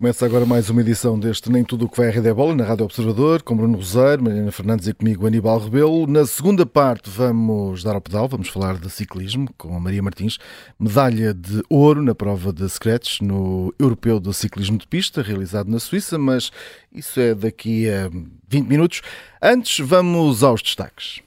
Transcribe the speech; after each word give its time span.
Começa 0.00 0.24
agora 0.24 0.46
mais 0.46 0.70
uma 0.70 0.80
edição 0.80 1.18
deste 1.18 1.50
Nem 1.50 1.64
Tudo 1.64 1.86
o 1.86 1.88
que 1.88 1.96
vai 1.96 2.06
à 2.06 2.12
Rede 2.12 2.28
é 2.28 2.32
Bola, 2.32 2.54
na 2.54 2.62
Rádio 2.62 2.84
Observador, 2.84 3.42
com 3.42 3.56
Bruno 3.56 3.78
Rosário, 3.78 4.22
Mariana 4.22 4.52
Fernandes 4.52 4.86
e 4.86 4.94
comigo 4.94 5.26
Aníbal 5.26 5.58
Rebelo. 5.58 6.06
Na 6.06 6.24
segunda 6.24 6.64
parte 6.64 7.10
vamos 7.10 7.82
dar 7.82 7.96
ao 7.96 8.00
pedal, 8.00 8.28
vamos 8.28 8.48
falar 8.48 8.78
de 8.78 8.88
ciclismo 8.90 9.52
com 9.58 9.76
a 9.76 9.80
Maria 9.80 10.00
Martins, 10.00 10.38
medalha 10.78 11.34
de 11.34 11.64
ouro 11.68 12.00
na 12.00 12.14
prova 12.14 12.52
de 12.52 12.68
scratch 12.68 13.22
no 13.22 13.74
Europeu 13.76 14.20
do 14.20 14.32
Ciclismo 14.32 14.78
de 14.78 14.86
Pista, 14.86 15.20
realizado 15.20 15.68
na 15.68 15.80
Suíça, 15.80 16.16
mas 16.16 16.52
isso 16.92 17.18
é 17.18 17.34
daqui 17.34 17.90
a 17.90 18.08
20 18.48 18.68
minutos. 18.68 19.02
Antes, 19.42 19.84
vamos 19.84 20.44
aos 20.44 20.62
destaques. 20.62 21.22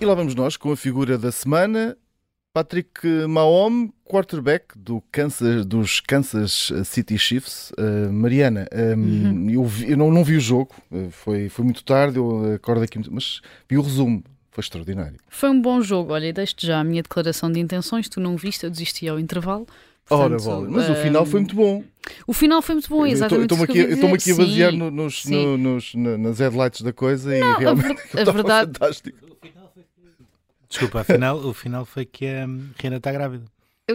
E 0.00 0.04
lá 0.04 0.12
vamos 0.12 0.34
nós 0.34 0.56
com 0.56 0.72
a 0.72 0.76
figura 0.76 1.16
da 1.16 1.30
semana, 1.30 1.96
Patrick 2.56 3.06
Mahomes, 3.28 3.90
quarterback 4.02 4.68
do 4.74 5.02
Kansas, 5.12 5.66
dos 5.66 6.00
Kansas 6.00 6.72
City 6.86 7.18
Chiefs. 7.18 7.70
Uh, 7.72 8.10
Mariana, 8.10 8.66
um, 8.72 8.94
uhum. 8.94 9.50
eu, 9.50 9.64
vi, 9.66 9.90
eu 9.90 9.96
não, 9.98 10.10
não, 10.10 10.24
vi 10.24 10.38
o 10.38 10.40
jogo, 10.40 10.70
uh, 10.90 11.10
foi, 11.10 11.50
foi 11.50 11.66
muito 11.66 11.84
tarde, 11.84 12.16
eu 12.16 12.54
acordo 12.54 12.82
aqui, 12.82 12.98
mas 13.10 13.42
vi 13.68 13.76
o 13.76 13.82
resumo. 13.82 14.24
Foi 14.50 14.62
extraordinário. 14.62 15.18
Foi 15.28 15.50
um 15.50 15.60
bom 15.60 15.82
jogo. 15.82 16.14
Olha, 16.14 16.32
deixo-te 16.32 16.66
já 16.66 16.80
a 16.80 16.84
minha 16.84 17.02
declaração 17.02 17.52
de 17.52 17.60
intenções. 17.60 18.08
Tu 18.08 18.20
não 18.20 18.38
viste, 18.38 18.64
eu 18.64 18.70
desisti 18.70 19.06
ao 19.06 19.20
intervalo. 19.20 19.66
Portanto, 20.08 20.32
Ora, 20.32 20.42
bola. 20.42 20.70
Mas 20.70 20.88
uh, 20.88 20.92
o 20.92 20.94
final 20.94 21.26
foi 21.26 21.40
muito 21.40 21.54
bom. 21.54 21.84
O 22.26 22.32
final 22.32 22.62
foi 22.62 22.74
muito 22.76 22.88
bom, 22.88 23.04
exatamente. 23.04 23.52
Estou-me 23.52 23.64
aqui, 23.64 23.80
aqui 24.14 24.32
a 24.32 24.34
basear 24.34 24.72
no, 24.72 24.90
nos, 24.90 25.26
no, 25.26 25.58
nos, 25.58 25.94
nas 25.94 26.38
headlights 26.38 26.80
da 26.80 26.94
coisa 26.94 27.38
não, 27.38 27.52
e 27.52 27.58
realmente 27.58 28.00
a, 28.00 28.16
ver, 28.16 28.24
a 28.30 28.32
verdade, 28.32 28.72
fantástico. 28.78 29.26
Desculpa, 30.76 31.00
afinal, 31.00 31.38
o 31.38 31.54
final 31.54 31.86
foi 31.86 32.04
que 32.04 32.26
a 32.26 32.46
Rihanna 32.78 32.98
está 32.98 33.10
grávida. 33.10 33.46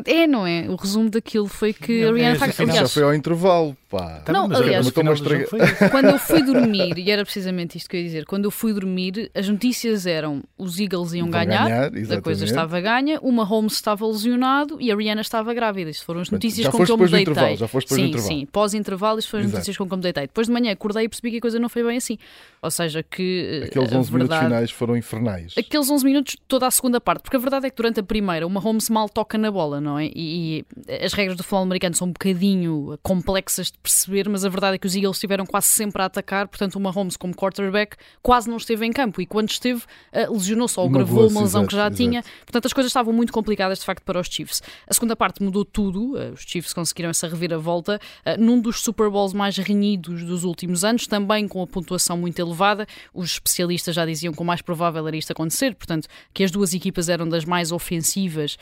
É, 0.06 0.26
não 0.26 0.48
é? 0.48 0.68
O 0.68 0.76
resumo 0.76 1.12
daquilo 1.12 1.48
foi 1.48 1.74
que 1.74 2.04
a 2.04 2.12
Rihanna 2.12 2.48
está... 2.48 2.64
Aliás, 2.64 2.80
já 2.80 2.88
foi 2.88 3.04
ao 3.04 3.14
intervalo, 3.14 3.78
pá. 3.92 4.22
Tá 4.26 4.32
não, 4.32 4.48
mas 4.48 4.62
aliás, 4.62 4.90
quando 4.90 6.08
eu 6.08 6.18
fui 6.18 6.42
dormir, 6.42 6.98
e 6.98 7.12
era 7.12 7.24
precisamente 7.24 7.78
isto 7.78 7.90
que 7.90 7.98
eu 7.98 8.00
ia 8.00 8.06
dizer, 8.06 8.26
quando 8.26 8.46
eu 8.46 8.52
fui 8.52 8.74
dormir, 8.74 9.30
as 9.36 9.50
notícias 9.50 10.06
eram 10.06 10.42
os 10.58 10.80
Eagles 10.80 11.14
iam 11.14 11.30
ganhar, 11.30 11.90
ganhar 11.90 12.18
a 12.18 12.22
coisa 12.22 12.46
estava 12.46 12.80
ganha, 12.80 13.20
o 13.22 13.32
Mahomes 13.32 13.74
estava 13.74 14.08
lesionado 14.08 14.78
e 14.80 14.92
a 14.92 14.96
Rihanna 14.96 15.22
estava 15.22 15.54
grávida. 15.54 15.90
Isto 15.90 16.06
foram 16.06 16.22
as 16.22 16.30
notícias 16.30 16.68
com 16.68 16.84
que 16.84 16.92
eu 16.92 16.98
me 16.98 17.08
deitei. 17.08 17.58
Já 17.58 17.68
foste 17.68 17.94
sim, 17.94 18.06
intervalo. 18.06 18.28
sim, 18.28 18.46
pós-intervalo, 18.46 19.20
isto 19.20 19.30
foram 19.30 19.46
as 19.46 19.52
notícias 19.52 19.78
com 19.78 19.86
que 19.86 19.94
eu 19.94 19.98
me 19.98 20.04
deitei. 20.04 20.24
Depois 20.24 20.48
de 20.48 20.54
manhã 20.54 20.72
acordei 20.72 21.06
e 21.06 21.10
percebi 21.10 21.32
que 21.32 21.38
a 21.38 21.42
coisa 21.42 21.60
não 21.60 21.68
foi 21.68 21.84
bem 21.84 21.98
assim. 21.98 22.18
Ou 22.62 22.72
seja, 22.72 23.04
que. 23.04 23.62
Eh, 23.64 23.66
Aqueles 23.66 23.92
11 23.92 24.12
verdade, 24.12 24.14
minutos 24.14 24.38
finais 24.38 24.72
foram 24.72 24.96
infernais. 24.96 25.54
Aqueles 25.58 25.90
11 25.90 26.06
minutos, 26.06 26.38
toda 26.48 26.68
a 26.68 26.72
segunda 26.72 27.02
parte, 27.02 27.24
porque 27.24 27.36
a 27.36 27.40
verdade 27.40 27.68
é 27.68 27.70
que 27.70 27.76
durante 27.76 28.00
a 28.00 28.04
primeira 28.04 28.46
o 28.46 28.50
Mahomes 28.50 28.90
mal 28.90 29.10
toca 29.10 29.38
na 29.38 29.52
bola, 29.52 29.82
não 29.82 29.98
é? 29.98 30.06
E, 30.06 30.66
e 30.88 30.96
as 31.04 31.14
regras 31.14 31.36
do 31.36 31.44
futebol 31.44 31.64
americano 31.64 31.96
são 31.96 32.08
um 32.08 32.12
bocadinho 32.12 32.98
complexas 33.02 33.68
de 33.68 33.78
perceber, 33.82 34.30
mas 34.30 34.46
a 34.46 34.50
verdade 34.50 34.76
é 34.76 34.78
que 34.78 34.88
os 34.88 34.96
Eagles 34.96 35.18
estiveram 35.18 35.46
quase 35.46 35.68
sempre 35.68 36.02
a 36.02 36.06
atacar, 36.06 36.48
portanto 36.48 36.76
o 36.76 36.80
Mahomes 36.80 37.18
como 37.18 37.36
quarterback 37.36 37.98
quase 38.22 38.50
não 38.50 38.58
esteve 38.58 38.86
em 38.86 38.92
campo 38.92 39.22
e 39.22 39.26
quando 39.26 39.50
esteve 39.50 39.82
uh, 39.82 40.34
lesionou-se 40.34 40.80
ou 40.80 40.90
gravou 40.90 41.28
uma 41.28 41.42
lesão 41.42 41.66
que 41.66 41.74
já 41.74 41.88
exato. 41.88 41.96
tinha, 41.96 42.24
portanto 42.46 42.66
as 42.66 42.74
coisas 42.74 42.90
estavam 42.90 43.14
muito 43.14 43.34
complicadas 43.34 43.80
de 43.80 43.86
facto 43.86 44.04
para 44.04 44.20
os 44.20 44.28
Chiefs. 44.28 44.62
A 44.88 44.94
segunda 44.94 45.16
parte 45.16 45.42
mudou 45.44 45.66
tudo, 45.66 46.16
uh, 46.16 46.34
os 46.34 46.42
Chiefs 46.42 46.74
conseguiram 46.74 47.10
essa 47.10 47.28
reviravolta 47.28 48.00
uh, 48.26 48.42
num 48.42 48.60
dos 48.60 48.82
Super 48.82 49.10
Bowls 49.10 49.34
mais 49.34 49.58
renhidos 49.58 50.24
dos 50.24 50.44
últimos 50.44 50.84
anos, 50.84 51.08
também 51.08 51.48
com 51.48 51.62
a 51.62 51.68
pontuação 51.68 52.18
muito 52.18 52.40
elevada, 52.40 52.86
os 53.14 53.32
especialistas 53.32 53.96
já 53.96 54.06
diziam 54.06 54.34
que 54.34 54.42
o 54.42 54.46
mais 54.46 54.62
provável 54.62 55.08
era 55.08 55.18
isto 55.18 55.32
acontecer, 55.32 55.76
portanto 55.76 56.08
que 56.34 56.44
as 56.44 56.52
duas 56.52 56.74
equipas 56.74 57.10
eram 57.10 57.28
das 57.28 57.46
mais 57.46 57.72
ofensivas 57.72 58.58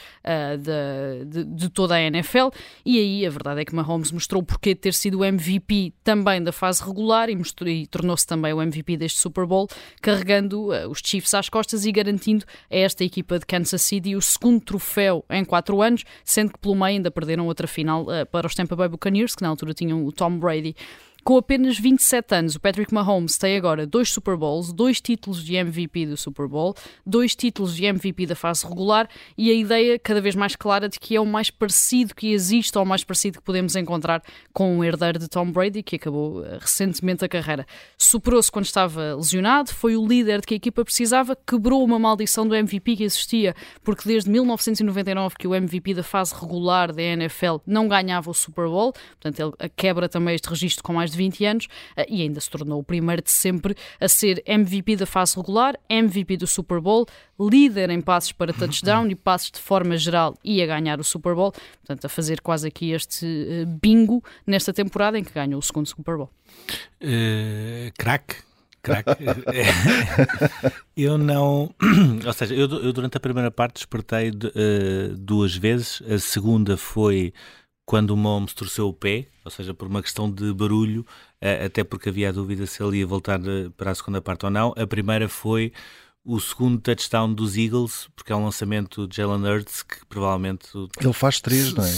de, 0.60 1.26
de, 1.26 1.44
de 1.44 1.70
toda 1.70 1.96
a 1.96 2.02
NFL. 2.02 2.50
E 2.86 3.00
aí 3.00 3.26
a 3.26 3.30
verdade 3.30 3.62
é 3.62 3.66
que 3.66 3.76
Mahomes 3.76 4.12
mostrou 4.12 4.42
de 4.42 4.76
ter 4.76 4.94
sido 4.94 5.09
o 5.18 5.24
MVP 5.24 5.94
também 6.04 6.42
da 6.44 6.52
fase 6.52 6.84
regular 6.84 7.30
e, 7.30 7.38
e 7.66 7.88
tornou-se 7.88 8.26
também 8.26 8.54
o 8.54 8.62
MVP 8.62 8.98
deste 8.98 9.20
Super 9.20 9.46
Bowl, 9.46 9.68
carregando 10.02 10.70
uh, 10.72 10.90
os 10.90 11.00
Chiefs 11.04 11.34
às 11.34 11.50
costas 11.50 11.86
e 11.86 11.92
garantindo 11.92 12.46
a 12.70 12.76
esta 12.76 13.04
equipa 13.04 13.40
de 13.40 13.46
Kansas 13.46 13.82
City 13.82 14.16
o 14.16 14.22
segundo 14.22 14.60
troféu 14.62 15.24
em 15.30 15.44
quatro 15.44 15.82
anos, 15.82 16.04
sendo 16.24 16.54
que 16.54 16.60
pelo 16.60 16.76
meio 16.76 16.86
ainda 16.86 17.12
perderam 17.12 17.48
outra 17.48 17.68
final 17.68 18.04
uh, 18.04 18.26
para 18.32 18.48
os 18.48 18.56
Tampa 18.56 18.76
Bay 18.76 18.88
Buccaneers, 18.88 19.36
que 19.36 19.44
na 19.44 19.50
altura 19.50 19.74
tinham 19.74 20.06
o 20.06 20.12
Tom 20.12 20.38
Brady. 20.38 20.76
Com 21.24 21.38
apenas 21.38 21.78
27 21.78 22.34
anos, 22.34 22.56
o 22.56 22.60
Patrick 22.60 22.94
Mahomes 22.94 23.38
tem 23.38 23.58
agora 23.58 23.86
dois 23.86 24.10
Super 24.10 24.38
Bowls, 24.38 24.72
dois 24.72 25.02
títulos 25.02 25.44
de 25.44 25.56
MVP 25.56 26.06
do 26.06 26.18
Super 26.18 26.48
Bowl, 26.48 26.74
dois 27.06 27.36
títulos 27.36 27.76
de 27.76 27.86
MVP 27.86 28.26
da 28.26 28.36
fase 28.36 28.66
regular 28.66 29.08
e 29.38 29.52
a 29.52 29.54
ideia 29.54 30.00
cada 30.00 30.22
vez 30.22 30.34
mais 30.34 30.56
clara 30.56 30.88
de 30.88 31.00
que 31.00 31.16
é 31.16 31.22
o 31.22 31.26
mais 31.26 31.52
parecido 31.52 32.16
que 32.16 32.32
existe 32.32 32.78
ou 32.78 32.84
o 32.84 32.88
mais 32.88 33.04
parecido 33.04 33.40
que 33.40 33.44
podemos 33.44 33.76
encontrar 33.76 34.24
com 34.54 34.80
o 34.80 34.84
herdeiro 34.84 35.20
de 35.20 35.28
Tom 35.28 35.52
Brady, 35.52 35.84
que 35.84 35.98
acabou 35.98 36.44
eh, 36.46 36.58
recentemente 36.60 37.24
a 37.24 37.30
carreira. 37.30 37.66
Superou-se 37.98 38.52
quando 38.52 38.66
estava 38.66 39.16
lesionado, 39.16 39.72
foi 39.74 39.98
o 39.98 40.08
líder 40.08 40.40
de 40.40 40.48
que 40.48 40.54
a 40.54 40.58
equipa 40.58 40.86
precisava, 40.86 41.36
quebrou 41.36 41.84
uma 41.84 42.00
maldição 42.00 42.48
do 42.48 42.56
MVP 42.56 42.96
que 42.96 43.04
existia, 43.04 43.54
porque 43.84 44.08
desde 44.08 44.30
1999 44.30 45.36
que 45.38 45.48
o 45.48 45.54
MVP 45.54 45.94
da 45.94 46.04
fase 46.04 46.34
regular 46.34 46.94
da 46.94 47.02
NFL 47.02 47.58
não 47.68 47.88
ganhava 47.88 48.32
o 48.32 48.34
Super 48.34 48.68
Bowl, 48.68 48.94
portanto 48.94 49.56
ele 49.60 49.70
quebra 49.76 50.08
também 50.08 50.36
este 50.36 50.50
registro 50.50 50.84
com 50.84 50.94
mais 50.94 51.09
mais 51.10 51.12
de 51.12 51.18
20 51.18 51.46
anos 51.46 51.68
eh, 51.96 52.06
e 52.10 52.22
ainda 52.22 52.40
se 52.40 52.50
tornou 52.50 52.80
o 52.80 52.84
primeiro 52.84 53.22
de 53.22 53.32
sempre 53.32 53.76
a 54.00 54.08
ser 54.08 54.44
MVP 54.46 54.96
da 54.96 55.06
fase 55.06 55.36
regular, 55.36 55.76
MVP 55.90 56.38
do 56.38 56.48
Super 56.48 56.80
Bowl, 56.80 57.06
líder 57.40 57.90
em 57.90 58.02
passes 58.02 58.32
para 58.32 58.54
touchdown 58.54 59.08
e 59.08 59.16
passes 59.16 59.52
de 59.52 59.60
forma 59.60 59.98
geral 59.98 60.36
e 60.44 60.62
a 60.62 60.66
ganhar 60.66 61.00
o 61.00 61.04
Super 61.04 61.34
Bowl. 61.34 61.52
Portanto, 61.52 62.06
a 62.06 62.10
fazer 62.10 62.42
quase 62.42 62.68
aqui 62.68 62.92
este 62.92 63.26
eh, 63.26 63.66
bingo 63.66 64.24
nesta 64.46 64.72
temporada 64.72 65.18
em 65.18 65.24
que 65.24 65.34
ganhou 65.34 65.60
o 65.60 65.64
segundo 65.64 65.88
Super 65.88 66.18
Bowl. 66.18 66.30
Uh, 67.02 67.92
crack, 67.98 68.36
crack. 68.82 69.06
eu 70.96 71.18
não. 71.18 71.74
Ou 72.26 72.34
seja, 72.34 72.54
eu, 72.54 72.68
eu, 72.68 72.94
durante 72.94 73.18
a 73.18 73.20
primeira 73.20 73.50
parte 73.50 73.76
despertei 73.76 74.32
de, 74.32 74.48
uh, 74.48 75.18
duas 75.18 75.56
vezes. 75.56 76.02
A 76.10 76.18
segunda 76.20 76.76
foi 76.78 77.34
quando 77.90 78.12
o 78.12 78.18
Mahomes 78.18 78.54
torceu 78.54 78.88
o 78.88 78.94
pé, 78.94 79.26
ou 79.44 79.50
seja, 79.50 79.74
por 79.74 79.88
uma 79.88 80.04
questão 80.04 80.30
de 80.30 80.54
barulho, 80.54 81.04
eh, 81.42 81.66
até 81.66 81.84
porque 81.84 82.10
havia 82.10 82.30
a 82.30 82.32
dúvida 82.32 82.68
se 82.68 82.84
ele 82.84 82.98
ia 83.00 83.08
voltar 83.08 83.40
eh, 83.40 83.68
para 83.76 83.90
a 83.90 83.96
segunda 83.96 84.22
parte 84.22 84.46
ou 84.46 84.52
não. 84.52 84.76
A 84.78 84.86
primeira 84.86 85.28
foi 85.28 85.74
o 86.24 86.40
segundo 86.40 86.80
touchdown 86.80 87.34
dos 87.34 87.58
Eagles, 87.58 88.08
porque 88.16 88.32
é 88.32 88.36
um 88.36 88.44
lançamento 88.44 89.08
de 89.08 89.18
Jalen 89.18 89.44
Hurts 89.44 89.82
que 89.82 90.06
provavelmente... 90.06 90.68
Ele 91.02 91.14
faz 91.14 91.42
três, 91.42 91.74
não 91.74 91.84
é? 91.84 91.90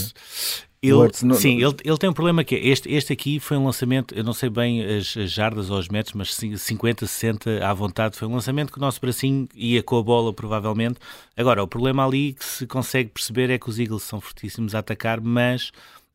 Ele, 0.82 1.36
sim, 1.36 1.62
ele, 1.62 1.76
ele 1.84 1.96
tem 1.96 2.10
um 2.10 2.12
problema 2.12 2.42
que 2.42 2.56
é, 2.56 2.66
este, 2.66 2.92
este 2.92 3.12
aqui 3.12 3.38
foi 3.38 3.56
um 3.56 3.66
lançamento, 3.66 4.12
eu 4.16 4.24
não 4.24 4.32
sei 4.32 4.50
bem 4.50 4.84
as, 4.84 5.16
as 5.16 5.30
jardas 5.30 5.70
ou 5.70 5.78
os 5.78 5.88
metros, 5.88 6.12
mas 6.12 6.34
50, 6.34 7.06
60 7.06 7.64
à 7.64 7.72
vontade, 7.72 8.16
foi 8.16 8.26
um 8.26 8.34
lançamento 8.34 8.72
que 8.72 8.78
o 8.78 8.80
nosso 8.80 9.00
bracinho 9.00 9.48
ia 9.54 9.80
com 9.80 9.96
a 9.96 10.02
bola 10.02 10.32
provavelmente. 10.32 10.98
Agora, 11.36 11.62
o 11.62 11.68
problema 11.68 12.04
ali 12.04 12.32
que 12.32 12.44
se 12.44 12.66
consegue 12.66 13.10
perceber 13.10 13.48
é 13.48 13.58
que 13.58 13.70
os 13.70 13.78
Eagles 13.78 14.02
são 14.02 14.20
fortíssimos 14.20 14.74
a 14.74 14.80
atacar, 14.80 15.20
mas 15.20 15.70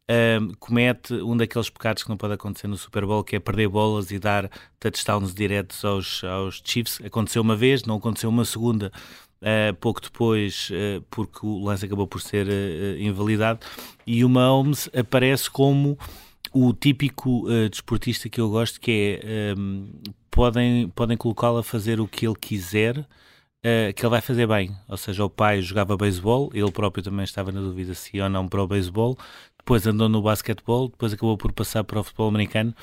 um, 0.10 0.54
comete 0.60 1.14
um 1.14 1.36
daqueles 1.36 1.70
pecados 1.70 2.04
que 2.04 2.10
não 2.10 2.18
pode 2.18 2.34
acontecer 2.34 2.68
no 2.68 2.78
Super 2.78 3.06
Bowl, 3.06 3.24
que 3.24 3.36
é 3.36 3.40
perder 3.40 3.68
bolas 3.68 4.12
e 4.12 4.20
dar 4.20 4.50
touchdowns 4.80 5.34
diretos 5.34 5.84
aos, 5.84 6.24
aos 6.24 6.62
Chiefs. 6.64 7.00
Aconteceu 7.06 7.42
uma 7.42 7.56
vez, 7.56 7.84
não 7.84 7.96
aconteceu 7.96 8.30
uma 8.30 8.46
segunda, 8.46 8.92
Uh, 9.40 9.72
pouco 9.76 10.02
depois, 10.02 10.72
uh, 10.72 11.00
porque 11.12 11.46
o 11.46 11.64
lance 11.64 11.86
acabou 11.86 12.08
por 12.08 12.20
ser 12.20 12.48
uh, 12.48 13.00
invalidado, 13.00 13.60
e 14.06 14.26
o 14.26 14.30
Mahomes 14.30 14.90
aparece 14.98 15.48
como 15.48 15.96
o 16.52 16.74
típico 16.74 17.46
desportista 17.70 18.30
que 18.30 18.42
eu 18.42 18.50
gosto, 18.50 18.80
que 18.80 19.20
é 19.22 19.54
um, 19.56 19.92
podem, 20.32 20.88
podem 20.90 21.16
colocá-lo 21.16 21.58
a 21.58 21.64
fazer 21.64 22.00
o 22.00 22.08
que 22.08 22.26
ele 22.26 22.38
quiser, 22.40 23.06
que 23.96 24.02
ele 24.02 24.10
vai 24.10 24.22
fazer 24.22 24.48
bem. 24.48 24.76
Ou 24.88 24.96
seja, 24.98 25.26
o 25.26 25.30
pai 25.30 25.62
jogava 25.62 25.98
beisebol, 25.98 26.50
ele 26.54 26.72
próprio 26.72 27.04
também 27.04 27.26
estava 27.26 27.52
na 27.52 27.60
dúvida 27.60 27.94
se 27.94 28.20
ou 28.20 28.30
não 28.30 28.48
para 28.48 28.64
o 28.64 28.68
beisebol, 28.68 29.18
depois 29.58 29.86
andou 29.86 30.08
no 30.08 30.22
basquetebol, 30.22 30.88
depois 30.88 31.14
acabou 31.14 31.38
por 31.38 31.52
passar 31.52 31.84
para 31.84 32.00
o 32.00 32.04
futebol 32.04 32.30
americano. 32.30 32.74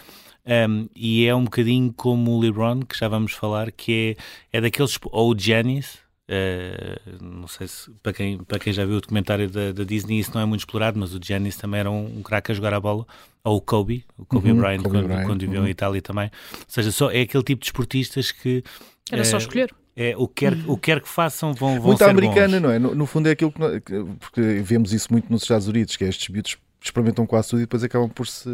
Um, 0.47 0.87
e 0.95 1.25
é 1.25 1.35
um 1.35 1.45
bocadinho 1.45 1.93
como 1.93 2.33
o 2.33 2.41
LeBron, 2.41 2.81
que 2.81 2.99
já 2.99 3.09
vamos 3.09 3.33
falar, 3.33 3.73
que 3.73 4.17
é, 4.53 4.59
é 4.59 4.61
daqueles, 4.61 4.99
ou 5.11 5.33
o 5.33 5.39
Giannis, 5.39 6.04
Uh, 6.27 7.23
não 7.23 7.47
sei 7.47 7.69
se 7.69 7.91
para 8.03 8.13
quem, 8.15 8.39
para 8.39 8.59
quem 8.59 8.73
já 8.73 8.87
viu 8.87 8.97
o 8.97 9.01
documentário 9.01 9.51
da, 9.51 9.73
da 9.73 9.85
Disney 9.85 10.21
isso 10.21 10.31
não 10.35 10.41
é 10.41 10.47
muito 10.47 10.61
explorado, 10.61 10.99
mas 10.99 11.15
o 11.15 11.21
Giannis 11.23 11.55
também 11.55 11.81
era 11.81 11.91
um, 11.91 12.19
um 12.19 12.23
craque 12.23 12.51
a 12.51 12.55
jogar 12.55 12.73
a 12.73 12.81
bola, 12.81 13.07
ou 13.43 13.59
o 13.59 13.61
Kobe, 13.61 14.07
o 14.17 14.25
Kobe 14.25 14.51
uhum, 14.51 14.57
Bryant, 14.57 14.79
Kobe 14.79 14.91
quando, 14.91 15.07
Bryant, 15.07 15.27
quando 15.27 15.41
viveu 15.43 15.61
uhum. 15.61 15.67
em 15.67 15.71
Itália 15.71 16.01
também. 16.01 16.31
Ou 16.53 16.65
seja, 16.67 16.91
só, 16.91 17.11
é 17.11 17.21
aquele 17.21 17.45
tipo 17.45 17.61
de 17.61 17.67
esportistas 17.67 18.33
que. 18.33 18.65
Era 19.13 19.21
uh, 19.21 19.25
só 19.25 19.37
escolher. 19.37 19.75
É, 19.95 20.15
o, 20.17 20.27
que 20.27 20.47
quer, 20.47 20.55
o 20.67 20.77
que 20.77 20.83
quer 20.83 21.01
que 21.01 21.09
façam 21.09 21.53
vão, 21.53 21.75
vão 21.75 21.89
muito 21.89 21.99
ser 21.99 22.11
americana, 22.11 22.59
bons. 22.59 22.63
não 22.63 22.71
é? 22.71 22.79
No, 22.79 22.95
no, 22.95 23.07
fundo 23.07 23.29
é 23.29 23.33
aquilo 23.33 23.53
que, 23.53 23.81
que, 23.83 24.05
porque 24.19 24.41
vemos 24.63 24.93
isso 24.93 25.09
muito 25.13 25.31
nos 25.31 25.43
Estados 25.43 25.69
Unidos, 25.69 25.95
que 25.95 26.05
é 26.05 26.09
estes 26.09 26.29
miúdos 26.31 26.57
experimentam 26.83 27.27
quase 27.27 27.51
tudo 27.51 27.61
e 27.61 27.63
depois 27.63 27.85
acabam 27.85 28.09
por 28.09 28.27
se 28.27 28.49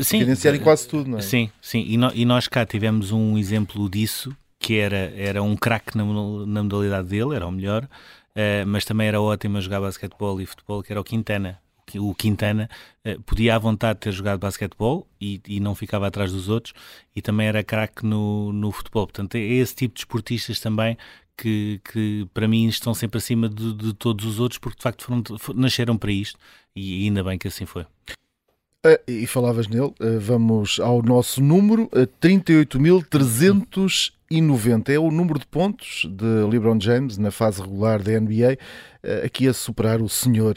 sim, 0.00 0.22
em 0.22 0.58
quase 0.60 0.88
tudo, 0.88 1.10
não 1.10 1.18
é? 1.18 1.22
Sim, 1.22 1.50
sim. 1.60 1.84
E, 1.86 1.96
no, 1.96 2.10
e 2.14 2.24
nós 2.24 2.48
cá 2.48 2.64
tivemos 2.64 3.12
um 3.12 3.36
exemplo 3.36 3.88
disso 3.88 4.34
que 4.60 4.78
era, 4.78 5.10
era 5.16 5.42
um 5.42 5.56
craque 5.56 5.96
na, 5.96 6.04
na, 6.04 6.62
modalidade 6.62 7.08
dele, 7.08 7.34
era 7.34 7.46
o 7.46 7.50
melhor, 7.50 7.84
uh, 7.84 8.66
mas 8.66 8.84
também 8.84 9.08
era 9.08 9.20
ótimo 9.20 9.56
a 9.56 9.60
jogar 9.60 9.80
basquetebol 9.80 10.40
e 10.40 10.46
futebol, 10.46 10.82
que 10.82 10.92
era 10.92 11.00
o 11.00 11.04
Quintana. 11.04 11.58
O 11.96 12.14
Quintana, 12.14 12.68
uh, 13.04 13.20
podia 13.22 13.56
à 13.56 13.58
vontade 13.58 13.98
ter 13.98 14.12
jogado 14.12 14.38
basquetebol 14.38 15.08
e, 15.18 15.40
e 15.48 15.58
não 15.58 15.74
ficava 15.74 16.06
atrás 16.06 16.30
dos 16.30 16.48
outros 16.48 16.74
e 17.16 17.22
também 17.22 17.48
era 17.48 17.64
craque 17.64 18.04
no, 18.04 18.52
no 18.52 18.70
futebol. 18.70 19.06
Portanto, 19.06 19.34
é 19.36 19.40
esse 19.40 19.74
tipo 19.74 19.94
de 19.94 20.00
esportistas 20.02 20.60
também 20.60 20.96
que, 21.36 21.80
que 21.90 22.28
para 22.34 22.46
mim 22.46 22.68
estão 22.68 22.92
sempre 22.92 23.16
acima 23.16 23.48
de, 23.48 23.72
de 23.72 23.94
todos 23.94 24.26
os 24.26 24.38
outros 24.38 24.58
porque 24.58 24.76
de 24.76 24.82
facto 24.82 25.04
foram, 25.04 25.22
nasceram 25.54 25.96
para 25.96 26.12
isto 26.12 26.38
e 26.76 27.06
ainda 27.06 27.24
bem 27.24 27.38
que 27.38 27.48
assim 27.48 27.64
foi. 27.64 27.86
Uh, 28.84 28.98
e 29.06 29.24
falavas 29.26 29.68
nele, 29.68 29.92
uh, 30.00 30.18
vamos 30.18 30.80
ao 30.80 31.02
nosso 31.02 31.42
número, 31.42 31.82
uh, 31.92 32.06
38.390. 32.18 34.88
É 34.88 34.98
o 34.98 35.10
número 35.10 35.38
de 35.38 35.46
pontos 35.46 36.06
de 36.10 36.24
LeBron 36.48 36.80
James 36.80 37.18
na 37.18 37.30
fase 37.30 37.60
regular 37.60 38.02
da 38.02 38.18
NBA, 38.18 38.56
aqui 39.22 39.46
a 39.46 39.52
superar 39.52 40.00
o 40.00 40.08
senhor 40.08 40.56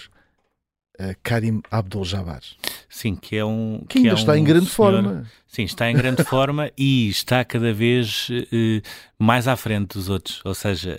Karim 1.22 1.62
Abdul-Jabbar. 1.70 2.40
Sim, 2.88 3.14
que 3.16 3.36
é 3.36 3.44
um. 3.44 3.84
Que, 3.90 3.94
que 3.94 4.08
ainda 4.08 4.12
é 4.12 4.14
está 4.14 4.32
um 4.34 4.36
em 4.36 4.44
grande 4.44 4.68
senhor, 4.68 4.94
forma. 4.94 5.26
Sim, 5.48 5.64
está 5.64 5.90
em 5.92 5.96
grande 5.96 6.24
forma 6.30 6.72
e 6.78 7.10
está 7.10 7.44
cada 7.44 7.74
vez 7.74 8.30
uh, 8.30 8.82
mais 9.18 9.50
à 9.50 9.58
frente 9.58 9.96
dos 9.96 10.08
outros. 10.08 10.40
Ou 10.46 10.54
seja, 10.54 10.96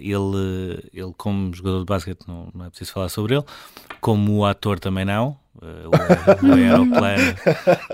ele, 0.00 0.82
ele, 0.92 1.12
como 1.16 1.54
jogador 1.54 1.78
de 1.80 1.84
basquete, 1.84 2.26
não, 2.26 2.48
não 2.54 2.64
é 2.64 2.70
preciso 2.70 2.92
falar 2.92 3.10
sobre 3.10 3.36
ele, 3.36 3.44
como 4.00 4.44
ator 4.44 4.80
também 4.80 5.04
não 5.04 5.38
Uh, 5.62 5.88
o, 5.88 6.46
o 6.48 6.52
aeroplano. 6.52 7.34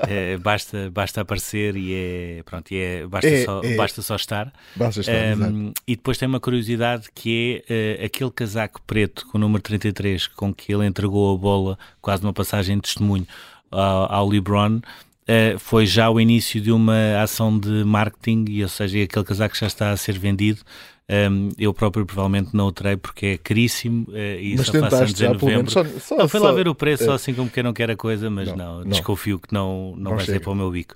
É, 0.09 0.37
basta, 0.37 0.91
basta 0.91 1.21
aparecer 1.21 1.77
e 1.77 1.95
é 1.95 2.43
pronto 2.45 2.73
e 2.73 2.77
é, 2.77 3.07
basta, 3.07 3.29
é, 3.29 3.45
só, 3.45 3.61
é, 3.63 3.77
basta 3.77 4.03
só 4.03 4.17
estar, 4.17 4.53
basta 4.75 5.01
estar 5.01 5.39
um, 5.39 5.73
e 5.87 5.95
depois 5.95 6.19
tem 6.19 6.27
uma 6.27 6.41
curiosidade 6.41 7.09
que 7.15 7.63
é 7.69 8.03
uh, 8.03 8.07
aquele 8.07 8.31
casaco 8.31 8.81
preto 8.87 9.27
com 9.29 9.39
o 9.39 9.41
número 9.41 9.63
33 9.63 10.27
com 10.29 10.53
que 10.53 10.73
ele 10.75 10.87
entregou 10.87 11.35
a 11.35 11.39
bola 11.39 11.79
quase 12.01 12.23
numa 12.23 12.33
passagem 12.33 12.77
de 12.77 12.83
testemunho 12.83 13.27
ao, 13.71 14.13
ao 14.13 14.29
LeBron 14.29 14.77
uh, 14.79 15.59
foi 15.59 15.87
já 15.87 16.11
o 16.11 16.21
início 16.21 16.61
de 16.61 16.73
uma 16.73 17.23
ação 17.23 17.57
de 17.57 17.85
marketing 17.85 18.47
e 18.49 18.63
ou 18.63 18.69
seja 18.69 19.03
aquele 19.03 19.25
casaco 19.25 19.57
já 19.57 19.67
está 19.67 19.91
a 19.91 19.97
ser 19.97 20.19
vendido 20.19 20.63
um, 21.11 21.49
eu 21.59 21.75
próprio 21.75 22.07
provavelmente 22.07 22.51
não 22.55 22.69
o 22.69 22.73
terei 22.73 22.97
porque 22.97 23.27
é 23.27 23.39
caríssimo 23.39 24.07
uh, 24.09 24.17
e 24.17 24.55
mas 24.57 24.67
só 24.67 24.73
faço 24.81 24.97
anos 24.97 25.21
em 25.21 25.29
novembro. 25.29 25.71
Só, 25.71 25.85
só, 25.85 26.17
não, 26.17 26.29
foi 26.29 26.41
lá 26.41 26.53
ver 26.53 26.69
o 26.69 26.75
preço, 26.75 27.03
é... 27.03 27.07
só 27.07 27.13
assim 27.13 27.35
como 27.35 27.51
quem 27.51 27.63
não 27.63 27.73
quer 27.73 27.91
a 27.91 27.97
coisa, 27.97 28.31
mas 28.31 28.49
não, 28.49 28.57
não, 28.57 28.79
não. 28.79 28.89
desconfio 28.89 29.39
que 29.39 29.53
não, 29.53 29.95
não, 29.97 30.17
vai 30.17 30.25
ser 30.25 30.41
para 30.41 30.53
o 30.53 30.55
meu 30.55 30.71
bico. 30.71 30.95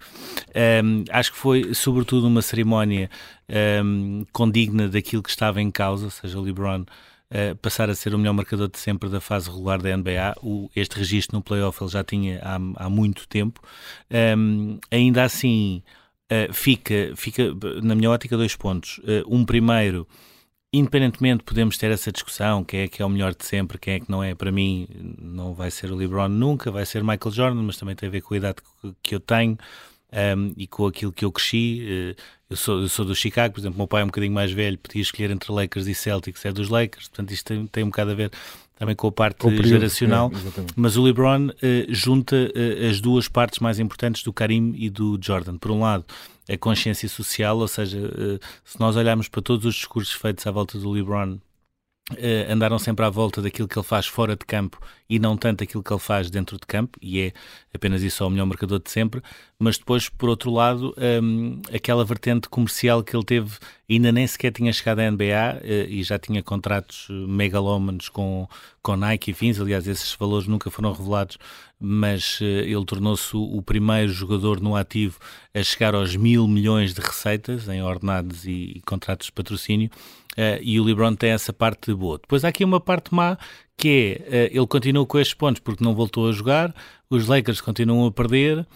Um, 0.84 1.04
acho 1.10 1.32
que 1.32 1.38
foi 1.38 1.74
sobretudo 1.74 2.26
uma 2.28 2.40
cerimónia 2.40 3.10
um, 3.84 4.24
condigna 4.32 4.88
daquilo 4.88 5.22
que 5.22 5.30
estava 5.30 5.60
em 5.60 5.70
causa, 5.70 6.04
ou 6.04 6.10
seja, 6.10 6.38
o 6.38 6.42
LeBron 6.42 6.84
Uh, 7.28 7.56
passar 7.56 7.90
a 7.90 7.94
ser 7.96 8.14
o 8.14 8.18
melhor 8.18 8.34
marcador 8.34 8.68
de 8.68 8.78
sempre 8.78 9.08
da 9.08 9.20
fase 9.20 9.50
regular 9.50 9.82
da 9.82 9.96
NBA. 9.96 10.36
O, 10.40 10.70
este 10.76 10.96
registro 10.96 11.36
no 11.36 11.42
playoff 11.42 11.82
ele 11.82 11.90
já 11.90 12.04
tinha 12.04 12.40
há, 12.40 12.84
há 12.84 12.88
muito 12.88 13.26
tempo. 13.26 13.60
Um, 14.38 14.78
ainda 14.92 15.24
assim, 15.24 15.82
uh, 16.32 16.52
fica, 16.52 17.12
fica, 17.16 17.54
na 17.82 17.94
minha 17.94 18.10
ótica, 18.10 18.36
dois 18.36 18.56
pontos. 18.56 18.98
Uh, 18.98 19.24
um 19.28 19.44
primeiro, 19.44 20.06
independentemente, 20.72 21.42
podemos 21.44 21.78
ter 21.78 21.90
essa 21.90 22.12
discussão: 22.12 22.64
quem 22.64 22.80
é 22.80 22.88
que 22.88 23.02
é 23.02 23.04
o 23.04 23.08
melhor 23.08 23.34
de 23.34 23.44
sempre, 23.44 23.78
quem 23.78 23.94
é 23.94 24.00
que 24.00 24.10
não 24.10 24.22
é. 24.22 24.34
Para 24.34 24.52
mim, 24.52 24.86
não 25.20 25.54
vai 25.54 25.70
ser 25.70 25.90
o 25.90 25.96
LeBron 25.96 26.28
nunca, 26.28 26.70
vai 26.70 26.86
ser 26.86 27.02
Michael 27.02 27.32
Jordan, 27.32 27.62
mas 27.62 27.76
também 27.76 27.94
tem 27.94 28.08
a 28.08 28.12
ver 28.12 28.20
com 28.20 28.34
a 28.34 28.36
idade 28.36 28.56
que 29.02 29.14
eu 29.14 29.20
tenho. 29.20 29.58
Um, 30.12 30.54
e 30.56 30.68
com 30.68 30.86
aquilo 30.86 31.12
que 31.12 31.24
eu 31.24 31.32
cresci, 31.32 31.84
uh, 32.16 32.22
eu, 32.48 32.56
sou, 32.56 32.80
eu 32.80 32.88
sou 32.88 33.04
do 33.04 33.14
Chicago, 33.14 33.54
por 33.54 33.60
exemplo, 33.60 33.76
meu 33.76 33.88
pai 33.88 34.02
é 34.02 34.04
um 34.04 34.06
bocadinho 34.06 34.32
mais 34.32 34.52
velho, 34.52 34.78
podia 34.78 35.02
escolher 35.02 35.30
entre 35.32 35.52
Lakers 35.52 35.88
e 35.88 35.94
Celtics, 35.94 36.44
é 36.44 36.52
dos 36.52 36.68
Lakers, 36.68 37.08
portanto 37.08 37.32
isto 37.32 37.44
tem, 37.44 37.66
tem 37.66 37.84
um 37.84 37.88
bocado 37.88 38.12
a 38.12 38.14
ver 38.14 38.30
também 38.76 38.94
com 38.94 39.08
a 39.08 39.12
parte 39.12 39.38
com 39.38 39.48
período, 39.48 39.68
geracional, 39.68 40.30
é, 40.32 40.64
mas 40.76 40.96
o 40.96 41.02
LeBron 41.02 41.48
uh, 41.48 41.52
junta 41.88 42.36
uh, 42.36 42.88
as 42.88 43.00
duas 43.00 43.26
partes 43.26 43.58
mais 43.58 43.80
importantes 43.80 44.22
do 44.22 44.32
Karim 44.32 44.74
e 44.76 44.90
do 44.90 45.18
Jordan. 45.20 45.56
Por 45.56 45.70
um 45.70 45.80
lado, 45.80 46.04
a 46.48 46.56
consciência 46.58 47.08
social, 47.08 47.58
ou 47.58 47.66
seja, 47.66 47.98
uh, 47.98 48.38
se 48.64 48.78
nós 48.78 48.94
olharmos 48.94 49.28
para 49.28 49.40
todos 49.40 49.64
os 49.64 49.74
discursos 49.74 50.12
feitos 50.12 50.46
à 50.46 50.50
volta 50.50 50.78
do 50.78 50.90
LeBron 50.90 51.38
Uh, 52.12 52.52
andaram 52.52 52.78
sempre 52.78 53.04
à 53.04 53.10
volta 53.10 53.42
daquilo 53.42 53.66
que 53.66 53.76
ele 53.76 53.84
faz 53.84 54.06
fora 54.06 54.36
de 54.36 54.46
campo 54.46 54.80
e 55.10 55.18
não 55.18 55.36
tanto 55.36 55.64
aquilo 55.64 55.82
que 55.82 55.92
ele 55.92 55.98
faz 55.98 56.30
dentro 56.30 56.56
de 56.56 56.64
campo, 56.64 56.96
e 57.02 57.20
é 57.20 57.32
apenas 57.74 58.00
isso 58.00 58.24
o 58.24 58.30
melhor 58.30 58.46
marcador 58.46 58.80
de 58.80 58.90
sempre. 58.90 59.20
Mas 59.58 59.76
depois, 59.76 60.08
por 60.08 60.28
outro 60.28 60.52
lado, 60.52 60.94
um, 61.22 61.60
aquela 61.74 62.04
vertente 62.04 62.48
comercial 62.48 63.02
que 63.02 63.16
ele 63.16 63.24
teve, 63.24 63.58
ainda 63.90 64.12
nem 64.12 64.24
sequer 64.24 64.52
tinha 64.52 64.72
chegado 64.72 65.00
à 65.00 65.10
NBA 65.10 65.60
uh, 65.62 65.90
e 65.90 66.02
já 66.04 66.16
tinha 66.16 66.44
contratos 66.44 67.08
megalómanos 67.10 68.08
com, 68.08 68.48
com 68.82 68.96
Nike 68.96 69.32
e 69.32 69.34
fins. 69.34 69.60
Aliás, 69.60 69.88
esses 69.88 70.12
valores 70.14 70.46
nunca 70.46 70.70
foram 70.70 70.92
revelados, 70.92 71.38
mas 71.80 72.40
uh, 72.40 72.44
ele 72.44 72.84
tornou-se 72.84 73.36
o 73.36 73.60
primeiro 73.62 74.12
jogador 74.12 74.60
no 74.60 74.76
ativo 74.76 75.18
a 75.52 75.60
chegar 75.60 75.94
aos 75.94 76.14
mil 76.14 76.46
milhões 76.46 76.94
de 76.94 77.00
receitas 77.00 77.68
em 77.68 77.82
ordenados 77.82 78.44
e, 78.44 78.74
e 78.76 78.82
contratos 78.82 79.26
de 79.26 79.32
patrocínio. 79.32 79.90
Uh, 80.36 80.60
e 80.60 80.78
o 80.78 80.84
LeBron 80.84 81.14
tem 81.14 81.30
essa 81.30 81.50
parte 81.50 81.94
boa. 81.94 82.18
Depois 82.18 82.44
há 82.44 82.48
aqui 82.48 82.62
uma 82.62 82.78
parte 82.78 83.14
má 83.14 83.38
que 83.76 84.20
é 84.30 84.48
uh, 84.48 84.58
ele 84.58 84.66
continua 84.66 85.06
com 85.06 85.18
estes 85.18 85.34
pontos 85.34 85.60
porque 85.60 85.82
não 85.82 85.94
voltou 85.94 86.28
a 86.28 86.32
jogar, 86.32 86.74
os 87.08 87.26
Lakers 87.26 87.60
continuam 87.60 88.06
a 88.06 88.12
perder 88.12 88.66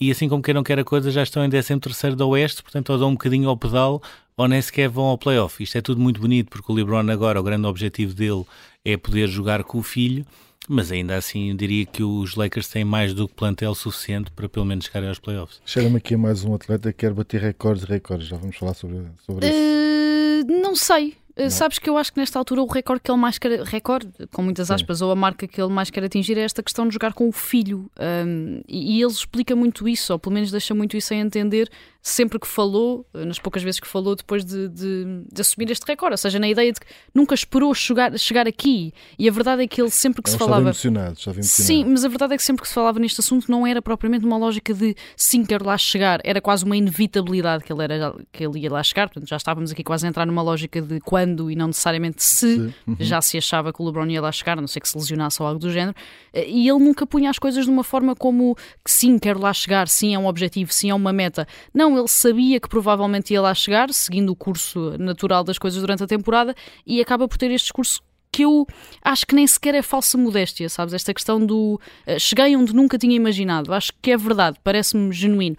e 0.00 0.10
assim 0.10 0.28
como 0.28 0.42
queiram 0.42 0.62
quer 0.62 0.78
a 0.78 0.84
coisa 0.84 1.10
já 1.10 1.22
estão 1.22 1.44
em 1.44 1.50
13 1.50 2.14
da 2.16 2.24
Oeste, 2.24 2.62
portanto 2.62 2.90
ou 2.90 2.98
dão 2.98 3.08
um 3.08 3.12
bocadinho 3.12 3.48
ao 3.48 3.56
pedal 3.56 4.00
ou 4.36 4.46
nem 4.46 4.62
sequer 4.62 4.88
vão 4.88 5.06
ao 5.06 5.18
playoff. 5.18 5.60
Isto 5.60 5.78
é 5.78 5.80
tudo 5.80 6.00
muito 6.00 6.20
bonito 6.20 6.48
porque 6.50 6.70
o 6.70 6.74
LeBron 6.74 7.10
agora, 7.10 7.40
o 7.40 7.42
grande 7.42 7.66
objetivo 7.66 8.14
dele 8.14 8.44
é 8.84 8.96
poder 8.96 9.26
jogar 9.26 9.64
com 9.64 9.78
o 9.78 9.82
filho, 9.82 10.24
mas 10.68 10.92
ainda 10.92 11.16
assim 11.16 11.50
eu 11.50 11.56
diria 11.56 11.84
que 11.84 12.04
os 12.04 12.36
Lakers 12.36 12.68
têm 12.68 12.84
mais 12.84 13.12
do 13.12 13.26
que 13.26 13.34
plantel 13.34 13.74
suficiente 13.74 14.30
para 14.30 14.48
pelo 14.48 14.66
menos 14.66 14.84
chegarem 14.84 15.08
aos 15.08 15.18
playoffs. 15.18 15.60
Cheira-me 15.66 15.96
aqui 15.96 16.16
mais 16.16 16.44
um 16.44 16.54
atleta 16.54 16.92
que 16.92 16.98
quer 16.98 17.12
bater 17.12 17.40
recordes 17.40 17.82
e 17.82 17.86
recordes, 17.88 18.28
já 18.28 18.36
vamos 18.36 18.56
falar 18.56 18.74
sobre, 18.74 19.02
sobre 19.26 19.48
isso. 19.48 19.56
Uh 19.56 20.27
não 20.44 20.74
sei. 20.74 21.16
Eh, 21.36 21.44
não. 21.44 21.50
Sabes 21.50 21.78
que 21.78 21.88
eu 21.88 21.96
acho 21.96 22.12
que 22.12 22.18
nesta 22.18 22.38
altura 22.38 22.62
o 22.62 22.66
recorde 22.66 23.00
que 23.02 23.10
ele 23.10 23.18
mais 23.18 23.38
quer, 23.38 23.62
recorde, 23.62 24.10
com 24.32 24.42
muitas 24.42 24.70
aspas, 24.70 24.98
Sim. 24.98 25.04
ou 25.04 25.12
a 25.12 25.14
marca 25.14 25.46
que 25.46 25.60
ele 25.60 25.72
mais 25.72 25.88
quer 25.88 26.02
atingir 26.02 26.36
é 26.36 26.42
esta 26.42 26.62
questão 26.62 26.86
de 26.86 26.92
jogar 26.92 27.12
com 27.14 27.28
o 27.28 27.32
filho. 27.32 27.88
Um, 27.98 28.60
e, 28.68 28.96
e, 28.96 29.02
ele 29.02 29.12
explica 29.12 29.54
muito 29.54 29.88
isso, 29.88 30.12
ou 30.12 30.18
pelo 30.18 30.34
menos 30.34 30.50
deixa 30.50 30.74
muito 30.74 30.96
isso 30.96 31.14
a 31.14 31.16
entender, 31.16 31.70
sempre 32.08 32.38
que 32.38 32.46
falou, 32.46 33.06
nas 33.12 33.38
poucas 33.38 33.62
vezes 33.62 33.78
que 33.78 33.86
falou, 33.86 34.16
depois 34.16 34.44
de, 34.44 34.68
de, 34.68 35.24
de 35.30 35.40
assumir 35.40 35.70
este 35.70 35.84
recorde. 35.86 36.14
Ou 36.14 36.18
seja, 36.18 36.38
na 36.38 36.48
ideia 36.48 36.72
de 36.72 36.80
que 36.80 36.86
nunca 37.14 37.34
esperou 37.34 37.72
chegar, 37.74 38.16
chegar 38.18 38.48
aqui. 38.48 38.92
E 39.18 39.28
a 39.28 39.32
verdade 39.32 39.62
é 39.62 39.66
que 39.66 39.80
ele 39.80 39.90
sempre 39.90 40.22
que 40.22 40.28
ele 40.30 40.32
se 40.32 40.38
falava. 40.38 40.62
Emocionado, 40.62 41.16
emocionado. 41.26 41.44
Sim, 41.44 41.84
mas 41.84 42.04
a 42.04 42.08
verdade 42.08 42.34
é 42.34 42.36
que 42.36 42.42
sempre 42.42 42.62
que 42.62 42.68
se 42.68 42.74
falava 42.74 42.98
neste 42.98 43.20
assunto 43.20 43.50
não 43.50 43.66
era 43.66 43.82
propriamente 43.82 44.24
uma 44.24 44.38
lógica 44.38 44.72
de 44.72 44.96
sim, 45.16 45.44
quero 45.44 45.64
lá 45.66 45.76
chegar. 45.76 46.20
Era 46.24 46.40
quase 46.40 46.64
uma 46.64 46.76
inevitabilidade 46.76 47.62
que 47.62 47.72
ele, 47.72 47.84
era, 47.84 48.14
que 48.32 48.44
ele 48.44 48.60
ia 48.60 48.72
lá 48.72 48.82
chegar. 48.82 49.08
Portanto, 49.08 49.28
já 49.28 49.36
estávamos 49.36 49.70
aqui 49.70 49.84
quase 49.84 50.06
a 50.06 50.08
entrar 50.08 50.26
numa 50.26 50.42
lógica 50.42 50.80
de 50.80 51.00
quando 51.00 51.50
e 51.50 51.56
não 51.56 51.68
necessariamente 51.68 52.22
se. 52.22 52.72
Uhum. 52.86 52.96
Já 52.98 53.20
se 53.20 53.36
achava 53.36 53.72
que 53.72 53.82
o 53.82 53.84
LeBron 53.84 54.06
ia 54.06 54.22
lá 54.22 54.32
chegar, 54.32 54.56
a 54.58 54.60
não 54.60 54.68
ser 54.68 54.80
que 54.80 54.88
se 54.88 54.96
lesionasse 54.96 55.42
ou 55.42 55.48
algo 55.48 55.60
do 55.60 55.70
género. 55.70 55.94
E 56.34 56.68
ele 56.68 56.78
nunca 56.78 57.06
punha 57.06 57.28
as 57.28 57.38
coisas 57.38 57.64
de 57.64 57.70
uma 57.70 57.84
forma 57.84 58.16
como 58.16 58.56
que 58.84 58.90
sim, 58.90 59.18
quero 59.18 59.40
lá 59.40 59.52
chegar, 59.52 59.88
sim, 59.88 60.14
é 60.14 60.18
um 60.18 60.26
objetivo, 60.26 60.72
sim, 60.72 60.90
é 60.90 60.94
uma 60.94 61.12
meta. 61.12 61.46
Não, 61.74 61.97
ele 61.98 62.08
sabia 62.08 62.60
que 62.60 62.68
provavelmente 62.68 63.32
ia 63.32 63.40
lá 63.40 63.54
chegar, 63.54 63.92
seguindo 63.92 64.30
o 64.30 64.36
curso 64.36 64.96
natural 64.98 65.44
das 65.44 65.58
coisas 65.58 65.80
durante 65.80 66.02
a 66.02 66.06
temporada, 66.06 66.54
e 66.86 67.00
acaba 67.00 67.28
por 67.28 67.36
ter 67.36 67.50
este 67.50 67.64
discurso 67.66 68.00
que 68.30 68.44
eu 68.44 68.66
acho 69.02 69.26
que 69.26 69.34
nem 69.34 69.46
sequer 69.46 69.74
é 69.74 69.82
falsa 69.82 70.18
modéstia, 70.18 70.68
sabes? 70.68 70.94
Esta 70.94 71.14
questão 71.14 71.44
do 71.44 71.80
uh, 72.06 72.20
cheguei 72.20 72.54
onde 72.56 72.74
nunca 72.74 72.98
tinha 72.98 73.16
imaginado. 73.16 73.72
Acho 73.72 73.92
que 74.00 74.10
é 74.10 74.16
verdade, 74.16 74.58
parece-me 74.62 75.12
genuíno. 75.12 75.56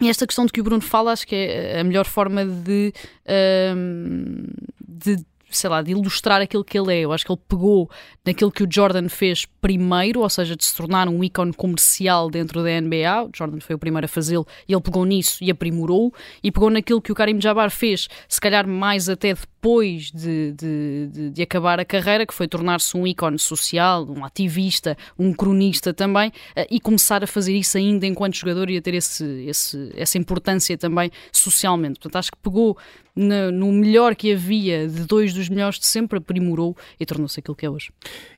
E 0.00 0.10
esta 0.10 0.26
questão 0.26 0.44
de 0.44 0.52
que 0.52 0.60
o 0.60 0.64
Bruno 0.64 0.82
fala, 0.82 1.12
acho 1.12 1.26
que 1.26 1.34
é 1.34 1.80
a 1.80 1.84
melhor 1.84 2.04
forma 2.04 2.44
de, 2.44 2.92
uh, 3.24 4.52
de 4.86 5.24
sei 5.50 5.70
lá, 5.70 5.80
de 5.82 5.92
ilustrar 5.92 6.40
aquilo 6.40 6.64
que 6.64 6.78
ele 6.78 6.92
é. 6.94 7.00
Eu 7.00 7.12
acho 7.12 7.24
que 7.24 7.30
ele 7.30 7.40
pegou 7.48 7.90
naquilo 8.24 8.50
que 8.50 8.64
o 8.64 8.68
Jordan 8.70 9.08
fez 9.08 9.46
primeiro, 9.60 10.20
ou 10.20 10.28
seja, 10.28 10.56
de 10.56 10.64
se 10.64 10.74
tornar 10.74 11.08
um 11.08 11.22
ícone 11.22 11.52
comercial 11.52 12.30
dentro 12.30 12.62
da 12.62 12.80
NBA. 12.80 13.24
O 13.24 13.30
Jordan 13.34 13.60
foi 13.60 13.76
o 13.76 13.78
primeiro 13.78 14.04
a 14.04 14.08
fazê-lo 14.08 14.46
e 14.68 14.72
ele 14.72 14.82
pegou 14.82 15.04
nisso 15.04 15.42
e 15.42 15.50
aprimorou. 15.50 16.12
E 16.42 16.50
pegou 16.50 16.70
naquilo 16.70 17.00
que 17.00 17.12
o 17.12 17.14
Karim 17.14 17.40
Jabbar 17.40 17.70
fez, 17.70 18.08
se 18.28 18.40
calhar 18.40 18.66
mais 18.66 19.08
até 19.08 19.34
depois 19.34 19.55
de, 19.66 20.52
de, 20.52 21.08
de, 21.12 21.30
de 21.30 21.42
acabar 21.42 21.80
a 21.80 21.84
carreira, 21.84 22.24
que 22.24 22.32
foi 22.32 22.46
tornar-se 22.46 22.96
um 22.96 23.06
ícone 23.06 23.38
social, 23.38 24.06
um 24.08 24.24
ativista, 24.24 24.96
um 25.18 25.32
cronista 25.32 25.92
também, 25.92 26.32
eh, 26.54 26.66
e 26.70 26.78
começar 26.78 27.24
a 27.24 27.26
fazer 27.26 27.54
isso 27.54 27.76
ainda 27.76 28.06
enquanto 28.06 28.36
jogador 28.36 28.70
e 28.70 28.76
a 28.76 28.82
ter 28.82 28.94
esse, 28.94 29.24
esse, 29.46 29.92
essa 29.96 30.18
importância 30.18 30.78
também 30.78 31.10
socialmente. 31.32 31.98
Portanto, 31.98 32.16
acho 32.16 32.30
que 32.30 32.38
pegou 32.38 32.78
no, 33.14 33.50
no 33.50 33.72
melhor 33.72 34.14
que 34.14 34.32
havia 34.32 34.86
de 34.86 35.04
dois 35.04 35.34
dos 35.34 35.48
melhores 35.48 35.78
de 35.78 35.86
sempre, 35.86 36.18
aprimorou 36.18 36.76
e 37.00 37.04
tornou-se 37.04 37.40
aquilo 37.40 37.56
que 37.56 37.66
é 37.66 37.70
hoje. 37.70 37.90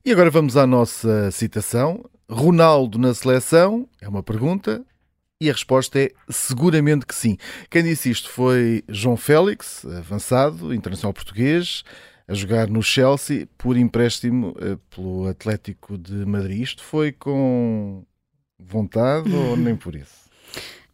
E 0.04 0.11
agora 0.11 0.30
vamos 0.30 0.56
à 0.56 0.66
nossa 0.66 1.30
citação. 1.30 2.04
Ronaldo 2.30 2.99
na 2.99 3.12
seleção? 3.12 3.88
É 4.00 4.08
uma 4.08 4.23
pergunta. 4.23 4.85
E 5.40 5.49
a 5.49 5.52
resposta 5.52 6.00
é 6.00 6.11
seguramente 6.28 7.07
que 7.07 7.14
sim. 7.14 7.38
Quem 7.71 7.85
disse 7.85 8.11
isto 8.11 8.28
foi 8.28 8.83
João 8.88 9.16
Félix, 9.16 9.85
avançado, 9.85 10.75
internacional 10.75 11.12
português, 11.12 11.85
a 12.26 12.35
jogar 12.35 12.66
no 12.66 12.83
Chelsea 12.83 13.49
por 13.57 13.76
empréstimo 13.76 14.49
uh, 14.49 14.76
pelo 14.90 15.28
Atlético 15.28 15.97
de 15.97 16.26
Madrid. 16.26 16.62
Isto 16.62 16.83
foi 16.83 17.12
com 17.12 18.04
vontade 18.59 19.33
ou 19.33 19.57
nem 19.57 19.76
por 19.76 19.95
isso? 19.95 20.28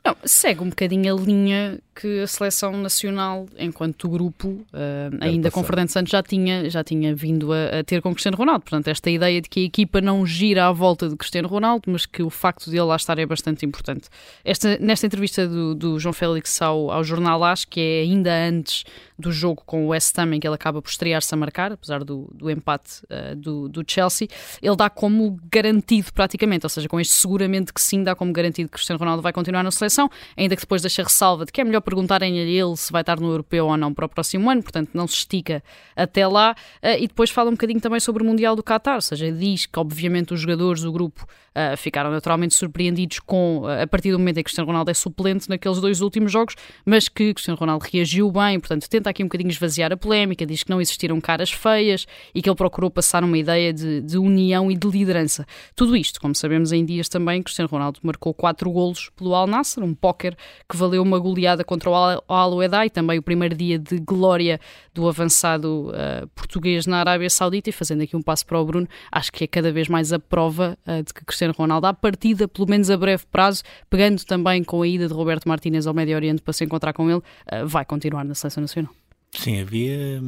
Não, 0.05 0.15
segue 0.27 0.61
um 0.61 0.69
bocadinho 0.69 1.15
a 1.15 1.19
linha 1.19 1.81
que 1.95 2.21
a 2.21 2.27
seleção 2.27 2.73
nacional, 2.77 3.47
enquanto 3.59 4.09
grupo, 4.09 4.49
uh, 4.49 5.17
ainda 5.21 5.51
com 5.51 5.63
Fernando 5.63 5.91
Santos, 5.91 6.11
já 6.11 6.23
tinha, 6.23 6.69
já 6.69 6.83
tinha 6.83 7.15
vindo 7.15 7.53
a, 7.53 7.81
a, 7.81 7.85
ter 7.85 8.03
com 8.03 8.13
Cristiano 8.13 8.37
Ronaldo. 8.37 8.63
Portanto, 8.63 8.89
esta 8.89 9.11
ideia 9.11 9.41
de 9.41 9.49
que 9.49 9.61
a 9.61 9.63
equipa 9.63 10.01
não 10.01 10.27
gira 10.27 10.67
à 10.67 10.73
volta 10.73 11.09
de 11.09 11.17
Cristiano 11.17 11.49
Ronaldo, 11.49 11.85
mas 11.87 12.05
que 12.05 12.23
o 12.23 12.31
facto 12.31 12.71
de 12.71 12.77
ele 12.77 12.87
lá 12.87 12.97
estar 12.97 13.19
é 13.19 13.27
bastante 13.27 13.65
importante. 13.65 14.09
Esta, 14.45 14.77
nesta 14.79 15.07
entrevista 15.07 15.47
do, 15.47 15.75
do 15.75 15.99
João 15.99 16.13
Félix 16.13 16.61
ao, 16.61 16.91
ao 16.91 17.05
jornal 17.05 17.43
AS, 17.45 17.65
que 17.65 17.81
é 17.81 18.01
ainda 18.03 18.33
antes 18.49 18.85
do 19.19 19.31
jogo 19.31 19.63
com 19.65 19.87
o 19.87 19.89
West 19.89 20.19
Ham, 20.19 20.35
em 20.35 20.41
que 20.41 20.47
ele 20.47 20.55
acaba 20.55 20.83
por 20.83 20.89
estrear-se 20.89 21.33
a 21.33 21.37
marcar, 21.37 21.73
apesar 21.73 22.03
do, 22.03 22.29
do 22.35 22.51
empate 22.51 23.03
uh, 23.05 23.37
do, 23.37 23.69
do 23.69 23.85
Chelsea, 23.87 24.29
ele 24.61 24.77
dá 24.77 24.91
como 24.91 25.39
garantido 25.51 26.13
praticamente, 26.13 26.67
ou 26.67 26.71
seja, 26.71 26.89
com 26.89 26.99
este 26.99 27.15
seguramente 27.15 27.73
que 27.73 27.81
sim, 27.81 28.03
dá 28.03 28.15
como 28.15 28.33
garantido 28.33 28.69
que 28.69 28.75
Cristiano 28.75 28.99
Ronaldo 28.99 29.23
vai 29.23 29.33
continuar 29.33 29.63
na 29.63 29.71
seleção, 29.71 30.11
ainda 30.37 30.57
que 30.57 30.63
depois 30.63 30.83
deixa 30.83 31.03
ressalva 31.03 31.45
de 31.45 31.53
que 31.53 31.61
é 31.61 31.65
melhor 31.65 31.81
perguntarem 31.85 32.39
a 32.39 32.43
ele 32.43 32.77
se 32.77 32.91
vai 32.91 33.03
estar 33.03 33.21
no 33.21 33.29
europeu 33.29 33.67
ou 33.67 33.77
não 33.77 33.93
para 33.93 34.07
o 34.07 34.09
próximo 34.09 34.51
ano, 34.51 34.63
portanto 34.63 34.91
não 34.95 35.07
se 35.07 35.17
estica 35.17 35.63
até 35.95 36.27
lá, 36.27 36.57
uh, 36.83 36.99
e 36.99 37.07
depois 37.07 37.31
fala 37.31 37.51
um 37.51 37.53
bocadinho 37.55 37.81
também 37.81 38.01
sobre 38.01 38.23
o 38.23 38.27
Mundial 38.27 38.57
do 38.57 38.63
Qatar, 38.63 38.97
ou 38.97 39.01
seja, 39.01 39.31
diz 39.31 39.67
que 39.67 39.79
obviamente 39.79 40.35
os 40.35 40.41
jogadores 40.41 40.83
do 40.83 40.93
grupo 40.93 41.25
uh, 41.25 41.77
ficaram 41.77 42.11
naturalmente 42.11 42.55
surpreendidos 42.55 43.21
com, 43.21 43.63
a 43.83 43.87
partir 43.87 44.11
do 44.11 44.19
momento 44.19 44.39
em 44.39 44.41
que 44.41 44.45
Cristiano 44.45 44.67
Ronaldo 44.67 44.91
é 44.91 44.95
suplente 44.95 45.49
naqueles 45.49 45.81
dois 45.81 46.01
últimos 46.01 46.33
jogos, 46.33 46.55
mas 46.85 47.09
que 47.09 47.33
Cristiano 47.35 47.59
Ronaldo 47.59 47.87
reagiu 47.93 48.31
bem, 48.31 48.59
portanto 48.59 48.89
tenta 48.89 49.11
aqui 49.11 49.23
um 49.23 49.27
bocadinho 49.27 49.51
esvaziar 49.51 49.93
a 49.93 49.97
polémica, 49.97 50.45
diz 50.47 50.63
que 50.63 50.71
não 50.71 50.81
existiram 50.81 51.21
caras 51.21 51.51
feias 51.51 52.07
e 52.35 52.43
que 52.43 52.49
ele 52.49 52.57
procurou 52.57 52.91
passar 52.91 53.23
uma 53.23 53.39
ideia 53.39 53.73
de, 53.73 54.01
de 54.01 54.19
união 54.19 54.71
e 54.71 54.77
de 54.77 54.89
liderança. 54.89 55.47
Tudo 55.75 55.97
isto, 55.97 56.21
como 56.21 56.35
sabemos 56.35 56.73
em 56.73 56.85
dias 56.85 57.09
também, 57.09 57.43
Cristiano 57.43 57.69
Ronaldo 57.69 58.01
marcou 58.03 58.33
quatro 58.35 58.71
golos 58.71 59.11
pelo 59.17 59.35
Al 59.35 59.47
Nassr, 59.47 59.83
um 59.83 59.95
póquer 59.95 60.37
que 60.69 60.77
valeu 60.77 61.03
uma 61.03 61.19
goleada 61.19 61.65
o 61.83 62.35
Al 62.35 62.63
e 62.63 62.91
também 62.91 63.19
o 63.19 63.23
primeiro 63.23 63.55
dia 63.55 63.79
de 63.79 63.99
glória 63.99 64.61
do 64.93 65.09
avançado 65.09 65.91
uh, 65.91 66.27
português 66.35 66.87
na 66.87 66.99
Arábia 66.99 67.29
Saudita 67.29 67.71
e 67.71 67.73
fazendo 67.73 68.03
aqui 68.03 68.17
um 68.17 68.23
passo 68.23 68.47
para 68.47 68.61
o 68.61 68.65
Bruno, 68.65 68.89
acho 69.11 69.33
que 69.33 69.45
é 69.45 69.47
cada 69.47 69.73
vez 69.73 69.89
mais 69.89 70.13
a 70.13 70.19
prova 70.19 70.79
uh, 70.87 71.03
de 71.03 71.13
que 71.13 71.25
Cristiano 71.25 71.55
Ronaldo, 71.57 71.87
à 71.87 71.95
partida, 71.95 72.47
pelo 72.47 72.69
menos 72.69 72.91
a 72.91 72.97
breve 72.97 73.25
prazo, 73.31 73.63
pegando 73.91 74.25
também 74.25 74.63
com 74.63 74.83
a 74.83 74.87
ida 74.87 75.09
de 75.09 75.15
Roberto 75.15 75.49
Martínez 75.49 75.87
ao 75.87 75.95
Médio 75.95 76.15
Oriente 76.15 76.43
para 76.43 76.53
se 76.53 76.65
encontrar 76.65 76.93
com 76.93 77.11
ele, 77.11 77.19
uh, 77.19 77.67
vai 77.67 77.85
continuar 77.85 78.25
na 78.25 78.35
Seleção 78.35 78.61
Nacional. 78.61 78.93
Sim, 79.39 79.61
havia, 79.61 80.23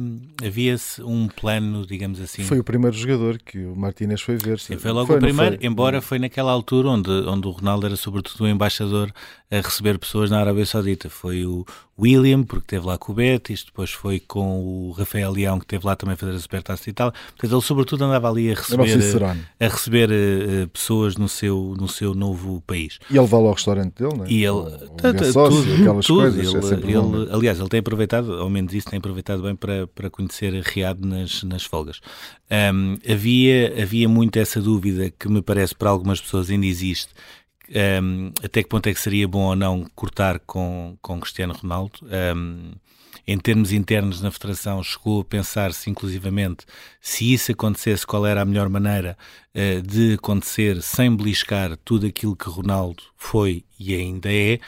havia 0.45 0.75
um 0.99 1.27
plano, 1.27 1.85
digamos 1.85 2.19
assim. 2.19 2.43
Foi 2.43 2.59
o 2.59 2.63
primeiro 2.63 2.95
jogador 2.95 3.37
que 3.37 3.57
o 3.65 3.75
Martínez 3.75 4.21
foi 4.21 4.35
ver. 4.35 4.59
Sim, 4.59 4.77
foi 4.77 4.91
logo 4.91 5.07
foi, 5.07 5.15
o 5.15 5.19
primeiro, 5.19 5.57
embora 5.61 6.01
foi 6.01 6.19
naquela 6.19 6.51
altura 6.51 6.89
onde, 6.89 7.09
onde 7.09 7.47
o 7.47 7.51
Ronaldo 7.51 7.85
era 7.85 7.95
sobretudo 7.95 8.43
o 8.43 8.47
embaixador 8.47 9.11
a 9.49 9.55
receber 9.57 9.97
pessoas 9.97 10.29
na 10.29 10.39
Arábia 10.39 10.65
Saudita. 10.65 11.09
Foi 11.09 11.45
o 11.45 11.65
William, 11.99 12.43
porque 12.43 12.65
esteve 12.65 12.85
lá 12.85 12.97
com 12.97 13.11
o 13.11 13.15
Betis, 13.15 13.63
depois 13.63 13.91
foi 13.91 14.19
com 14.19 14.59
o 14.59 14.91
Rafael 14.91 15.31
Leão, 15.31 15.57
que 15.57 15.65
esteve 15.65 15.85
lá 15.85 15.95
também 15.95 16.13
a 16.13 16.17
fazer 16.17 16.33
a 16.33 16.39
supertaça 16.39 16.89
e 16.89 16.93
tal. 16.93 17.11
Portanto, 17.11 17.53
ele 17.53 17.61
sobretudo 17.61 18.03
andava 18.03 18.29
ali 18.29 18.51
a 18.51 18.55
receber, 18.55 19.23
a, 19.23 19.65
a 19.65 19.69
receber 19.69 20.09
uh, 20.09 20.67
pessoas 20.67 21.15
no 21.15 21.29
seu, 21.29 21.75
no 21.79 21.87
seu 21.87 22.13
novo 22.13 22.61
país. 22.67 22.99
E 23.09 23.17
ele 23.17 23.25
vai 23.25 23.39
ao 23.39 23.53
restaurante 23.53 23.93
dele, 23.95 24.17
não 24.17 24.25
é? 24.25 24.29
E 24.29 24.37
ele, 24.39 24.49
ou, 24.49 24.65
ou 24.65 25.31
sócio, 25.31 25.63
tudo, 25.63 25.81
aquelas 25.81 26.05
tudo, 26.05 26.21
coisas. 26.21 26.71
Ele, 26.71 26.93
é 26.93 26.97
ele, 26.97 27.29
aliás, 27.31 27.59
ele 27.59 27.69
tem 27.69 27.79
aproveitado, 27.79 28.33
ao 28.33 28.49
menos 28.49 28.73
isso, 28.73 28.89
tem 28.89 28.97
aproveitado 28.97 29.41
bem 29.41 29.55
para, 29.55 29.87
para 29.87 30.09
conhecer 30.09 30.53
Riad 30.61 30.99
nas, 31.01 31.43
nas 31.43 31.63
folgas. 31.63 32.01
Um, 32.51 32.97
havia, 33.09 33.81
havia 33.81 34.07
muito 34.07 34.37
essa 34.37 34.61
dúvida 34.61 35.09
que 35.09 35.27
me 35.29 35.41
parece 35.41 35.73
para 35.73 35.89
algumas 35.89 36.21
pessoas 36.21 36.49
ainda 36.49 36.65
existe, 36.65 37.13
um, 38.01 38.31
até 38.43 38.63
que 38.63 38.69
ponto 38.69 38.87
é 38.87 38.93
que 38.93 38.99
seria 38.99 39.27
bom 39.27 39.43
ou 39.43 39.55
não 39.55 39.85
cortar 39.95 40.39
com, 40.39 40.97
com 41.01 41.19
Cristiano 41.19 41.53
Ronaldo. 41.53 41.99
Um, 42.35 42.71
em 43.27 43.37
termos 43.37 43.73
internos 43.73 44.21
na 44.21 44.31
Federação, 44.31 44.81
chegou 44.81 45.19
a 45.19 45.25
pensar-se 45.25 45.89
inclusivamente 45.89 46.65
se 47.01 47.33
isso 47.33 47.51
acontecesse, 47.51 48.07
qual 48.07 48.25
era 48.25 48.41
a 48.41 48.45
melhor 48.45 48.69
maneira 48.69 49.17
uh, 49.53 49.81
de 49.81 50.13
acontecer 50.13 50.81
sem 50.81 51.13
beliscar 51.13 51.75
tudo 51.83 52.07
aquilo 52.07 52.37
que 52.37 52.49
Ronaldo 52.49 53.03
foi 53.17 53.65
e 53.77 53.93
ainda 53.93 54.31
é. 54.31 54.59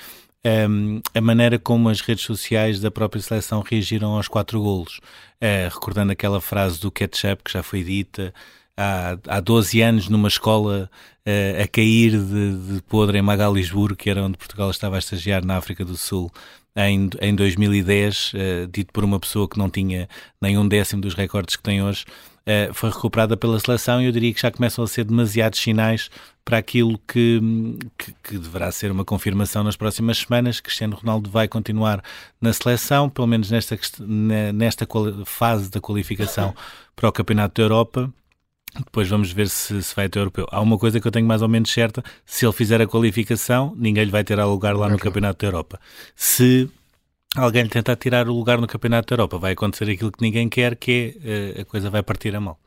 Um, 0.69 1.01
a 1.13 1.21
maneira 1.21 1.59
como 1.59 1.89
as 1.89 2.01
redes 2.01 2.23
sociais 2.23 2.79
da 2.79 2.89
própria 2.89 3.21
seleção 3.21 3.61
reagiram 3.61 4.15
aos 4.15 4.27
quatro 4.27 4.61
golos. 4.61 4.99
Uh, 5.41 5.73
recordando 5.73 6.11
aquela 6.11 6.41
frase 6.41 6.79
do 6.81 6.91
ketchup 6.91 7.43
que 7.43 7.53
já 7.53 7.63
foi 7.63 7.81
dita, 7.81 8.33
há, 8.79 9.17
há 9.27 9.39
12 9.41 9.81
anos 9.81 10.07
numa 10.07 10.29
escola 10.29 10.89
uh, 11.27 11.61
a 11.61 11.67
cair 11.67 12.11
de, 12.11 12.75
de 12.75 12.81
podre 12.83 13.17
em 13.17 13.21
Magalisburgo, 13.21 13.97
que 13.97 14.09
era 14.09 14.23
onde 14.23 14.37
Portugal 14.37 14.71
estava 14.71 14.95
a 14.95 14.99
estagiar 14.99 15.43
na 15.43 15.57
África 15.57 15.83
do 15.83 15.97
Sul, 15.97 16.31
em, 16.75 17.09
em 17.19 17.35
2010, 17.35 18.33
uh, 18.33 18.37
eh, 18.37 18.67
dito 18.71 18.93
por 18.93 19.03
uma 19.03 19.19
pessoa 19.19 19.49
que 19.49 19.57
não 19.57 19.69
tinha 19.69 20.07
nenhum 20.41 20.65
décimo 20.65 21.01
dos 21.01 21.13
recordes 21.13 21.57
que 21.57 21.63
tem 21.63 21.83
hoje, 21.83 22.05
uh, 22.47 22.73
foi 22.73 22.89
recuperada 22.89 23.35
pela 23.35 23.59
seleção 23.59 24.01
e 24.01 24.05
eu 24.05 24.11
diria 24.13 24.33
que 24.33 24.39
já 24.39 24.49
começam 24.49 24.83
a 24.83 24.87
ser 24.87 25.03
demasiados 25.03 25.59
sinais 25.59 26.09
para 26.45 26.57
aquilo 26.57 26.97
que, 26.99 27.41
que, 27.97 28.15
que, 28.23 28.37
deverá 28.37 28.71
ser 28.71 28.91
uma 28.91 29.03
confirmação 29.03 29.63
nas 29.63 29.75
próximas 29.75 30.19
semanas. 30.19 30.61
Cristiano 30.61 30.95
Ronaldo 30.95 31.29
vai 31.29 31.47
continuar 31.49 32.01
na 32.39 32.53
seleção, 32.53 33.09
pelo 33.09 33.27
menos 33.27 33.51
nesta, 33.51 33.77
nesta 34.53 34.87
fase 35.25 35.69
da 35.69 35.81
qualificação 35.81 36.55
para 36.95 37.09
o 37.09 37.11
Campeonato 37.11 37.55
da 37.55 37.63
Europa. 37.65 38.13
Depois 38.75 39.07
vamos 39.07 39.31
ver 39.31 39.49
se, 39.49 39.81
se 39.81 39.95
vai 39.95 40.05
até 40.05 40.19
o 40.19 40.21
europeu. 40.21 40.47
Há 40.51 40.61
uma 40.61 40.77
coisa 40.77 40.99
que 40.99 41.07
eu 41.07 41.11
tenho 41.11 41.25
mais 41.25 41.41
ou 41.41 41.47
menos 41.47 41.71
certa: 41.71 42.03
se 42.25 42.45
ele 42.45 42.53
fizer 42.53 42.81
a 42.81 42.87
qualificação, 42.87 43.73
ninguém 43.77 44.05
lhe 44.05 44.11
vai 44.11 44.23
ter 44.23 44.39
a 44.39 44.45
lugar 44.45 44.75
lá 44.75 44.89
no 44.89 44.97
Campeonato 44.97 45.39
da 45.39 45.47
Europa. 45.47 45.79
Se 46.15 46.69
alguém 47.35 47.63
lhe 47.63 47.69
tentar 47.69 47.95
tirar 47.95 48.27
o 48.27 48.33
lugar 48.33 48.59
no 48.59 48.67
Campeonato 48.67 49.07
da 49.07 49.13
Europa, 49.13 49.37
vai 49.37 49.53
acontecer 49.53 49.89
aquilo 49.89 50.11
que 50.11 50.21
ninguém 50.21 50.47
quer, 50.47 50.75
que 50.75 51.15
é 51.23 51.57
eh, 51.57 51.61
a 51.61 51.65
coisa 51.65 51.89
vai 51.89 52.03
partir 52.03 52.35
a 52.35 52.39
mal. 52.39 52.59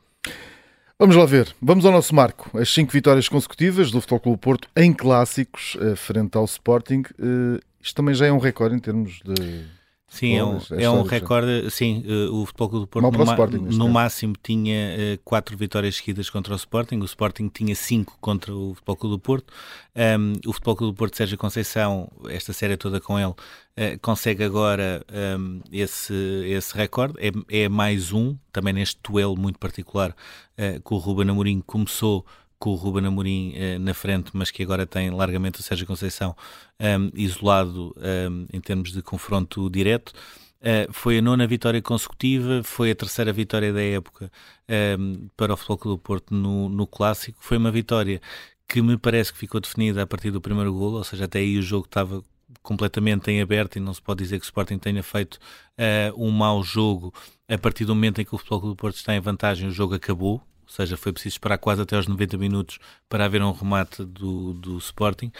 Vamos 0.99 1.15
lá 1.15 1.25
ver. 1.25 1.53
Vamos 1.61 1.85
ao 1.85 1.91
nosso 1.91 2.13
marco. 2.13 2.57
As 2.57 2.69
cinco 2.69 2.91
vitórias 2.91 3.27
consecutivas 3.27 3.91
do 3.91 3.99
Futebol 3.99 4.19
Clube 4.19 4.39
Porto 4.39 4.69
em 4.75 4.93
clássicos, 4.93 5.75
eh, 5.81 5.95
frente 5.95 6.37
ao 6.37 6.45
Sporting. 6.45 7.03
Eh, 7.19 7.59
isto 7.81 7.95
também 7.95 8.13
já 8.13 8.25
é 8.25 8.31
um 8.31 8.37
recorde 8.37 8.75
em 8.75 8.79
termos 8.79 9.19
de 9.23 9.65
Sim, 10.13 10.35
é 10.35 10.45
um, 10.45 10.59
é 10.77 10.89
um 10.91 11.01
recorde. 11.01 11.71
Sim, 11.71 12.05
uh, 12.05 12.35
o 12.35 12.45
Futebol 12.45 12.69
Clube 12.69 12.85
do 12.85 12.87
Porto 12.87 13.17
no, 13.17 13.23
Sporting, 13.23 13.57
no 13.57 13.89
máximo 13.89 14.35
tinha 14.43 14.95
uh, 14.95 15.19
quatro 15.25 15.57
vitórias 15.57 15.95
seguidas 15.95 16.29
contra 16.29 16.53
o 16.53 16.55
Sporting. 16.55 16.97
O 16.97 17.05
Sporting 17.05 17.49
tinha 17.49 17.73
cinco 17.73 18.15
contra 18.21 18.53
o 18.53 18.75
Futebol 18.75 18.95
Clube 18.95 19.15
do 19.15 19.19
Porto. 19.19 19.51
Um, 19.95 20.33
o 20.47 20.53
Futebol 20.53 20.75
Clube 20.75 20.93
do 20.93 20.97
Porto, 20.97 21.17
Sérgio 21.17 21.35
Conceição, 21.35 22.11
esta 22.29 22.53
série 22.53 22.77
toda 22.77 23.01
com 23.01 23.17
ele, 23.17 23.31
uh, 23.31 23.99
consegue 24.03 24.43
agora 24.43 25.03
um, 25.39 25.61
esse, 25.71 26.13
esse 26.45 26.77
recorde. 26.77 27.15
É, 27.17 27.63
é 27.63 27.67
mais 27.67 28.13
um, 28.13 28.37
também 28.51 28.71
neste 28.71 28.99
duelo 29.03 29.35
muito 29.35 29.57
particular 29.57 30.11
uh, 30.11 30.79
que 30.79 30.93
o 30.93 30.97
Ruben 30.97 31.31
Amorim 31.31 31.59
começou 31.65 32.23
com 32.63 32.69
o 32.69 32.75
Ruben 32.75 33.05
Amorim 33.05 33.51
eh, 33.57 33.77
na 33.77 33.93
frente, 33.93 34.31
mas 34.33 34.49
que 34.49 34.63
agora 34.63 34.85
tem 34.85 35.09
largamente 35.09 35.59
o 35.59 35.63
Sérgio 35.63 35.85
Conceição 35.85 36.33
um, 36.79 36.85
ehm, 36.85 37.09
isolado 37.13 37.93
um, 37.97 38.01
ehm, 38.01 38.45
em 38.53 38.61
termos 38.61 38.93
de 38.93 39.01
confronto 39.01 39.69
direto. 39.69 40.13
Uh, 40.61 40.87
foi 40.93 41.17
a 41.17 41.21
nona 41.21 41.45
vitória 41.45 41.81
consecutiva, 41.81 42.63
foi 42.63 42.91
a 42.91 42.95
terceira 42.95 43.33
vitória 43.33 43.73
da 43.73 43.81
época 43.81 44.31
um, 44.69 44.73
ehm, 44.73 45.27
para 45.35 45.53
o 45.53 45.57
Futebol 45.57 45.77
Clube 45.77 45.97
do 45.97 46.01
Porto 46.01 46.33
no, 46.33 46.69
no 46.69 46.87
Clássico. 46.87 47.37
Foi 47.41 47.57
uma 47.57 47.69
vitória 47.69 48.21
que 48.65 48.81
me 48.81 48.97
parece 48.97 49.33
que 49.33 49.39
ficou 49.39 49.59
definida 49.59 50.01
a 50.01 50.07
partir 50.07 50.31
do 50.31 50.39
primeiro 50.39 50.71
golo, 50.71 50.99
ou 50.99 51.03
seja, 51.03 51.25
até 51.25 51.39
aí 51.39 51.57
o 51.57 51.61
jogo 51.61 51.83
estava 51.83 52.23
completamente 52.61 53.29
em 53.29 53.41
aberto 53.41 53.75
e 53.75 53.81
não 53.81 53.93
se 53.93 54.01
pode 54.01 54.23
dizer 54.23 54.39
que 54.39 54.45
o 54.45 54.47
Sporting 54.47 54.77
tenha 54.77 55.03
feito 55.03 55.37
uh, 55.77 56.15
um 56.15 56.31
mau 56.31 56.63
jogo. 56.63 57.13
A 57.49 57.57
partir 57.57 57.83
do 57.83 57.93
momento 57.93 58.21
em 58.21 58.25
que 58.25 58.33
o 58.33 58.37
Futebol 58.37 58.61
Clube 58.61 58.75
do 58.77 58.79
Porto 58.79 58.95
está 58.95 59.13
em 59.13 59.19
vantagem, 59.19 59.67
o 59.67 59.71
jogo 59.71 59.95
acabou 59.95 60.41
ou 60.73 60.77
seja, 60.77 60.97
foi 60.97 61.13
preciso 61.13 61.35
esperar 61.35 61.59
quase 61.59 61.83
até 61.83 61.95
aos 61.95 62.07
90 62.07 62.35
minutos 62.35 62.79
para 63.07 63.25
haver 63.25 63.43
um 63.43 63.51
remate 63.51 64.03
do, 64.03 64.53
do 64.55 64.75
Sporting. 64.79 65.31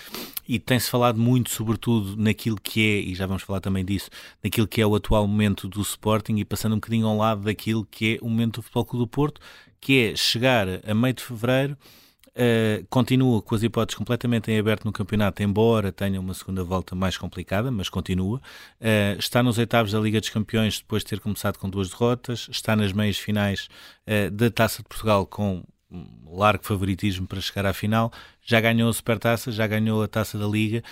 E 0.47 0.59
tem-se 0.59 0.91
falado 0.91 1.19
muito, 1.19 1.49
sobretudo, 1.49 2.15
naquilo 2.15 2.55
que 2.61 2.81
é, 2.81 2.99
e 2.99 3.15
já 3.15 3.25
vamos 3.25 3.41
falar 3.41 3.59
também 3.59 3.83
disso, 3.83 4.11
naquilo 4.43 4.67
que 4.67 4.79
é 4.79 4.85
o 4.85 4.93
atual 4.93 5.25
momento 5.25 5.67
do 5.67 5.81
Sporting 5.81 6.35
e 6.35 6.45
passando 6.45 6.73
um 6.73 6.77
bocadinho 6.77 7.07
ao 7.07 7.17
lado 7.17 7.41
daquilo 7.41 7.83
que 7.83 8.15
é 8.15 8.23
o 8.23 8.29
momento 8.29 8.55
do 8.55 8.61
Futebol 8.61 8.85
Clube 8.85 9.05
do 9.05 9.07
Porto, 9.07 9.41
que 9.81 10.11
é 10.11 10.15
chegar 10.15 10.67
a 10.87 10.93
meio 10.93 11.15
de 11.15 11.23
fevereiro 11.23 11.75
Uh, 12.35 12.83
continua 12.89 13.43
com 13.43 13.53
as 13.53 13.61
hipóteses 13.61 13.95
completamente 13.95 14.51
em 14.51 14.57
aberto 14.57 14.85
no 14.85 14.91
campeonato, 14.91 15.43
embora 15.43 15.91
tenha 15.91 16.19
uma 16.19 16.33
segunda 16.33 16.63
volta 16.63 16.95
mais 16.95 17.15
complicada, 17.15 17.69
mas 17.69 17.89
continua. 17.89 18.41
Uh, 18.81 19.19
está 19.19 19.43
nos 19.43 19.59
oitavos 19.59 19.91
da 19.91 19.99
Liga 19.99 20.19
dos 20.19 20.29
Campeões 20.29 20.79
depois 20.79 21.03
de 21.03 21.09
ter 21.09 21.19
começado 21.19 21.57
com 21.57 21.69
duas 21.69 21.89
derrotas. 21.89 22.47
Está 22.49 22.75
nas 22.75 22.91
meias 22.91 23.17
finais 23.17 23.69
uh, 24.07 24.31
da 24.31 24.49
Taça 24.49 24.81
de 24.81 24.89
Portugal 24.89 25.27
com 25.27 25.63
um 25.91 26.35
largo 26.35 26.65
favoritismo 26.65 27.27
para 27.27 27.39
chegar 27.39 27.67
à 27.67 27.73
final. 27.73 28.11
Já 28.41 28.59
ganhou 28.59 28.89
a 28.89 28.93
Supertaça, 28.93 29.51
já 29.51 29.67
ganhou 29.67 30.01
a 30.01 30.07
Taça 30.07 30.37
da 30.37 30.47
Liga. 30.47 30.83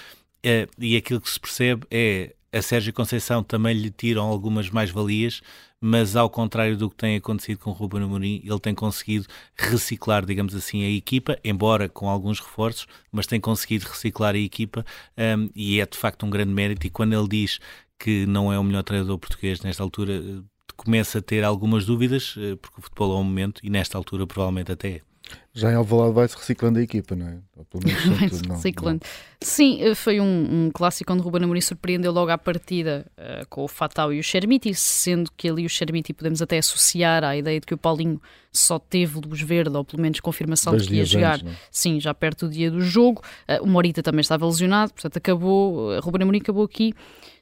e 0.78 0.96
aquilo 0.96 1.20
que 1.20 1.30
se 1.30 1.40
percebe 1.40 1.88
é 1.90 2.36
a 2.54 2.62
Sérgio 2.62 2.94
Conceição 2.94 3.44
também 3.44 3.74
lhe 3.74 3.90
tiram 3.90 4.26
algumas 4.26 4.70
mais-valias, 4.70 5.42
mas 5.82 6.16
ao 6.16 6.30
contrário 6.30 6.78
do 6.78 6.90
que 6.90 6.96
tem 6.96 7.16
acontecido 7.16 7.58
com 7.58 7.72
o 7.72 7.74
Ruben 7.74 8.04
Amorim, 8.04 8.42
ele 8.46 8.60
tem 8.60 8.76
conseguido 8.76 9.26
reciclar, 9.56 10.24
digamos 10.24 10.54
assim, 10.54 10.84
a 10.84 10.90
equipa, 10.90 11.40
embora 11.44 11.90
com 11.90 12.08
alguns 12.08 12.40
reforços, 12.40 12.88
mas 13.12 13.26
tem 13.26 13.40
conseguido 13.42 13.88
reciclar 13.88 14.36
a 14.36 14.38
equipa 14.38 14.86
um, 15.18 15.50
e 15.56 15.82
é 15.82 15.86
de 15.86 15.98
facto 15.98 16.24
um 16.26 16.30
grande 16.30 16.54
mérito. 16.54 16.86
E 16.86 16.90
quando 16.92 17.14
ele 17.14 17.28
diz 17.28 17.60
que 17.98 18.28
não 18.28 18.54
é 18.54 18.60
o 18.60 18.64
melhor 18.64 18.84
treinador 18.84 19.18
português 19.18 19.62
nesta 19.62 19.82
altura, 19.82 20.44
começa 20.78 21.20
a 21.20 21.22
ter 21.22 21.44
algumas 21.44 21.86
dúvidas, 21.86 22.36
eh, 22.38 22.56
porque 22.56 22.80
o 22.80 22.82
futebol 22.84 23.18
é 23.18 23.20
um 23.20 23.24
momento 23.24 23.60
e 23.64 23.70
nesta 23.70 23.98
altura 23.98 24.26
provavelmente 24.28 24.72
até 24.72 24.90
é. 24.90 25.11
Já 25.54 25.72
em 25.72 25.76
Alvalade 25.76 26.14
vai-se 26.14 26.36
reciclando 26.36 26.80
a 26.80 26.82
equipa, 26.82 27.16
não 27.16 27.28
é? 27.28 27.38
Vai-se 28.20 28.42
reciclando. 28.48 29.02
Não. 29.04 29.38
Sim, 29.42 29.82
eh, 29.82 29.96
foi 29.96 30.20
um, 30.20 30.26
um, 30.66 30.72
clássico 30.72 31.12
onde 31.12 31.22
o 31.22 31.26
Ruben 31.26 31.44
Amorim 31.44 31.62
surpreendeu 31.62 32.12
logo 32.12 32.32
à 32.32 32.38
partida 32.38 33.06
uh, 33.18 33.46
com 33.50 33.64
o 33.64 33.68
Fatal 33.68 34.14
e 34.14 34.20
o 34.20 34.24
Chermiti, 34.24 34.74
sendo 34.74 35.32
que 35.36 35.50
ali 35.50 35.66
o 35.66 35.70
Chermiti 35.70 36.14
podemos 36.14 36.42
até 36.42 36.58
associar 36.58 37.24
à 37.24 37.36
ideia 37.36 37.60
de 37.60 37.66
que 37.66 37.74
o 37.74 37.78
Paulinho 37.78 38.22
só 38.52 38.80
teve 38.80 39.20
luz 39.20 39.42
verde, 39.42 39.76
ou 39.76 39.84
pelo 39.84 40.02
menos 40.02 40.20
confirmação 40.20 40.76
de 40.76 40.88
que 40.88 40.96
ia 40.96 41.06
jogar, 41.06 41.36
antes, 41.36 41.54
é? 41.54 41.56
sim, 41.70 42.00
já 42.00 42.14
perto 42.14 42.48
do 42.48 42.54
dia 42.54 42.72
do 42.72 42.82
jogo. 42.82 43.22
Uh, 43.48 43.64
o 43.64 43.68
Morita 43.68 44.02
também 44.02 44.22
estava 44.22 44.46
lesionado, 44.46 44.94
portanto 44.94 45.18
acabou, 45.18 45.92
uh, 45.96 46.00
Ruben 46.02 46.24
Amorim 46.24 46.40
acabou 46.40 46.64
aqui, 46.64 46.94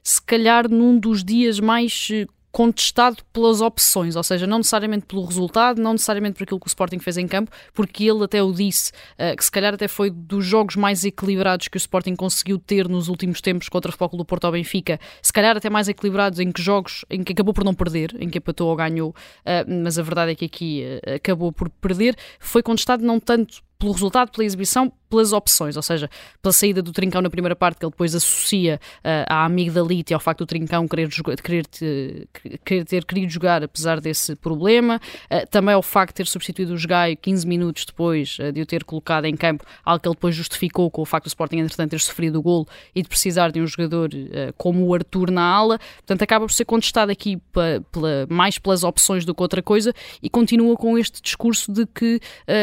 se 0.02 0.20
calhar 0.20 0.68
num 0.68 0.98
dos 0.98 1.22
dias 1.22 1.60
mais 1.60 2.08
contestado 2.52 3.22
pelas 3.32 3.60
opções, 3.60 4.16
ou 4.16 4.22
seja, 4.22 4.46
não 4.46 4.58
necessariamente 4.58 5.06
pelo 5.06 5.24
resultado, 5.24 5.80
não 5.80 5.92
necessariamente 5.92 6.36
por 6.36 6.44
aquilo 6.44 6.60
que 6.60 6.66
o 6.66 6.68
Sporting 6.68 6.98
fez 6.98 7.16
em 7.16 7.28
campo, 7.28 7.50
porque 7.72 8.04
ele 8.04 8.24
até 8.24 8.42
o 8.42 8.52
disse, 8.52 8.92
uh, 9.18 9.36
que 9.36 9.44
se 9.44 9.50
calhar 9.50 9.74
até 9.74 9.86
foi 9.86 10.10
dos 10.10 10.44
jogos 10.44 10.76
mais 10.76 11.04
equilibrados 11.04 11.68
que 11.68 11.76
o 11.76 11.78
Sporting 11.78 12.16
conseguiu 12.16 12.58
ter 12.58 12.88
nos 12.88 13.08
últimos 13.08 13.40
tempos 13.40 13.68
contra 13.68 13.88
o 13.88 13.92
Futebol 13.92 14.18
do 14.18 14.24
Porto 14.24 14.46
ao 14.46 14.52
Benfica, 14.52 14.98
se 15.22 15.32
calhar 15.32 15.56
até 15.56 15.70
mais 15.70 15.88
equilibrados 15.88 16.40
em 16.40 16.50
que 16.50 16.60
jogos 16.60 17.04
em 17.08 17.22
que 17.22 17.32
acabou 17.32 17.54
por 17.54 17.64
não 17.64 17.74
perder, 17.74 18.16
em 18.18 18.28
que 18.28 18.38
empatou 18.38 18.68
ou 18.68 18.76
ganhou, 18.76 19.10
uh, 19.10 19.82
mas 19.82 19.98
a 19.98 20.02
verdade 20.02 20.32
é 20.32 20.34
que 20.34 20.44
aqui 20.44 20.84
uh, 20.84 21.14
acabou 21.14 21.52
por 21.52 21.68
perder, 21.68 22.16
foi 22.38 22.62
contestado 22.62 23.04
não 23.04 23.20
tanto 23.20 23.62
pelo 23.80 23.92
resultado, 23.92 24.30
pela 24.30 24.44
exibição, 24.44 24.92
pelas 25.08 25.32
opções, 25.32 25.74
ou 25.76 25.82
seja, 25.82 26.08
pela 26.40 26.52
saída 26.52 26.80
do 26.80 26.92
Trincão 26.92 27.20
na 27.20 27.30
primeira 27.30 27.56
parte, 27.56 27.78
que 27.78 27.84
ele 27.84 27.90
depois 27.90 28.14
associa 28.14 28.78
uh, 28.98 29.26
à 29.26 29.44
amigdalite 29.46 30.12
e 30.12 30.14
ao 30.14 30.20
facto 30.20 30.40
do 30.40 30.46
Trincão 30.46 30.86
querer, 30.86 31.08
querer, 31.42 31.66
te, 31.66 32.28
querer 32.64 32.84
ter 32.84 33.04
querido 33.04 33.32
jogar 33.32 33.64
apesar 33.64 34.00
desse 34.00 34.36
problema, 34.36 35.00
uh, 35.30 35.48
também 35.50 35.74
ao 35.74 35.82
facto 35.82 36.10
de 36.10 36.16
ter 36.16 36.26
substituído 36.26 36.74
o 36.74 36.86
Gaio 36.86 37.16
15 37.16 37.46
minutos 37.46 37.86
depois 37.86 38.38
uh, 38.38 38.52
de 38.52 38.60
o 38.60 38.66
ter 38.66 38.84
colocado 38.84 39.24
em 39.24 39.34
campo, 39.34 39.64
algo 39.84 40.00
que 40.00 40.08
ele 40.08 40.14
depois 40.14 40.34
justificou 40.34 40.90
com 40.90 41.00
o 41.00 41.06
facto 41.06 41.24
do 41.24 41.28
Sporting, 41.28 41.56
entretanto, 41.56 41.90
ter 41.90 42.00
sofrido 42.00 42.38
o 42.38 42.42
golo 42.42 42.68
e 42.94 43.02
de 43.02 43.08
precisar 43.08 43.50
de 43.50 43.60
um 43.60 43.66
jogador 43.66 44.10
como 44.56 44.86
o 44.86 44.94
Arthur 44.94 45.30
na 45.30 45.42
ala, 45.42 45.78
portanto, 45.96 46.22
acaba 46.22 46.46
por 46.46 46.52
ser 46.52 46.66
contestado 46.66 47.10
aqui 47.10 47.38
pela, 47.52 47.80
pela, 47.90 48.26
mais 48.28 48.58
pelas 48.58 48.84
opções 48.84 49.24
do 49.24 49.34
que 49.34 49.42
outra 49.42 49.62
coisa 49.62 49.94
e 50.22 50.28
continua 50.28 50.76
com 50.76 50.98
este 50.98 51.22
discurso 51.22 51.72
de 51.72 51.86
que 51.86 52.20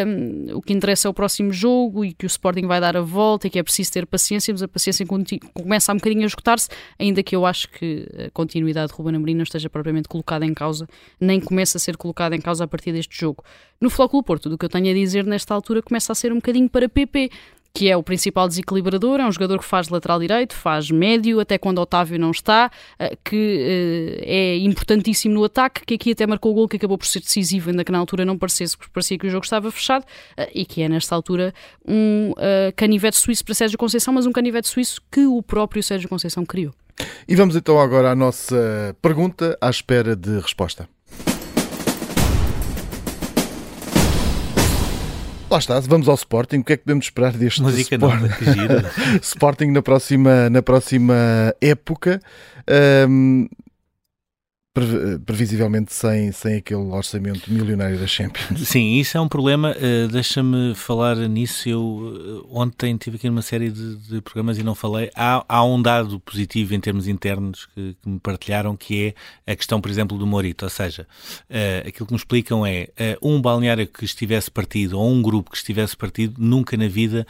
um, 0.07 0.57
o 0.57 0.61
que 0.61 0.73
interessa 0.73 1.06
é 1.07 1.09
o 1.09 1.13
próximo 1.13 1.51
jogo 1.51 2.05
e 2.05 2.13
que 2.13 2.25
o 2.25 2.27
Sporting 2.27 2.67
vai 2.67 2.79
dar 2.79 2.95
a 2.95 3.01
volta 3.01 3.47
e 3.47 3.49
que 3.49 3.57
é 3.57 3.63
preciso 3.63 3.91
ter 3.91 4.05
paciência, 4.05 4.53
mas 4.53 4.61
a 4.61 4.67
paciência 4.67 5.05
começa 5.53 5.91
a 5.91 5.93
um 5.93 5.97
bocadinho 5.97 6.23
a 6.23 6.25
esgotar-se, 6.25 6.69
ainda 6.99 7.23
que 7.23 7.35
eu 7.35 7.45
acho 7.45 7.69
que 7.69 8.07
a 8.27 8.31
continuidade 8.31 8.91
de 8.91 8.97
Ruben 8.97 9.15
Amorim 9.15 9.35
não 9.35 9.43
esteja 9.43 9.69
propriamente 9.69 10.07
colocada 10.07 10.45
em 10.45 10.53
causa, 10.53 10.87
nem 11.19 11.39
começa 11.39 11.77
a 11.77 11.81
ser 11.81 11.97
colocada 11.97 12.35
em 12.35 12.41
causa 12.41 12.65
a 12.65 12.67
partir 12.67 12.91
deste 12.91 13.17
jogo. 13.17 13.43
No 13.79 13.89
Flóculo 13.89 14.23
Porto, 14.23 14.49
do 14.49 14.57
que 14.57 14.65
eu 14.65 14.69
tenho 14.69 14.89
a 14.89 14.93
dizer 14.93 15.25
nesta 15.25 15.53
altura, 15.53 15.81
começa 15.81 16.11
a 16.11 16.15
ser 16.15 16.31
um 16.31 16.35
bocadinho 16.35 16.69
para 16.69 16.89
PP 16.89 17.29
que 17.77 17.91
é 17.91 17.95
o 17.95 18.01
principal 18.01 18.47
desequilibrador, 18.47 19.19
é 19.19 19.27
um 19.27 19.31
jogador 19.31 19.59
que 19.59 19.63
faz 19.65 19.87
lateral 19.89 20.19
direito, 20.19 20.55
faz 20.55 20.89
médio, 20.89 21.39
até 21.39 21.59
quando 21.59 21.77
Otávio 21.77 22.17
não 22.17 22.31
está, 22.31 22.71
eh, 22.97 23.15
que 23.23 24.17
eh, 24.19 24.23
é 24.25 24.57
importantíssimo 24.57 25.35
no 25.35 25.43
ataque, 25.43 25.85
que 25.85 25.93
aqui 25.93 26.11
até 26.11 26.25
marcou 26.25 26.53
o 26.53 26.55
gol 26.55 26.67
que 26.67 26.77
acabou 26.77 26.97
por 26.97 27.05
ser 27.05 27.19
decisivo, 27.19 27.69
ainda 27.69 27.83
que 27.83 27.91
na 27.91 27.99
altura 27.99 28.25
não 28.25 28.35
parecesse, 28.35 28.75
porque 28.75 28.91
parecia 28.91 29.15
que 29.19 29.27
o 29.27 29.29
jogo 29.29 29.45
estava 29.45 29.69
fechado, 29.69 30.03
eh, 30.35 30.49
e 30.55 30.65
que 30.65 30.81
é 30.81 30.89
nesta 30.89 31.13
altura 31.13 31.53
um 31.87 32.33
canivete 32.75 33.17
suíço 33.17 33.45
para 33.45 33.53
Sérgio 33.53 33.77
Conceição, 33.77 34.11
mas 34.11 34.25
um 34.25 34.31
canivete 34.31 34.67
suíço 34.67 34.99
que 35.11 35.27
o 35.27 35.43
próprio 35.43 35.83
Sérgio 35.83 36.09
Conceição 36.09 36.43
criou. 36.43 36.73
E 37.27 37.35
vamos 37.35 37.55
então 37.55 37.79
agora 37.79 38.09
à 38.09 38.15
nossa 38.15 38.95
pergunta 39.03 39.55
à 39.61 39.69
espera 39.69 40.15
de 40.15 40.39
resposta. 40.39 40.89
Lá 45.49 45.59
está, 45.59 45.79
vamos 45.79 46.09
ao 46.09 46.15
Sporting. 46.15 46.57
O 46.57 46.63
que 46.63 46.73
é 46.73 46.77
que 46.77 46.83
podemos 46.83 47.05
esperar 47.05 47.31
deste 47.31 47.61
Música 47.61 47.95
Sport... 47.95 48.21
nova, 48.21 48.33
que 48.35 48.45
gira. 48.45 48.91
Sporting 49.23 49.67
na 49.67 49.81
próxima, 49.81 50.49
na 50.49 50.61
próxima 50.61 51.15
época? 51.61 52.21
Um, 53.09 53.47
previsivelmente 55.25 55.93
sem, 55.93 56.31
sem 56.31 56.57
aquele 56.57 56.81
orçamento 56.81 57.51
milionário 57.51 57.97
da 57.97 58.07
Champions. 58.07 58.67
Sim, 58.67 58.95
isso 58.95 59.17
é 59.17 59.21
um 59.21 59.27
problema. 59.27 59.75
Uh, 59.75 60.07
Deixa-me 60.07 60.75
falar 60.75 61.15
nisso. 61.15 61.67
Eu 61.67 61.81
uh, 61.81 62.47
ontem 62.49 62.95
tive 62.97 63.17
aqui 63.17 63.29
uma 63.29 63.41
série 63.41 63.69
de, 63.69 63.95
de, 63.95 64.21
programas 64.21 64.57
e 64.57 64.63
não 64.63 64.75
falei. 64.75 65.09
Há, 65.15 65.43
há 65.47 65.63
um 65.63 65.81
dado 65.81 66.19
positivo 66.19 66.75
em 66.75 66.79
termos 66.79 67.07
internos 67.07 67.67
que, 67.73 67.95
que, 68.01 68.09
me 68.09 68.19
partilharam, 68.19 68.75
que 68.75 69.13
é 69.45 69.51
a 69.51 69.55
questão, 69.55 69.81
por 69.81 69.89
exemplo, 69.89 70.17
do 70.17 70.27
Morito. 70.27 70.63
Ou 70.63 70.69
seja, 70.69 71.07
uh, 71.49 71.87
aquilo 71.87 72.05
que 72.05 72.13
me 72.13 72.17
explicam 72.17 72.65
é 72.65 72.87
um 73.21 73.41
balneário 73.41 73.87
que 73.87 74.05
estivesse 74.05 74.51
partido 74.51 74.99
ou 74.99 75.09
um 75.09 75.21
grupo 75.21 75.51
que 75.51 75.57
estivesse 75.57 75.95
partido, 75.95 76.35
nunca 76.37 76.75
na 76.77 76.87
vida 76.87 77.25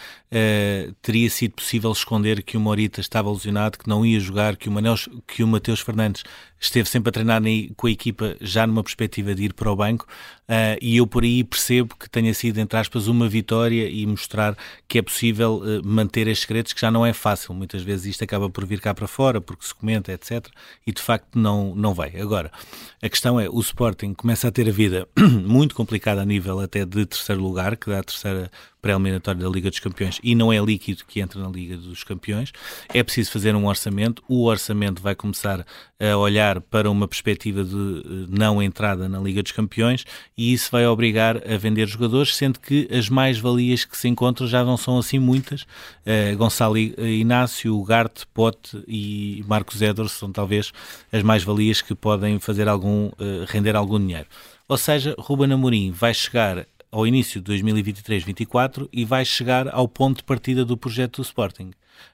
teria 1.02 1.30
sido 1.30 1.54
possível 1.54 1.92
esconder 1.92 2.44
que 2.44 2.58
o 2.58 2.60
Morita 2.60 3.00
estava 3.00 3.32
lesionado, 3.32 3.78
que 3.78 3.88
não 3.88 4.06
ia 4.06 4.20
jogar, 4.20 4.56
que 4.56 4.68
o, 4.68 4.72
Manel, 4.72 4.96
que 5.26 5.44
o 5.44 5.48
Mateus 5.48 5.80
Fernandes 5.80 6.24
esteve 6.60 6.90
sempre 6.90 7.10
a 7.10 7.12
treinar 7.12 7.37
com 7.76 7.88
a 7.88 7.92
equipa 7.92 8.36
já 8.42 8.66
numa 8.66 8.84
perspectiva 8.84 9.34
de 9.34 9.46
ir 9.46 9.54
para 9.54 9.72
o 9.72 9.76
banco 9.76 10.06
uh, 10.48 10.78
e 10.82 10.98
eu 10.98 11.08
por 11.08 11.24
aí 11.24 11.44
percebo 11.44 11.96
que 11.96 12.10
tenha 12.10 12.34
sido, 12.34 12.60
entre 12.60 12.78
aspas, 12.78 13.08
uma 13.08 13.28
vitória 13.28 13.88
e 13.90 14.06
mostrar 14.06 14.58
que 14.88 14.98
é 14.98 15.02
possível 15.02 15.62
uh, 15.64 15.86
manter 15.86 16.28
estes 16.28 16.48
segredos, 16.48 16.74
que 16.74 16.82
já 16.82 16.90
não 16.90 17.06
é 17.06 17.14
fácil. 17.14 17.54
Muitas 17.54 17.84
vezes 17.84 18.06
isto 18.06 18.24
acaba 18.24 18.50
por 18.50 18.66
vir 18.66 18.80
cá 18.80 18.94
para 18.94 19.08
fora, 19.08 19.42
porque 19.42 19.66
se 19.66 19.76
comenta, 19.76 20.12
etc. 20.12 20.48
E 20.86 20.92
de 20.92 21.02
facto 21.02 21.38
não, 21.38 21.76
não 21.76 21.94
vai. 21.94 22.20
Agora, 22.20 22.52
a 23.02 23.10
questão 23.10 23.40
é, 23.40 23.50
o 23.50 23.60
Sporting 23.60 24.14
começa 24.14 24.48
a 24.48 24.52
ter 24.52 24.68
a 24.68 24.72
vida 24.72 25.08
muito 25.18 25.76
complicada 25.76 26.22
a 26.22 26.26
nível 26.26 26.60
até 26.60 26.86
de 26.86 27.06
terceiro 27.06 27.42
lugar, 27.42 27.76
que 27.78 27.90
dá 27.90 28.00
a 28.00 28.04
terceira 28.04 28.52
pré-eliminatória 28.82 29.42
da 29.42 29.50
Liga 29.50 29.70
dos 29.70 29.80
Campeões 29.80 30.20
e 30.24 30.36
não 30.36 30.52
é 30.52 30.60
líquido 30.60 31.04
que 31.06 31.20
entra 31.20 31.42
na 31.42 31.50
Liga 31.50 31.78
dos 31.78 32.04
Campeões. 32.04 32.52
É 32.94 33.04
preciso 33.04 33.32
fazer 33.32 33.56
um 33.56 33.66
orçamento. 33.66 34.24
O 34.28 34.46
orçamento 34.46 35.02
vai 35.02 35.16
começar 35.16 35.66
a 36.00 36.18
olhar 36.18 36.62
para 36.62 36.90
uma 36.90 37.08
perspectiva 37.08 37.64
de 37.64 37.76
eh, 37.76 38.26
não 38.30 38.62
entrada 38.62 39.10
na 39.10 39.20
Liga 39.20 39.42
dos 39.42 39.52
Campeões 39.52 40.06
e 40.38 40.54
isso 40.54 40.70
vai 40.72 40.86
obrigar 40.86 41.38
a 41.38 41.58
vender 41.58 41.88
jogadores, 41.88 42.36
sendo 42.36 42.60
que 42.60 42.88
as 42.92 43.10
mais-valias 43.10 43.84
que 43.84 43.98
se 43.98 44.08
encontram 44.08 44.48
já 44.48 44.64
não 44.64 44.78
são 44.78 44.98
assim 44.98 45.20
muitas. 45.20 45.62
Uh, 45.62 46.38
Gonçalo 46.38 46.78
Inácio, 46.78 47.82
Garte, 47.84 48.26
Pote 48.34 48.84
e 48.88 49.44
Marcos 49.48 49.82
Edwards 49.82 50.14
são 50.14 50.32
talvez 50.32 50.72
as 51.12 51.24
mais-valias 51.24 51.82
que 51.82 51.96
podem 51.96 52.40
fazer 52.40 52.68
algum, 52.68 53.08
uh, 53.08 53.46
render 53.48 53.76
algum 53.76 54.00
dinheiro. 54.00 54.28
Ou 54.68 54.78
seja, 54.78 55.16
Ruben 55.18 55.52
Amorim 55.54 55.92
vai 55.92 56.14
chegar 56.14 56.66
ao 56.92 57.06
início 57.06 57.42
de 57.42 57.54
2023-24 57.54 58.88
e 58.92 59.06
vai 59.06 59.26
chegar 59.26 59.68
ao 59.70 59.88
ponto 59.88 60.18
de 60.18 60.24
partida 60.24 60.64
do 60.64 60.78
projeto 60.78 61.18
do 61.18 61.26
Sporting. 61.26 61.72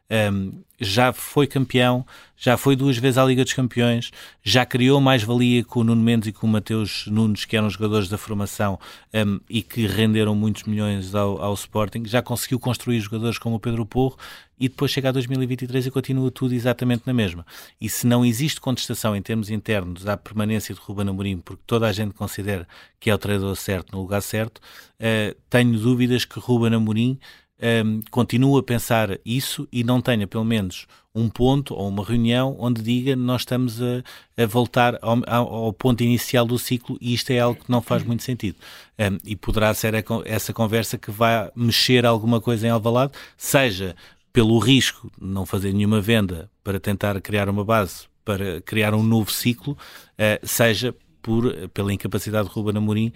Um, 0.09 0.61
já 0.79 1.13
foi 1.13 1.47
campeão, 1.47 2.05
já 2.37 2.57
foi 2.57 2.75
duas 2.75 2.97
vezes 2.97 3.17
à 3.17 3.25
Liga 3.25 3.43
dos 3.43 3.53
Campeões, 3.53 4.11
já 4.43 4.65
criou 4.65 4.99
mais 4.99 5.23
valia 5.23 5.63
com 5.63 5.79
o 5.79 5.83
Nuno 5.83 6.03
Mendes 6.03 6.27
e 6.27 6.31
com 6.31 6.45
o 6.45 6.49
Mateus 6.49 7.05
Nunes, 7.07 7.45
que 7.45 7.55
eram 7.55 7.69
jogadores 7.69 8.09
da 8.09 8.17
formação 8.17 8.77
um, 9.13 9.39
e 9.49 9.63
que 9.63 9.87
renderam 9.87 10.35
muitos 10.35 10.63
milhões 10.63 11.15
ao, 11.15 11.41
ao, 11.41 11.53
Sporting, 11.53 12.03
já 12.05 12.21
conseguiu 12.21 12.59
construir 12.59 12.99
jogadores 12.99 13.37
como 13.37 13.55
o 13.55 13.59
Pedro 13.59 13.85
Porro 13.85 14.17
e 14.59 14.69
depois 14.69 14.91
chega 14.91 15.09
a 15.09 15.11
2023 15.11 15.87
e 15.87 15.91
continua 15.91 16.29
tudo 16.29 16.53
exatamente 16.53 17.03
na 17.07 17.13
mesma. 17.13 17.45
E 17.81 17.89
se 17.89 18.05
não 18.05 18.25
existe 18.25 18.61
contestação 18.61 19.15
em 19.15 19.21
termos 19.21 19.49
internos 19.49 20.05
à 20.07 20.15
permanência 20.15 20.75
de 20.75 20.81
Ruben 20.81 21.09
Amorim, 21.09 21.39
porque 21.39 21.63
toda 21.65 21.87
a 21.87 21.91
gente 21.91 22.13
considera 22.13 22.67
que 22.99 23.09
é 23.09 23.15
o 23.15 23.17
treinador 23.17 23.55
certo 23.55 23.93
no 23.93 24.01
lugar 24.01 24.21
certo, 24.21 24.59
uh, 24.59 25.35
tenho 25.49 25.77
dúvidas 25.79 26.23
que 26.25 26.39
Ruben 26.39 26.75
Amorim 26.75 27.19
um, 27.61 28.01
continue 28.11 28.59
a 28.59 28.63
pensar 28.63 29.19
isso 29.25 29.67
e 29.71 29.83
não 29.83 30.01
tenha 30.01 30.27
pelo 30.27 30.43
menos 30.43 30.87
um 31.15 31.29
ponto 31.29 31.75
ou 31.75 31.87
uma 31.87 32.03
reunião 32.03 32.55
onde 32.59 32.81
diga 32.81 33.15
nós 33.15 33.41
estamos 33.41 33.79
a, 33.81 34.03
a 34.35 34.45
voltar 34.45 34.97
ao, 35.01 35.21
ao, 35.29 35.71
ponto 35.71 36.03
inicial 36.03 36.45
do 36.45 36.57
ciclo 36.57 36.97
e 36.99 37.13
isto 37.13 37.29
é 37.31 37.39
algo 37.39 37.63
que 37.63 37.71
não 37.71 37.81
faz 37.81 38.03
muito 38.03 38.23
sentido. 38.23 38.57
Um, 38.97 39.17
e 39.23 39.35
poderá 39.35 39.73
ser 39.73 39.95
a, 39.95 40.03
essa 40.25 40.51
conversa 40.51 40.97
que 40.97 41.11
vai 41.11 41.51
mexer 41.55 42.05
alguma 42.05 42.41
coisa 42.41 42.67
em 42.67 42.69
Alvalade, 42.69 43.13
seja 43.37 43.95
pelo 44.31 44.57
risco 44.57 45.11
de 45.19 45.27
não 45.27 45.45
fazer 45.45 45.71
nenhuma 45.71 46.01
venda 46.01 46.49
para 46.63 46.79
tentar 46.79 47.21
criar 47.21 47.47
uma 47.47 47.63
base 47.63 48.11
para 48.25 48.61
criar 48.61 48.93
um 48.93 49.03
novo 49.03 49.31
ciclo, 49.31 49.73
uh, 49.73 50.47
seja 50.47 50.95
por, 51.23 51.51
pela 51.69 51.91
incapacidade 51.91 52.47
de 52.47 52.53
Ruben 52.53 52.77
Amorim, 52.77 53.11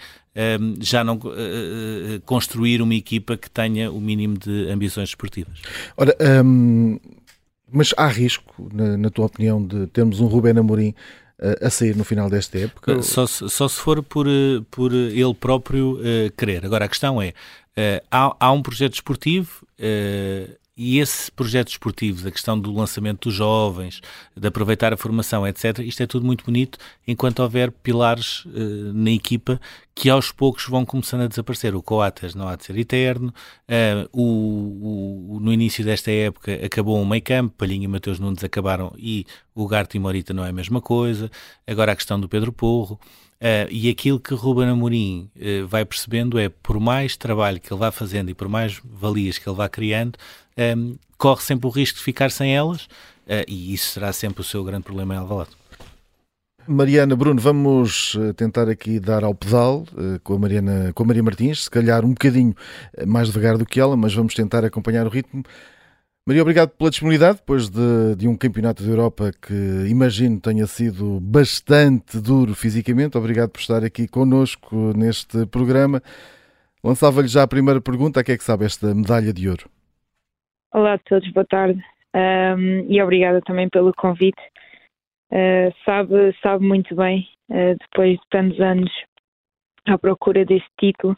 um, 0.60 0.74
já 0.82 1.04
não 1.04 1.16
uh, 1.18 2.22
construir 2.26 2.82
uma 2.82 2.96
equipa 2.96 3.38
que 3.38 3.50
tenha 3.50 3.92
o 3.92 4.02
mínimo 4.02 4.38
de 4.38 4.70
ambições 4.72 5.10
esportivas. 5.10 5.60
Ora, 5.96 6.16
um, 6.44 6.98
mas 7.72 7.94
há 7.98 8.08
risco, 8.08 8.70
na, 8.74 8.98
na, 8.98 9.10
tua 9.12 9.26
opinião, 9.26 9.64
de 9.64 9.86
termos 9.88 10.22
um 10.22 10.26
Ruben 10.26 10.58
Amorim 10.58 10.96
a 11.62 11.70
sair 11.70 11.96
no 11.96 12.04
final 12.04 12.30
desta 12.30 12.58
época? 12.58 13.02
Só 13.04 13.28
se, 13.28 13.48
só 13.50 13.68
se 13.68 13.80
for 13.80 14.02
por, 14.02 14.26
por 14.72 14.92
ele 14.94 15.34
próprio 15.36 16.00
uh, 16.00 16.32
querer. 16.36 16.66
Agora, 16.66 16.86
a 16.86 16.88
questão 16.88 17.22
é, 17.22 17.30
uh, 17.30 18.06
há, 18.10 18.36
há, 18.40 18.52
um 18.52 18.64
projeto 18.64 18.96
esportivo 18.96 19.68
uh, 19.80 20.58
e 20.78 21.00
esse 21.00 21.32
projeto 21.32 21.70
esportivo, 21.70 22.28
a 22.28 22.32
questão 22.32 22.60
do 22.60 22.72
lançamento 22.72 23.28
dos 23.28 23.34
jovens, 23.34 24.00
de 24.36 24.48
aproveitar 24.48 24.94
a 24.94 24.98
formação, 24.98 25.48
etc., 25.48 25.80
isto 25.80 26.04
é 26.04 26.06
tudo 26.06 26.24
muito 26.24 26.46
bonito 26.46 26.78
enquanto 27.08 27.40
houver 27.40 27.72
pilares 27.72 28.46
uh, 28.46 28.94
na 28.94 29.10
equipa 29.10 29.60
que 29.96 30.08
aos 30.08 30.32
poucos 30.32 30.68
vão 30.68 30.86
começando 30.86 31.22
a 31.22 31.28
desaparecer. 31.28 31.74
O 31.74 31.82
Coates 31.82 32.36
não 32.36 32.48
há 32.48 32.56
de 32.56 32.66
ser 32.66 32.78
eterno, 32.78 33.34
uh, 33.68 34.08
o, 34.14 35.36
o, 35.36 35.40
no 35.40 35.52
início 35.52 35.84
desta 35.84 36.12
época 36.12 36.54
acabou 36.64 37.02
um 37.02 37.06
meio 37.06 37.24
campo, 37.24 37.56
Palhinha 37.58 37.86
e 37.86 37.88
Mateus 37.88 38.20
Nunes 38.20 38.44
acabaram 38.44 38.94
e 39.00 39.26
o 39.56 39.68
Garto 39.68 39.98
e 39.98 40.00
Morita 40.00 40.32
não 40.32 40.46
é 40.46 40.50
a 40.50 40.54
mesma 40.54 40.80
coisa, 40.80 41.32
agora 41.66 41.94
a 41.94 41.96
questão 41.96 42.20
do 42.20 42.30
Pedro 42.30 42.54
Porro. 42.54 43.00
Uh, 43.40 43.70
e 43.70 43.88
aquilo 43.88 44.20
que 44.20 44.34
Ruben 44.34 44.68
Amorim 44.68 45.30
uh, 45.36 45.68
vai 45.68 45.86
percebendo 45.86 46.40
é, 46.40 46.50
por 46.50 46.80
mais 46.80 47.16
trabalho 47.16 47.60
que 47.60 47.72
ele 47.72 47.80
vá 47.80 47.92
fazendo 47.92 48.32
e 48.32 48.34
por 48.34 48.50
mais 48.50 48.82
valias 48.84 49.38
que 49.38 49.48
ele 49.48 49.56
vá 49.56 49.70
criando, 49.70 50.18
um, 50.58 50.62
ehm, 50.62 50.96
corre 51.20 51.44
sempre 51.44 51.68
o 51.68 51.70
risco 51.70 52.00
de 52.00 52.04
ficar 52.04 52.32
sem 52.32 52.56
elas 52.56 52.86
uh, 52.86 53.46
e 53.48 53.76
isso 53.76 53.92
será 53.92 54.12
sempre 54.12 54.42
o 54.42 54.44
seu 54.44 54.64
grande 54.64 54.86
problema 54.86 55.14
em 55.14 55.18
Alvalade. 55.18 55.52
Mariana, 56.68 57.16
Bruno, 57.16 57.40
vamos 57.40 58.18
tentar 58.36 58.68
aqui 58.68 59.00
dar 59.00 59.24
ao 59.24 59.34
pedal 59.34 59.86
com 60.22 60.34
a, 60.34 60.40
Mariana, 60.40 60.92
com 60.94 61.04
a 61.04 61.06
Maria 61.06 61.24
Martins, 61.24 61.64
se 61.64 61.70
calhar 61.70 62.04
um 62.04 62.10
bocadinho 62.10 62.54
mais 63.06 63.28
devagar 63.28 63.58
do 63.58 63.66
que 63.66 63.80
ela, 63.80 63.96
mas 63.96 64.14
vamos 64.14 64.34
tentar 64.34 64.66
acompanhar 64.66 65.08
o 65.08 65.10
ritmo. 65.10 65.46
Maria, 66.28 66.42
obrigado 66.42 66.72
pela 66.72 66.90
disponibilidade, 66.90 67.38
depois 67.38 67.70
de, 67.70 68.18
de, 68.18 68.28
um 68.28 68.36
campeonato 68.36 68.84
de 68.84 68.90
Europa 68.90 69.32
que 69.32 69.90
imagino 69.90 70.42
tenha 70.42 70.66
sido 70.66 71.22
bastante 71.22 72.20
duro 72.20 72.54
fisicamente. 72.54 73.18
Obrigado 73.18 73.50
por 73.50 73.62
estar 73.62 73.82
aqui 73.82 74.10
connosco 74.10 74.76
neste 74.94 75.46
programa. 75.46 76.02
Lançava-lhe 76.84 77.30
já 77.30 77.44
a 77.44 77.48
primeira 77.48 77.80
pergunta: 77.80 78.20
a 78.20 78.26
que 78.26 78.34
é 78.34 78.38
que 78.38 78.44
sabe 78.44 78.66
esta 78.66 78.94
medalha 78.94 79.32
de 79.32 79.48
ouro? 79.48 79.70
Olá 80.74 80.96
a 80.96 80.98
todos, 80.98 81.32
boa 81.32 81.46
tarde 81.46 81.82
um, 82.14 82.92
e 82.92 83.02
obrigada 83.02 83.40
também 83.46 83.70
pelo 83.70 83.94
convite. 83.94 84.42
Uh, 85.32 85.72
sabe, 85.86 86.36
sabe 86.44 86.66
muito 86.66 86.94
bem, 86.94 87.26
uh, 87.52 87.78
depois 87.80 88.18
de 88.18 88.28
tantos 88.30 88.60
anos 88.60 88.92
à 89.86 89.98
procura 89.98 90.44
desse 90.44 90.68
título 90.78 91.16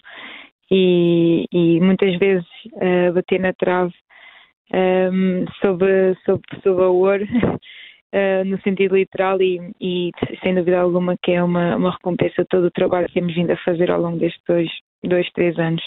e, 0.70 1.46
e 1.52 1.82
muitas 1.82 2.16
vezes 2.20 2.46
uh, 2.76 3.12
bater 3.12 3.40
na 3.40 3.54
trave 3.54 3.92
um, 4.74 5.46
sobre, 5.62 6.16
sobre, 6.26 6.62
sobre 6.62 6.84
a 6.84 6.88
ouro, 6.88 7.26
uh, 7.26 8.44
no 8.46 8.60
sentido 8.62 8.96
literal, 8.96 9.42
e, 9.42 9.60
e, 9.80 10.12
sem 10.44 10.56
dúvida 10.56 10.80
alguma 10.80 11.16
que 11.22 11.32
é 11.32 11.44
uma, 11.44 11.76
uma 11.76 11.92
recompensa 11.92 12.46
todo 12.50 12.66
o 12.66 12.72
trabalho 12.72 13.08
que 13.08 13.14
temos 13.14 13.34
vindo 13.34 13.52
a 13.52 13.58
fazer 13.58 13.92
ao 13.92 14.02
longo 14.02 14.18
destes 14.18 14.42
dois, 14.48 14.70
dois 15.04 15.30
três 15.32 15.58
anos. 15.58 15.84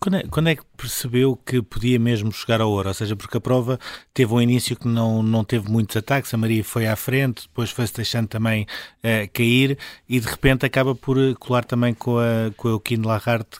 Quando 0.00 0.16
é, 0.16 0.22
quando 0.30 0.48
é, 0.48 0.54
que 0.54 0.62
percebeu 0.76 1.36
que 1.36 1.60
podia 1.60 1.98
mesmo 1.98 2.30
chegar 2.32 2.60
ao 2.60 2.70
ouro? 2.70 2.88
Ou 2.88 2.94
seja, 2.94 3.16
porque 3.16 3.36
a 3.36 3.40
prova 3.40 3.78
teve 4.14 4.32
um 4.32 4.40
início 4.40 4.78
que 4.78 4.86
não, 4.86 5.22
não 5.22 5.44
teve 5.44 5.70
muitos 5.70 5.96
ataques, 5.96 6.32
a 6.32 6.38
Maria 6.38 6.62
foi 6.62 6.86
à 6.86 6.94
frente, 6.94 7.48
depois 7.48 7.70
foi-se 7.70 7.94
deixando 7.94 8.28
também 8.28 8.62
uh, 8.62 9.30
cair 9.32 9.76
e 10.08 10.20
de 10.20 10.28
repente 10.28 10.64
acaba 10.64 10.94
por 10.94 11.16
colar 11.38 11.64
também 11.64 11.94
com 11.94 12.18
a, 12.18 12.52
com 12.56 12.76
a 12.76 12.80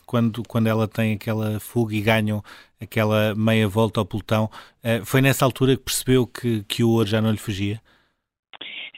quando, 0.05 0.43
quando 0.47 0.67
ela 0.67 0.87
tem 0.87 1.13
aquela 1.13 1.59
fuga 1.59 1.93
e 1.93 2.01
ganham 2.01 2.41
aquela 2.81 3.35
meia 3.35 3.67
volta 3.67 3.99
ao 3.99 4.05
pelotão. 4.05 4.45
Uh, 4.83 5.05
foi 5.05 5.21
nessa 5.21 5.43
altura 5.45 5.75
que 5.75 5.83
percebeu 5.83 6.25
que, 6.25 6.63
que 6.63 6.83
o 6.83 6.89
ouro 6.89 7.07
já 7.07 7.21
não 7.21 7.31
lhe 7.31 7.37
fugia? 7.37 7.79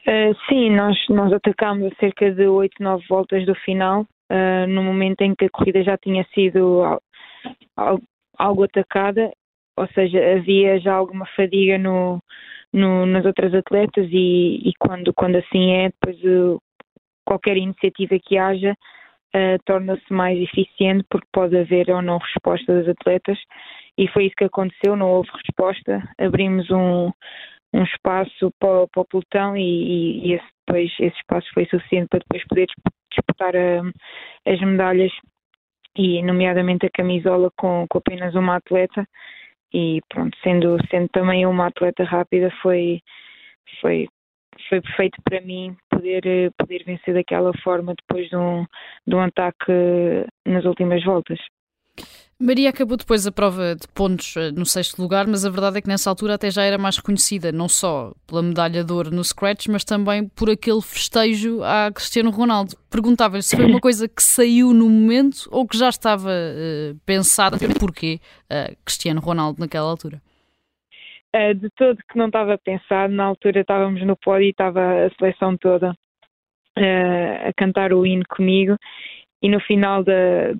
Uh, 0.07 0.35
sim, 0.47 0.69
nós, 0.71 0.97
nós 1.09 1.31
atacámos 1.33 1.91
a 1.91 1.95
cerca 1.99 2.31
de 2.31 2.47
8, 2.47 2.73
9 2.79 3.03
voltas 3.07 3.45
do 3.45 3.53
final, 3.55 4.01
uh, 4.01 4.67
no 4.67 4.83
momento 4.83 5.21
em 5.21 5.35
que 5.35 5.45
a 5.45 5.49
corrida 5.49 5.83
já 5.83 5.97
tinha 5.97 6.25
sido 6.33 6.99
algo, 8.37 8.63
atacada, 8.63 9.31
ou 9.77 9.87
seja, 9.89 10.19
havia 10.35 10.79
já 10.79 10.93
alguma 10.93 11.25
fadiga 11.35 11.77
no, 11.77 12.21
no, 12.73 13.05
nas 13.05 13.25
outras 13.25 13.53
atletas 13.53 14.07
e, 14.11 14.69
e, 14.69 14.71
quando, 14.79 15.13
quando 15.13 15.37
assim 15.37 15.71
é, 15.71 15.89
depois 15.89 16.17
qualquer 17.25 17.57
iniciativa 17.57 18.17
que 18.19 18.37
haja 18.37 18.75
uh, 19.35 19.57
torna-se 19.65 20.11
mais 20.11 20.39
eficiente 20.39 21.05
porque 21.09 21.27
pode 21.31 21.57
haver 21.57 21.89
ou 21.89 22.01
não 22.01 22.17
resposta 22.17 22.73
das 22.73 22.87
atletas. 22.89 23.37
E 23.97 24.07
foi 24.07 24.25
isso 24.25 24.35
que 24.37 24.45
aconteceu, 24.45 24.95
não 24.95 25.09
houve 25.09 25.29
resposta, 25.45 26.01
abrimos 26.17 26.69
um, 26.71 27.11
um 27.73 27.83
espaço 27.83 28.51
para, 28.59 28.87
para 28.87 29.01
o 29.01 29.05
pelotão 29.05 29.55
e, 29.55 30.27
e 30.27 30.33
esse, 30.33 30.45
depois, 30.65 30.91
esse 30.99 31.17
espaço 31.17 31.47
foi 31.53 31.65
suficiente 31.65 32.07
para 32.09 32.19
depois 32.19 32.47
poder 32.47 32.67
disputar 33.11 33.55
a, 33.55 33.81
as 34.51 34.59
medalhas 34.61 35.11
e 35.95 36.21
nomeadamente 36.23 36.85
a 36.85 36.89
camisola 36.89 37.51
com, 37.57 37.85
com 37.89 37.97
apenas 37.97 38.35
uma 38.35 38.57
atleta 38.57 39.07
e 39.73 40.01
pronto, 40.09 40.37
sendo, 40.43 40.77
sendo 40.89 41.07
também 41.09 41.45
uma 41.45 41.67
atleta 41.67 42.03
rápida 42.03 42.51
foi, 42.61 43.01
foi 43.79 44.07
foi 44.69 44.81
perfeito 44.81 45.21
para 45.23 45.41
mim 45.41 45.75
poder, 45.89 46.51
poder 46.57 46.83
vencer 46.83 47.13
daquela 47.13 47.51
forma 47.63 47.95
depois 47.95 48.29
de 48.29 48.35
um, 48.35 48.65
de 49.07 49.15
um 49.15 49.21
ataque 49.21 49.71
nas 50.45 50.65
últimas 50.65 51.03
voltas. 51.03 51.39
Maria 52.41 52.71
acabou 52.71 52.97
depois 52.97 53.27
a 53.27 53.31
prova 53.31 53.75
de 53.75 53.87
pontos 53.89 54.35
eh, 54.35 54.51
no 54.51 54.65
sexto 54.65 54.99
lugar, 54.99 55.27
mas 55.27 55.45
a 55.45 55.49
verdade 55.49 55.77
é 55.77 55.81
que 55.81 55.87
nessa 55.87 56.09
altura 56.09 56.33
até 56.33 56.49
já 56.49 56.63
era 56.63 56.77
mais 56.77 56.97
reconhecida, 56.97 57.51
não 57.51 57.69
só 57.69 58.13
pela 58.25 58.41
medalha 58.41 58.83
de 58.83 58.91
ouro 58.91 59.11
no 59.11 59.23
Scratch, 59.23 59.67
mas 59.67 59.83
também 59.83 60.27
por 60.27 60.49
aquele 60.49 60.81
festejo 60.81 61.61
a 61.63 61.91
Cristiano 61.93 62.31
Ronaldo. 62.31 62.75
Perguntava-lhe 62.89 63.43
se 63.43 63.55
foi 63.55 63.65
uma 63.65 63.79
coisa 63.79 64.07
que 64.09 64.23
saiu 64.23 64.73
no 64.73 64.89
momento 64.89 65.47
ou 65.51 65.67
que 65.67 65.77
já 65.77 65.89
estava 65.89 66.31
uh, 66.31 66.97
pensada. 67.05 67.57
Porquê 67.79 68.19
uh, 68.51 68.75
Cristiano 68.83 69.21
Ronaldo 69.21 69.59
naquela 69.59 69.87
altura? 69.87 70.19
Uh, 71.35 71.53
de 71.53 71.69
todo 71.77 71.97
que 72.11 72.17
não 72.17 72.25
estava 72.25 72.57
pensado. 72.57 73.13
Na 73.13 73.25
altura 73.25 73.61
estávamos 73.61 74.03
no 74.03 74.17
pódio 74.17 74.47
e 74.47 74.49
estava 74.49 75.05
a 75.05 75.09
seleção 75.19 75.55
toda 75.57 75.91
uh, 75.91 77.49
a 77.49 77.53
cantar 77.55 77.93
o 77.93 78.03
hino 78.03 78.23
comigo. 78.27 78.75
E 79.41 79.49
no 79.49 79.59
final 79.61 80.03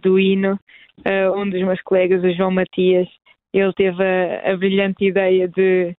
do 0.01 0.19
hino, 0.19 0.59
uh, 0.99 1.39
um 1.39 1.49
dos 1.49 1.61
meus 1.61 1.81
colegas, 1.81 2.23
o 2.23 2.33
João 2.33 2.51
Matias, 2.51 3.07
ele 3.53 3.73
teve 3.73 4.03
a, 4.03 4.51
a 4.51 4.57
brilhante 4.57 5.05
ideia 5.05 5.47
de, 5.47 5.95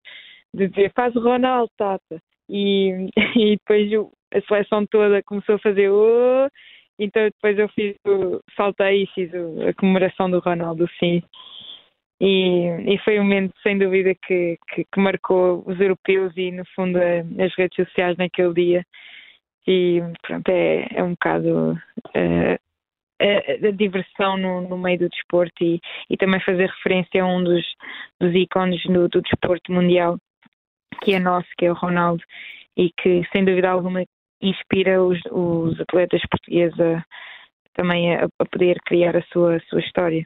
de 0.53 0.67
dizer 0.67 0.91
faz 0.95 1.15
o 1.15 1.21
Ronaldo, 1.21 1.71
Tata. 1.77 2.21
E, 2.49 3.09
e 3.35 3.57
depois 3.57 3.89
a 4.33 4.41
seleção 4.47 4.85
toda 4.87 5.23
começou 5.23 5.55
a 5.55 5.59
fazer 5.59 5.89
oh! 5.89 6.49
então 6.99 7.23
depois 7.23 7.57
eu 7.57 7.69
fiz 7.69 7.95
o, 8.05 8.41
saltei 8.55 9.03
e 9.03 9.07
fiz 9.07 9.31
o, 9.33 9.69
a 9.69 9.73
comemoração 9.73 10.29
do 10.29 10.39
Ronaldo, 10.39 10.87
sim. 10.99 11.21
E, 12.21 12.93
e, 12.93 12.97
foi 12.99 13.19
um 13.19 13.23
momento, 13.23 13.53
sem 13.61 13.77
dúvida, 13.77 14.15
que, 14.15 14.57
que, 14.69 14.85
que, 14.85 14.99
marcou 14.99 15.61
os 15.65 15.77
europeus 15.79 16.31
e, 16.37 16.51
no 16.51 16.63
fundo, 16.73 16.97
as 16.97 17.53
redes 17.55 17.75
sociais 17.75 18.15
naquele 18.15 18.53
dia. 18.53 18.85
E, 19.67 20.01
pronto, 20.21 20.47
é, 20.47 20.87
é 20.95 21.03
um 21.03 21.11
bocado 21.11 21.73
uh, 21.73 22.59
a, 23.23 23.67
a, 23.67 23.71
diversão 23.71 24.37
no, 24.37 24.61
no, 24.61 24.77
meio 24.77 24.99
do 24.99 25.09
desporto 25.09 25.63
e, 25.63 25.79
e, 26.09 26.17
também 26.17 26.39
fazer 26.41 26.69
referência 26.69 27.23
a 27.23 27.27
um 27.27 27.43
dos, 27.43 27.65
dos 28.19 28.33
ícones 28.33 28.81
do, 28.83 29.07
do, 29.07 29.21
desporto 29.21 29.71
mundial, 29.71 30.17
que 31.03 31.13
é 31.13 31.19
nosso, 31.19 31.47
que 31.57 31.65
é 31.65 31.71
o 31.71 31.75
Ronaldo, 31.75 32.23
e 32.77 32.91
que, 32.91 33.23
sem 33.31 33.45
dúvida 33.45 33.69
alguma, 33.69 34.03
inspira 34.41 35.01
os, 35.01 35.19
os 35.31 35.79
atletas 35.79 36.21
portugueses 36.29 36.79
a, 36.79 37.03
também 37.73 38.15
a, 38.15 38.25
a 38.25 38.45
poder 38.45 38.79
criar 38.85 39.15
a 39.15 39.23
sua, 39.31 39.55
a 39.55 39.59
sua 39.61 39.79
história. 39.79 40.23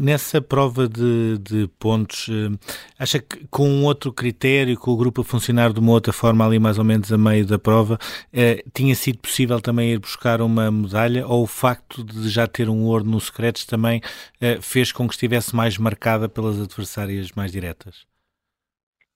Nessa 0.00 0.40
prova 0.40 0.88
de, 0.88 1.38
de, 1.38 1.66
pontos, 1.80 2.28
eh, 2.28 2.56
acha 3.00 3.18
que 3.18 3.44
com 3.48 3.68
um 3.68 3.84
outro 3.84 4.12
critério, 4.12 4.78
com 4.78 4.92
o 4.92 4.96
grupo 4.96 5.22
a 5.22 5.24
funcionar 5.24 5.72
de 5.72 5.80
uma 5.80 5.90
outra 5.90 6.12
forma 6.12 6.46
ali 6.46 6.60
mais 6.60 6.78
ou 6.78 6.84
menos 6.84 7.12
a 7.12 7.18
meio 7.18 7.44
da 7.44 7.58
prova, 7.58 7.98
eh, 8.32 8.62
tinha 8.72 8.94
sido 8.94 9.18
possível 9.18 9.60
também 9.60 9.90
ir 9.92 9.98
buscar 9.98 10.40
uma 10.40 10.70
medalha 10.70 11.26
ou 11.26 11.42
o 11.42 11.48
facto 11.48 12.04
de 12.04 12.28
já 12.28 12.46
ter 12.46 12.68
um 12.68 12.84
ouro 12.84 13.04
no 13.04 13.18
secretos 13.18 13.66
também 13.66 14.00
eh, 14.40 14.58
fez 14.60 14.92
com 14.92 15.08
que 15.08 15.14
estivesse 15.14 15.54
mais 15.56 15.76
marcada 15.76 16.28
pelas 16.28 16.60
adversárias 16.60 17.32
mais 17.32 17.50
diretas? 17.50 18.06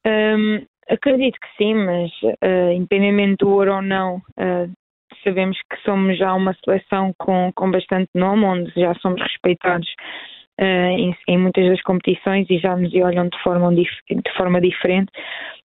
Um, 0.05 0.64
acredito 0.88 1.38
que 1.40 1.48
sim, 1.57 1.74
mas 1.74 2.11
uh, 2.22 3.37
do 3.38 3.48
ouro 3.48 3.74
ou 3.74 3.83
não, 3.83 4.16
uh, 4.16 4.72
sabemos 5.22 5.59
que 5.70 5.76
somos 5.85 6.18
já 6.18 6.35
uma 6.35 6.57
seleção 6.64 7.12
com, 7.18 7.52
com 7.55 7.70
bastante 7.70 8.11
nome, 8.14 8.44
onde 8.44 8.72
já 8.76 8.94
somos 8.94 9.20
respeitados 9.20 9.88
em, 10.58 11.14
em, 11.28 11.38
muitas 11.38 11.66
das 11.68 11.82
competições 11.82 12.46
e 12.48 12.58
já 12.58 12.74
nos 12.76 12.92
olham 12.94 13.28
de 13.28 13.38
forma, 13.42 13.74
de 13.74 14.36
forma 14.36 14.60
diferente. 14.60 15.10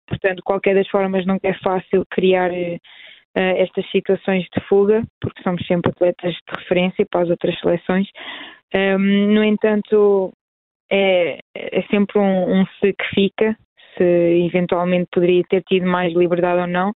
Portanto, 0.07 0.41
qualquer 0.43 0.75
das 0.75 0.87
formas 0.89 1.25
não 1.25 1.39
é 1.41 1.53
fácil 1.55 2.05
criar 2.09 2.51
uh, 2.51 2.77
estas 3.35 3.89
situações 3.91 4.45
de 4.53 4.61
fuga, 4.67 5.03
porque 5.21 5.41
somos 5.43 5.65
sempre 5.65 5.91
atletas 5.91 6.33
de 6.33 6.55
referência 6.59 7.05
para 7.09 7.21
as 7.21 7.29
outras 7.29 7.57
seleções. 7.59 8.07
Ehm, 8.73 9.33
no 9.33 9.43
entanto, 9.43 10.33
é, 10.91 11.39
é 11.55 11.81
sempre 11.83 12.19
um, 12.19 12.61
um 12.61 12.65
se 12.79 12.93
que 12.93 13.05
fica, 13.15 13.57
se 13.97 14.03
eventualmente 14.47 15.07
poderia 15.11 15.43
ter 15.49 15.63
tido 15.63 15.85
mais 15.85 16.13
liberdade 16.13 16.61
ou 16.61 16.67
não. 16.67 16.93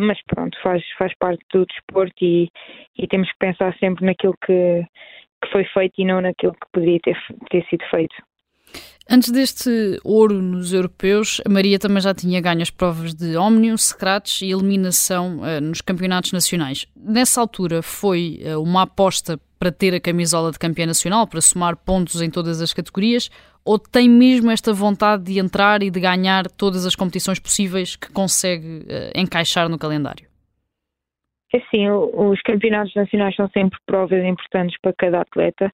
Mas 0.00 0.18
pronto, 0.26 0.58
faz, 0.62 0.82
faz 0.96 1.12
parte 1.18 1.44
do 1.52 1.66
desporto 1.66 2.24
e, 2.24 2.48
e 2.96 3.06
temos 3.06 3.30
que 3.30 3.38
pensar 3.38 3.76
sempre 3.76 4.06
naquilo 4.06 4.34
que, 4.42 4.82
que 5.46 5.52
foi 5.52 5.64
feito 5.64 5.94
e 5.98 6.04
não 6.04 6.20
naquilo 6.20 6.52
que 6.52 6.66
poderia 6.72 7.00
ter, 7.00 7.16
ter 7.50 7.64
sido 7.68 7.84
feito. 7.90 8.14
Antes 9.08 9.30
deste 9.30 10.00
ouro 10.02 10.42
nos 10.42 10.72
europeus, 10.72 11.40
a 11.46 11.48
Maria 11.48 11.78
também 11.78 12.00
já 12.00 12.12
tinha 12.12 12.40
ganho 12.40 12.62
as 12.62 12.70
provas 12.70 13.14
de 13.14 13.36
Omnium, 13.36 13.76
Scratch 13.76 14.42
e 14.42 14.50
eliminação 14.50 15.38
uh, 15.38 15.60
nos 15.60 15.80
campeonatos 15.80 16.32
nacionais. 16.32 16.86
Nessa 16.96 17.40
altura 17.40 17.82
foi 17.82 18.40
uh, 18.42 18.60
uma 18.60 18.82
aposta 18.82 19.38
para 19.60 19.70
ter 19.70 19.94
a 19.94 20.00
camisola 20.00 20.50
de 20.50 20.58
campeã 20.58 20.86
nacional, 20.86 21.26
para 21.26 21.40
somar 21.40 21.76
pontos 21.76 22.20
em 22.20 22.28
todas 22.28 22.60
as 22.60 22.72
categorias, 22.72 23.30
ou 23.64 23.78
tem 23.78 24.08
mesmo 24.08 24.50
esta 24.50 24.72
vontade 24.72 25.22
de 25.22 25.38
entrar 25.38 25.84
e 25.84 25.90
de 25.90 26.00
ganhar 26.00 26.50
todas 26.50 26.84
as 26.84 26.96
competições 26.96 27.38
possíveis 27.38 27.94
que 27.94 28.10
consegue 28.10 28.80
uh, 28.80 29.12
encaixar 29.14 29.68
no 29.68 29.78
calendário? 29.78 30.26
É 31.54 31.60
sim, 31.70 31.88
os 31.88 32.40
campeonatos 32.42 32.94
nacionais 32.94 33.34
são 33.36 33.48
sempre 33.50 33.78
provas 33.86 34.24
importantes 34.24 34.76
para 34.82 34.92
cada 34.96 35.20
atleta. 35.20 35.72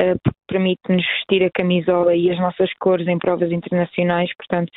Eh, 0.00 0.14
permite-nos 0.46 1.04
vestir 1.04 1.42
a 1.44 1.50
camisola 1.50 2.14
e 2.14 2.30
as 2.30 2.38
nossas 2.38 2.70
cores 2.74 3.08
em 3.08 3.18
provas 3.18 3.50
internacionais, 3.50 4.30
portanto, 4.36 4.70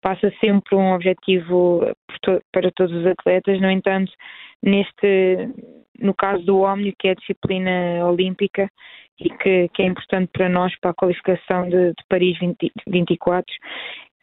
passa 0.00 0.32
sempre 0.40 0.76
um 0.76 0.92
objetivo 0.92 1.80
para 2.52 2.70
todos 2.72 2.94
os 2.94 3.06
atletas. 3.06 3.60
No 3.60 3.70
entanto, 3.70 4.12
neste, 4.62 5.48
no 5.98 6.14
caso 6.14 6.44
do 6.44 6.60
Omni, 6.60 6.94
que 6.98 7.08
é 7.08 7.10
a 7.12 7.14
disciplina 7.14 8.06
olímpica 8.06 8.70
e 9.18 9.28
que, 9.28 9.68
que 9.68 9.82
é 9.82 9.86
importante 9.86 10.30
para 10.32 10.48
nós 10.48 10.72
para 10.80 10.92
a 10.92 10.94
qualificação 10.94 11.68
de, 11.68 11.88
de 11.88 12.04
Paris 12.08 12.38
20, 12.38 12.72
24, 12.86 13.44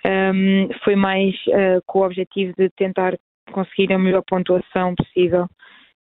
um, 0.05 0.69
foi 0.83 0.95
mais 0.95 1.35
uh, 1.47 1.81
com 1.85 1.99
o 1.99 2.05
objetivo 2.05 2.53
de 2.57 2.69
tentar 2.77 3.17
conseguir 3.51 3.93
a 3.93 3.99
melhor 3.99 4.23
pontuação 4.27 4.95
possível 4.95 5.47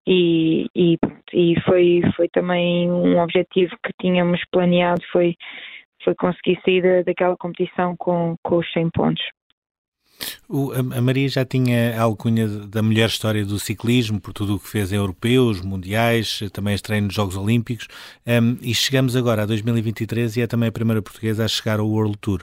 e, 0.06 0.68
e, 0.76 0.98
e 1.34 1.62
foi, 1.62 2.02
foi 2.16 2.28
também 2.30 2.92
um 2.92 3.20
objetivo 3.20 3.76
que 3.86 3.94
tínhamos 4.02 4.42
planeado, 4.52 5.02
foi, 5.12 5.36
foi 6.04 6.14
conseguir 6.16 6.60
sair 6.64 7.04
daquela 7.04 7.38
competição 7.38 7.96
com, 7.98 8.36
com 8.44 8.58
os 8.58 8.72
100 8.74 8.90
pontos. 8.92 9.24
O, 10.48 10.72
a, 10.72 11.02
Maria 11.02 11.28
já 11.30 11.46
tinha 11.46 11.98
a 11.98 12.02
alcunha 12.02 12.48
da 12.48 12.82
melhor 12.82 13.08
história 13.08 13.46
do 13.46 13.60
ciclismo, 13.60 14.20
por 14.20 14.34
tudo 14.34 14.56
o 14.56 14.60
que 14.60 14.68
fez 14.68 14.92
em 14.92 14.96
europeus, 14.96 15.62
mundiais, 15.62 16.42
também 16.52 16.76
estreia 16.76 17.02
nos 17.02 17.14
Jogos 17.14 17.36
Olímpicos, 17.36 17.88
um, 18.28 18.58
e 18.62 18.74
chegamos 18.76 19.16
agora 19.16 19.44
a 19.44 19.46
2023 19.46 20.38
e 20.38 20.42
é 20.42 20.48
também 20.48 20.70
a 20.70 20.72
primeira 20.72 21.02
portuguesa 21.02 21.46
a 21.46 21.48
chegar 21.48 21.80
ao 21.80 21.88
World 21.88 22.18
Tour. 22.20 22.42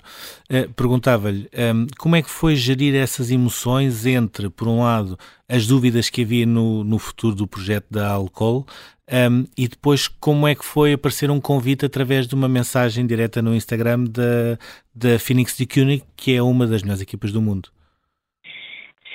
Uh, 0.51 0.73
Perguntava-lhe 0.75 1.49
um, 1.75 1.87
como 1.99 2.17
é 2.17 2.23
que 2.23 2.31
foi 2.31 2.57
gerir 2.57 2.95
essas 2.95 3.31
emoções 3.31 4.07
entre, 4.07 4.51
por 4.51 4.67
um 4.69 4.81
lado, 4.81 5.19
as 5.51 5.67
dúvidas 5.67 6.09
que 6.09 6.23
havia 6.23 6.47
no, 6.47 6.85
no 6.85 6.99
futuro 6.99 7.35
do 7.35 7.47
projeto 7.47 7.87
da 7.91 8.09
Alcool 8.09 8.65
um, 9.13 9.45
e 9.59 9.67
depois 9.67 10.07
como 10.07 10.47
é 10.47 10.55
que 10.55 10.65
foi 10.65 10.93
aparecer 10.93 11.31
um 11.31 11.41
convite 11.41 11.85
através 11.85 12.29
de 12.29 12.35
uma 12.37 12.49
mensagem 12.49 13.05
direta 13.05 13.43
no 13.43 13.53
Instagram 13.53 14.05
da, 14.05 14.57
da 14.95 15.19
Phoenix 15.19 15.57
de 15.57 15.67
Koenig, 15.67 16.05
que 16.17 16.37
é 16.37 16.41
uma 16.41 16.67
das 16.67 16.83
melhores 16.83 17.03
equipas 17.03 17.33
do 17.33 17.43
mundo. 17.43 17.69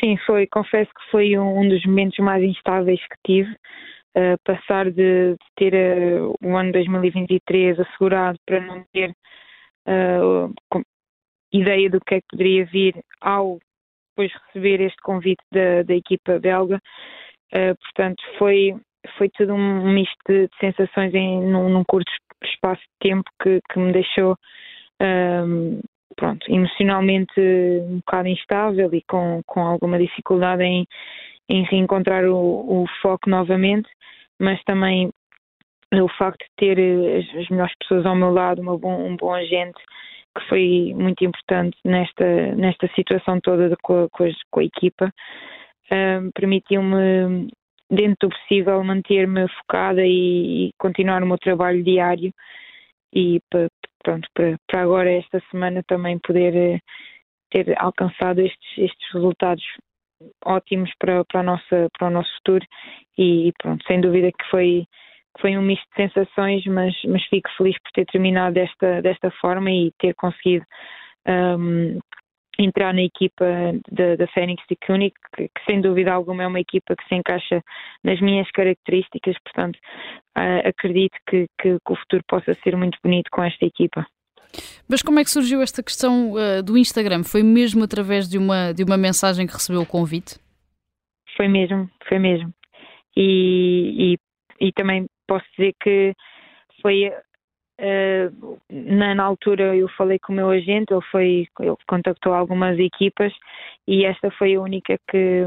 Sim, 0.01 0.17
foi, 0.25 0.45
confesso 0.47 0.91
que 0.91 1.11
foi 1.11 1.37
um 1.37 1.69
dos 1.69 1.85
momentos 1.85 2.19
mais 2.19 2.43
instáveis 2.43 2.99
que 2.99 3.15
tive. 3.25 3.55
Uh, 4.17 4.37
passar 4.45 4.89
de, 4.91 5.35
ter 5.57 5.73
uh, 5.73 6.33
o 6.41 6.55
ano 6.55 6.71
2023 6.71 7.77
assegurado 7.77 8.37
para 8.45 8.61
não 8.61 8.85
ter 8.93 9.13
uh, 9.87 10.53
ideia 11.51 11.89
do 11.89 11.99
que 11.99 12.15
é 12.15 12.21
que 12.21 12.27
poderia 12.29 12.65
vir 12.65 12.95
ao 13.19 13.59
depois 14.15 14.31
receber 14.47 14.81
este 14.81 14.97
convite 15.01 15.43
da, 15.51 15.83
da 15.83 15.93
equipa 15.93 16.39
belga. 16.39 16.79
portanto, 17.51 18.23
foi, 18.37 18.75
foi 19.17 19.29
tudo 19.29 19.53
um 19.53 19.91
misto 19.91 20.17
de, 20.27 20.47
de 20.47 20.57
sensações 20.59 21.13
em, 21.13 21.41
num, 21.41 21.69
num, 21.69 21.83
curto 21.83 22.11
espaço 22.43 22.81
de 22.81 23.09
tempo 23.09 23.29
que, 23.41 23.59
que 23.71 23.79
me 23.79 23.91
deixou 23.91 24.37
um, 25.01 25.81
pronto, 26.15 26.45
emocionalmente 26.49 27.39
um 27.39 27.97
bocado 27.97 28.27
instável 28.27 28.93
e 28.93 29.01
com, 29.07 29.41
com 29.45 29.61
alguma 29.61 29.99
dificuldade 29.99 30.63
em, 30.63 30.87
em 31.49 31.63
reencontrar 31.63 32.25
o, 32.25 32.83
o 32.83 32.85
foco 33.01 33.29
novamente, 33.29 33.89
mas 34.39 34.61
também 34.63 35.11
o 35.93 36.07
facto 36.17 36.41
de 36.41 36.51
ter 36.57 36.79
as, 36.79 37.41
as 37.41 37.49
melhores 37.49 37.73
pessoas 37.79 38.05
ao 38.05 38.15
meu 38.15 38.31
lado, 38.31 38.61
bom, 38.77 39.07
um 39.07 39.15
bom 39.15 39.33
agente, 39.33 39.79
que 40.37 40.47
foi 40.47 40.93
muito 40.95 41.23
importante 41.23 41.77
nesta, 41.83 42.55
nesta 42.55 42.87
situação 42.95 43.39
toda 43.41 43.69
de, 43.69 43.75
com, 43.81 44.03
a, 44.03 44.07
com, 44.51 44.59
a, 44.59 44.63
equipa, 44.63 45.13
um, 45.91 46.31
permitiu-me 46.33 47.47
dentro 47.89 48.27
do 48.27 48.35
possível, 48.35 48.83
manter-me 48.83 49.47
focada 49.59 50.01
e, 50.05 50.67
e, 50.67 50.71
continuar 50.77 51.23
o 51.23 51.27
meu 51.27 51.37
trabalho 51.37 51.83
diário 51.83 52.33
e 53.13 53.39
pronto, 54.03 54.27
para, 54.33 54.57
para 54.67 54.81
agora, 54.81 55.11
esta 55.11 55.41
semana, 55.49 55.83
também 55.87 56.19
poder 56.19 56.55
eh, 56.55 56.79
ter 57.49 57.73
alcançado 57.79 58.41
estes, 58.41 58.77
estes 58.77 59.13
resultados 59.13 59.63
ótimos 60.45 60.91
para, 60.99 61.23
para, 61.25 61.39
a 61.39 61.43
nossa, 61.43 61.87
para 61.97 62.07
o 62.07 62.11
nosso 62.11 62.31
futuro. 62.37 62.65
E 63.17 63.51
pronto, 63.61 63.85
sem 63.87 64.01
dúvida 64.01 64.31
que 64.31 64.49
foi, 64.49 64.85
foi 65.39 65.57
um 65.57 65.61
misto 65.61 65.85
de 65.95 66.07
sensações, 66.07 66.65
mas, 66.65 66.93
mas 67.07 67.23
fico 67.25 67.49
feliz 67.57 67.75
por 67.81 67.91
ter 67.91 68.05
terminado 68.05 68.53
desta, 68.53 69.01
desta 69.01 69.31
forma 69.31 69.69
e 69.69 69.91
ter 69.99 70.13
conseguido 70.15 70.65
um, 71.27 71.99
entrar 72.57 72.93
na 72.93 73.01
equipa 73.01 73.45
da, 73.91 74.27
Fênix 74.27 74.63
de 74.69 74.77
Koenig, 74.85 75.13
que, 75.35 75.47
que, 75.47 75.65
sem 75.69 75.81
dúvida 75.81 76.13
alguma 76.13 76.43
é 76.43 76.47
uma 76.47 76.59
equipa 76.59 76.95
que 76.95 77.07
se 77.07 77.15
encaixa 77.15 77.61
nas 78.03 78.19
minhas 78.21 78.49
características, 78.51 79.35
portanto 79.43 79.77
uh, 80.37 80.67
acredito 80.67 81.17
que, 81.29 81.47
que, 81.61 81.77
que, 81.85 81.93
o 81.93 81.95
futuro 81.95 82.23
possa 82.27 82.53
ser 82.53 82.75
muito 82.77 82.97
bonito 83.03 83.29
com 83.31 83.43
esta 83.43 83.65
equipa. 83.65 84.05
Mas 84.89 85.01
como 85.01 85.19
é 85.19 85.23
que 85.23 85.29
surgiu 85.29 85.61
esta 85.61 85.83
questão 85.83 86.33
uh, 86.33 86.63
do 86.63 86.77
Instagram? 86.77 87.23
Foi 87.23 87.43
mesmo 87.43 87.83
através 87.83 88.29
de 88.29 88.37
uma, 88.37 88.71
de 88.71 88.83
uma 88.83 88.95
mensagem 88.95 89.45
que 89.45 89.53
recebeu 89.53 89.81
o 89.81 89.85
convite? 89.85 90.39
Foi 91.35 91.49
mesmo, 91.49 91.89
foi 92.07 92.19
mesmo. 92.19 92.53
E, 93.17 94.15
e, 94.61 94.67
e 94.67 94.71
também 94.71 95.05
posso 95.27 95.45
dizer 95.57 95.73
que 95.81 96.13
foi 96.81 97.11
Uh, 97.77 98.57
na, 98.69 99.13
na, 99.13 99.23
altura 99.25 99.75
eu 99.75 99.89
falei 99.97 100.17
com 100.17 100.31
o 100.31 100.35
meu 100.37 100.49
agente, 100.49 100.93
ele 100.93 101.01
foi, 101.11 101.45
ele 101.59 101.75
contactou 101.89 102.33
algumas 102.33 102.79
equipas 102.79 103.33
e 103.85 104.05
esta 104.05 104.31
foi 104.31 104.55
a 104.55 104.61
única 104.61 104.97
que, 105.11 105.43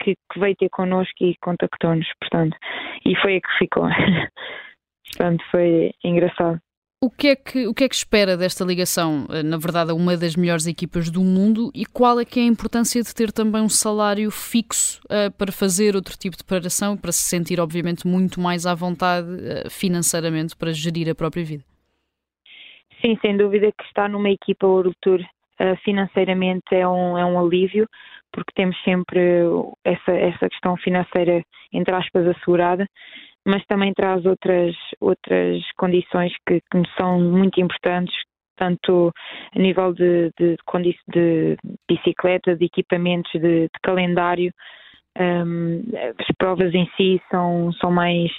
que, 0.00 0.14
que 0.14 0.38
veio 0.38 0.54
ter 0.54 0.68
connosco 0.68 1.16
e 1.20 1.36
contactou-nos, 1.42 2.06
portanto, 2.20 2.56
e 3.04 3.16
foi 3.16 3.38
a 3.38 3.40
que 3.40 3.58
ficou. 3.58 3.88
portanto, 5.10 5.44
foi 5.50 5.90
engraçado. 6.04 6.60
O 7.00 7.10
que, 7.10 7.28
é 7.28 7.36
que, 7.36 7.68
o 7.68 7.72
que 7.72 7.84
é 7.84 7.88
que 7.88 7.94
espera 7.94 8.36
desta 8.36 8.64
ligação, 8.64 9.24
eh, 9.30 9.44
na 9.44 9.56
verdade, 9.56 9.92
a 9.92 9.94
uma 9.94 10.16
das 10.16 10.34
melhores 10.34 10.66
equipas 10.66 11.08
do 11.08 11.22
mundo. 11.22 11.70
E 11.72 11.86
qual 11.86 12.18
é 12.18 12.24
que 12.24 12.40
é 12.40 12.42
a 12.42 12.46
importância 12.46 13.00
de 13.00 13.14
ter 13.14 13.30
também 13.30 13.62
um 13.62 13.68
salário 13.68 14.28
fixo 14.32 15.00
uh, 15.04 15.30
para 15.38 15.52
fazer 15.52 15.94
outro 15.94 16.18
tipo 16.18 16.36
de 16.36 16.42
preparação, 16.42 16.96
para 16.96 17.12
se 17.12 17.20
sentir, 17.20 17.60
obviamente, 17.60 18.04
muito 18.04 18.40
mais 18.40 18.66
à 18.66 18.74
vontade 18.74 19.28
uh, 19.28 19.70
financeiramente 19.70 20.56
para 20.56 20.72
gerir 20.72 21.08
a 21.08 21.14
própria 21.14 21.44
vida? 21.44 21.62
Sim, 23.00 23.16
sem 23.24 23.36
dúvida 23.36 23.70
que 23.70 23.84
estar 23.84 24.08
numa 24.08 24.30
equipa 24.30 24.66
Eurotour 24.66 25.20
uh, 25.20 25.76
financeiramente 25.84 26.74
é 26.74 26.86
um, 26.88 27.16
é 27.16 27.24
um 27.24 27.38
alívio, 27.38 27.86
porque 28.32 28.50
temos 28.56 28.76
sempre 28.82 29.20
essa, 29.84 30.10
essa 30.10 30.48
questão 30.48 30.76
financeira, 30.76 31.44
entre 31.72 31.94
aspas, 31.94 32.26
assegurada 32.26 32.88
mas 33.48 33.64
também 33.64 33.94
traz 33.94 34.26
outras, 34.26 34.76
outras 35.00 35.62
condições 35.78 36.32
que, 36.46 36.60
que 36.60 36.82
são 36.98 37.18
muito 37.18 37.58
importantes, 37.58 38.14
tanto 38.58 39.10
a 39.56 39.58
nível 39.58 39.94
de, 39.94 40.30
de, 40.38 40.56
de 41.08 41.56
bicicleta, 41.88 42.54
de 42.54 42.66
equipamentos, 42.66 43.32
de, 43.32 43.62
de 43.62 43.80
calendário. 43.82 44.52
Um, 45.18 45.82
as 46.18 46.26
provas 46.36 46.74
em 46.74 46.86
si 46.94 47.20
são, 47.30 47.72
são 47.72 47.90
mais. 47.90 48.30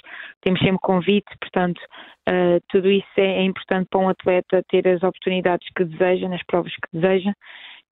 Temos 0.42 0.60
sempre 0.60 0.78
convite, 0.80 1.28
portanto, 1.40 1.80
uh, 2.28 2.60
tudo 2.68 2.88
isso 2.88 3.08
é, 3.16 3.40
é, 3.40 3.42
importante 3.42 3.88
para 3.90 4.00
um 4.00 4.08
atleta 4.08 4.62
ter 4.68 4.86
as 4.86 5.02
oportunidades 5.02 5.66
que 5.76 5.84
deseja, 5.84 6.28
nas 6.28 6.42
provas 6.44 6.72
que 6.72 6.96
deseja, 6.98 7.32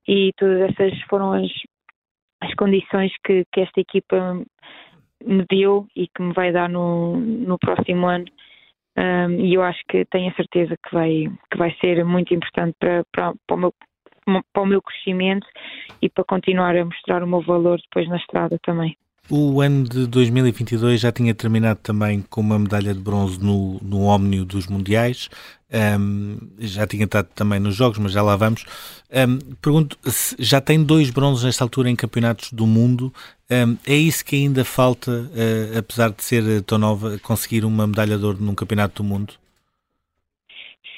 e 0.06 0.32
todas 0.36 0.70
essas 0.70 0.98
foram 1.10 1.32
as, 1.32 1.50
as 2.40 2.54
condições 2.54 3.12
que, 3.24 3.44
que 3.52 3.60
esta 3.60 3.80
equipa 3.80 4.40
me 5.28 5.44
deu 5.48 5.86
e 5.94 6.08
que 6.08 6.22
me 6.22 6.32
vai 6.32 6.50
dar 6.52 6.68
no, 6.68 7.16
no 7.16 7.58
próximo 7.58 8.06
ano. 8.06 8.24
Um, 8.96 9.40
e 9.40 9.54
eu 9.54 9.62
acho 9.62 9.80
que 9.88 10.04
tenho 10.06 10.30
a 10.30 10.34
certeza 10.34 10.74
que 10.76 10.92
vai, 10.92 11.30
que 11.50 11.58
vai 11.58 11.72
ser 11.80 12.04
muito 12.04 12.34
importante 12.34 12.74
para, 12.80 13.04
para, 13.12 13.32
para, 13.46 13.56
o 13.56 13.58
meu, 13.58 13.74
para 14.52 14.62
o 14.62 14.66
meu 14.66 14.82
crescimento 14.82 15.46
e 16.02 16.08
para 16.08 16.24
continuar 16.24 16.76
a 16.76 16.84
mostrar 16.84 17.22
o 17.22 17.26
meu 17.26 17.40
valor 17.42 17.78
depois 17.80 18.08
na 18.08 18.16
estrada 18.16 18.58
também. 18.64 18.96
O 19.30 19.60
ano 19.60 19.84
de 19.84 20.06
2022 20.06 21.00
já 21.00 21.12
tinha 21.12 21.34
terminado 21.34 21.80
também 21.82 22.24
com 22.30 22.40
uma 22.40 22.58
medalha 22.58 22.94
de 22.94 23.00
bronze 23.00 23.38
no, 23.38 23.78
no 23.82 24.04
Ómnio 24.04 24.42
dos 24.42 24.66
Mundiais. 24.68 25.28
Um, 25.70 26.38
já 26.58 26.86
tinha 26.86 27.04
estado 27.04 27.28
também 27.34 27.60
nos 27.60 27.76
Jogos, 27.76 27.98
mas 27.98 28.12
já 28.12 28.22
lá 28.22 28.36
vamos. 28.36 28.64
Um, 29.12 29.38
pergunto, 29.60 29.98
já 30.38 30.62
tem 30.62 30.82
dois 30.82 31.10
bronzes 31.10 31.44
nesta 31.44 31.62
altura 31.62 31.90
em 31.90 31.96
campeonatos 31.96 32.50
do 32.54 32.66
mundo. 32.66 33.12
É 33.50 33.94
isso 33.94 34.22
que 34.24 34.36
ainda 34.36 34.62
falta, 34.62 35.10
uh, 35.10 35.78
apesar 35.78 36.10
de 36.10 36.22
ser 36.22 36.62
tão 36.64 36.76
nova, 36.76 37.18
conseguir 37.20 37.64
uma 37.64 37.86
medalha 37.86 38.18
de 38.18 38.24
ouro 38.24 38.38
num 38.38 38.54
campeonato 38.54 39.02
do 39.02 39.08
mundo? 39.08 39.32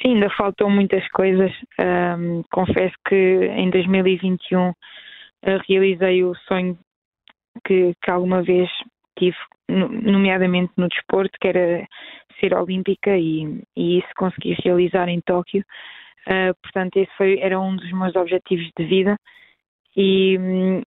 Sim, 0.03 0.15
ainda 0.15 0.31
faltam 0.31 0.69
muitas 0.69 1.07
coisas. 1.11 1.53
Um, 1.79 2.43
confesso 2.51 2.95
que 3.07 3.15
em 3.15 3.71
2021 3.71 4.71
uh, 4.71 4.75
realizei 5.69 6.25
o 6.25 6.35
sonho 6.49 6.77
que, 7.65 7.93
que 8.03 8.11
alguma 8.11 8.43
vez 8.43 8.69
tive, 9.17 9.37
nomeadamente 9.69 10.73
no 10.77 10.89
desporto, 10.89 11.39
que 11.41 11.49
era 11.49 11.87
ser 12.41 12.55
olímpica 12.55 13.17
e, 13.17 13.63
e 13.77 13.99
isso 13.99 14.09
consegui 14.17 14.57
realizar 14.65 15.09
em 15.09 15.21
Tóquio. 15.21 15.65
Uh, 16.27 16.55
portanto, 16.63 16.97
esse 16.97 17.13
foi, 17.17 17.39
era 17.39 17.61
um 17.61 17.77
dos 17.77 17.93
meus 17.93 18.17
objetivos 18.17 18.69
de 18.77 18.85
vida. 18.87 19.17
E, 19.97 20.39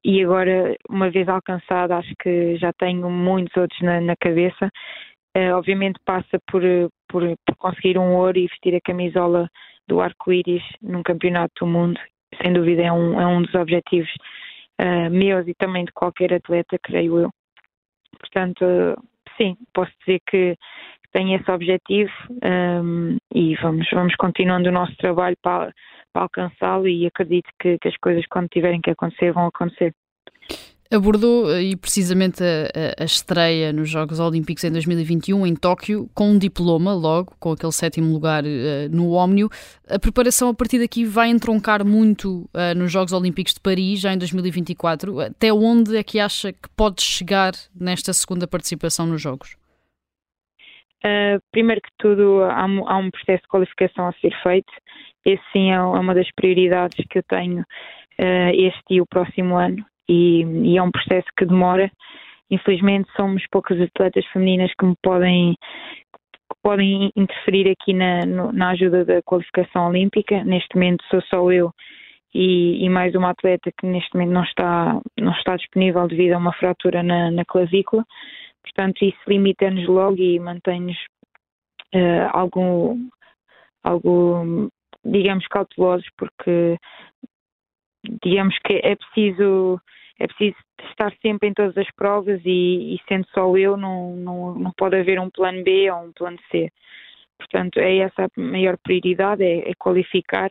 e 0.04 0.24
agora, 0.24 0.76
uma 0.89 1.10
vez 1.10 1.28
alcançado, 1.28 1.92
acho 1.92 2.13
que 2.22 2.56
já 2.58 2.72
tenho 2.74 3.10
muitos 3.10 3.56
outros 3.58 3.80
na, 3.82 4.00
na 4.00 4.16
cabeça. 4.16 4.70
Uh, 5.36 5.56
obviamente 5.56 6.00
passa 6.06 6.39
por, 6.50 6.62
por, 7.10 7.24
por, 7.46 7.56
conseguir 7.58 7.98
um 7.98 8.16
ouro 8.16 8.38
e 8.38 8.48
vestir 8.48 8.76
a 8.76 8.82
camisola 8.82 9.50
do 9.88 10.00
arco-íris 10.00 10.63
num 10.82 11.02
campeonato 11.04 11.66
do 11.66 11.68
mundo. 11.68 12.00
Sem 12.42 12.54
dúvida 12.54 12.84
é 12.84 12.92
um, 12.92 13.20
é 13.20 13.26
um 13.26 13.42
dos 13.42 13.54
objetivos 13.56 14.10
uh, 14.80 15.10
meus 15.10 15.48
e 15.48 15.54
também 15.56 15.86
de 15.86 15.92
qualquer 15.92 16.34
atleta, 16.34 16.78
creio 16.82 17.20
eu. 17.20 17.30
Portanto, 18.20 18.63
sim, 19.38 19.58
posso 19.74 19.92
dizer 20.06 20.22
que 20.30 20.56
tenho 21.13 21.39
esse 21.39 21.49
objetivo 21.49 22.12
um, 22.43 23.17
e 23.34 23.56
vamos, 23.62 23.88
vamos 23.93 24.15
continuando 24.15 24.69
o 24.69 24.71
nosso 24.71 24.95
trabalho 24.97 25.38
para, 25.41 25.71
para 26.12 26.23
alcançá-lo 26.23 26.88
e 26.88 27.06
acredito 27.06 27.49
que, 27.62 27.78
que 27.80 27.88
as 27.88 27.97
coisas, 27.97 28.26
quando 28.28 28.47
tiverem 28.49 28.82
que 28.82 28.89
acontecer, 28.89 29.32
vão 29.32 29.47
acontecer. 29.47 29.93
Abordou 30.91 31.52
eh, 31.52 31.63
e 31.63 31.76
precisamente 31.76 32.43
a, 32.43 33.02
a, 33.02 33.06
estreia 33.06 33.73
nos 33.73 33.89
Jogos 33.89 34.19
Olímpicos 34.19 34.63
em 34.63 34.71
2021 34.71 35.47
em 35.47 35.56
Tóquio 35.56 36.08
com 36.13 36.32
um 36.32 36.38
diploma 36.38 36.93
logo, 36.93 37.34
com 37.39 37.52
aquele 37.52 37.71
sétimo 37.71 38.12
lugar 38.13 38.43
uh, 38.43 38.47
no 38.91 39.12
Ómnio. 39.12 39.49
A 39.89 39.97
preparação 39.97 40.49
a 40.49 40.54
partir 40.54 40.78
daqui 40.80 41.04
vai 41.04 41.30
entroncar 41.30 41.84
muito 41.84 42.47
uh, 42.54 42.78
nos 42.78 42.91
Jogos 42.91 43.12
Olímpicos 43.12 43.56
de 43.56 43.60
Paris 43.60 44.02
já 44.02 44.13
em 44.13 44.17
2024. 44.19 45.19
Até 45.19 45.52
onde 45.52 45.97
é 45.97 46.04
que 46.04 46.19
acha 46.19 46.54
que 46.54 46.69
pode 46.76 47.02
chegar 47.02 47.54
nesta 47.73 48.13
segunda 48.13 48.47
participação 48.47 49.08
nos 49.08 49.21
Jogos? 49.21 49.62
Uh, 51.06 51.39
primeiro 51.52 51.82
que 51.82 51.89
tudo, 51.98 52.44
há, 52.44 52.62
há, 52.63 52.98
um 52.98 53.12
processo 53.12 53.44
de 53.44 53.50
qualificação 53.50 54.08
a 54.08 54.13
ser 54.13 54.34
feito. 54.42 54.72
Esse 55.26 55.44
sim 55.52 55.72
é 55.72 55.82
uma 55.82 56.13
das 56.13 56.30
prioridades 56.36 57.06
que 57.10 57.20
eu 57.20 57.24
tenho 57.24 57.63
este 58.18 58.84
e 58.92 59.02
o 59.02 59.06
próximo 59.08 59.58
ano 59.58 59.84
e, 60.08 60.44
e, 60.44 60.78
é 60.78 60.84
um 60.84 60.92
processo 60.92 61.28
que 61.38 61.46
demora. 61.46 61.89
Infelizmente 62.50 63.10
somos 63.16 63.44
poucas 63.52 63.80
atletas 63.82 64.26
femininas 64.28 64.72
que 64.78 64.86
me 64.86 64.96
podem 65.02 65.56
que 66.50 66.60
podem 66.62 67.12
interferir 67.16 67.72
aqui 67.72 67.94
na, 67.94 68.26
na 68.26 68.70
ajuda 68.70 69.04
da 69.06 69.22
qualificação 69.24 69.88
olímpica. 69.88 70.44
Neste 70.44 70.76
momento 70.76 71.04
sou 71.10 71.22
só 71.24 71.52
eu 71.52 71.72
e, 72.34 72.86
e, 72.86 72.89
mais 72.89 73.16
uma 73.16 73.30
atleta 73.30 73.72
que 73.78 73.86
neste 73.88 74.13
momento 74.13 74.32
não 74.32 74.44
está, 74.44 75.00
não 75.20 75.32
está 75.34 75.56
disponível 75.56 76.08
devido 76.08 76.34
a 76.34 76.38
uma 76.38 76.54
fratura 76.54 77.02
na, 77.02 77.32
na 77.32 77.46
clavícula. 77.46 78.04
Portanto, 78.63 79.04
isso 79.04 79.19
limita-nos 79.28 79.88
logo 79.88 80.17
e 80.17 80.39
mantém-nos 80.39 80.97
uh, 81.93 82.30
algo, 82.32 82.97
algo, 83.84 84.69
digamos, 85.04 85.45
cautelosos, 85.47 86.08
porque 86.17 86.78
digamos 88.23 88.58
que 88.60 88.80
é 88.84 88.95
preciso 88.95 89.80
é 90.19 90.28
preciso 90.28 90.56
estar 90.89 91.13
sempre 91.21 91.49
em 91.49 91.54
todas 91.54 91.78
as 91.78 91.89
provas 91.95 92.39
e, 92.45 92.95
e, 92.95 92.99
sendo 93.08 93.28
só 93.34 93.58
eu 93.58 93.76
não, 93.76 94.15
não, 94.15 94.56
não 94.56 94.71
pode 94.78 94.95
haver 94.95 95.19
um 95.19 95.30
plano 95.30 95.63
B 95.63 95.89
ou 95.91 96.06
um 96.06 96.13
plano 96.13 96.38
C. 96.52 96.69
Portanto, 97.38 97.78
é 97.78 97.97
essa 97.97 98.26
a 98.26 98.41
maior 98.41 98.78
prioridade, 98.78 99.43
é, 99.43 99.69
é 99.69 99.73
qualificar 99.78 100.49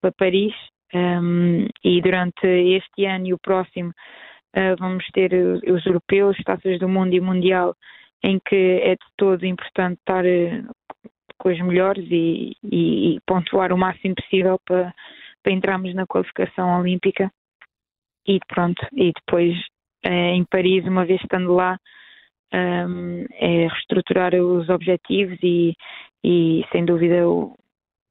para 0.00 0.12
Paris 0.12 0.54
um, 0.94 1.66
e 1.84 2.00
durante 2.00 2.46
este 2.46 3.04
ano 3.04 3.26
e 3.26 3.34
o 3.34 3.38
próximo 3.38 3.92
uh, 4.56 4.76
vamos 4.78 5.04
ter 5.12 5.32
os, 5.32 5.86
europeus, 5.86 6.36
taças 6.44 6.78
do 6.78 6.88
mundo 6.88 7.14
e 7.14 7.20
mundial, 7.20 7.76
em 8.22 8.38
que 8.38 8.80
é 8.82 8.92
de 8.92 9.06
todo 9.16 9.44
importante 9.44 9.98
estar 9.98 10.24
uh, 10.24 10.74
com 11.38 11.48
os 11.50 11.60
melhores 11.60 12.06
e, 12.10 12.56
e, 12.62 13.16
e 13.16 13.20
pontuar 13.26 13.72
o 13.72 13.78
máximo 13.78 14.14
possível 14.14 14.58
para 14.64 14.94
para 15.44 15.52
entrarmos 15.52 15.94
na 15.94 16.06
qualificação 16.06 16.80
olímpica. 16.80 17.30
E 18.26 18.40
pronto, 18.48 18.82
e 18.94 19.12
depois 19.12 19.54
eh, 20.02 20.30
em 20.30 20.44
Paris, 20.44 20.86
uma 20.86 21.04
vez 21.04 21.20
estando 21.20 21.52
lá, 21.52 21.78
é 22.50 23.66
reestruturar 23.68 24.32
os 24.34 24.68
objetivos 24.68 25.36
e, 25.42 25.74
e 26.24 26.64
sem 26.70 26.84
dúvida 26.84 27.24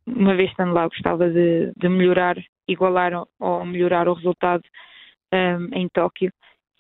uma 0.06 0.36
vez 0.36 0.52
estando 0.52 0.74
lá 0.74 0.86
gostava 0.86 1.30
de, 1.30 1.72
de 1.78 1.88
melhorar, 1.88 2.36
igualar 2.68 3.24
ou 3.40 3.66
melhorar 3.66 4.10
o 4.10 4.14
resultado 4.14 4.62
um, 5.34 5.78
em 5.78 5.88
Tóquio 5.90 6.32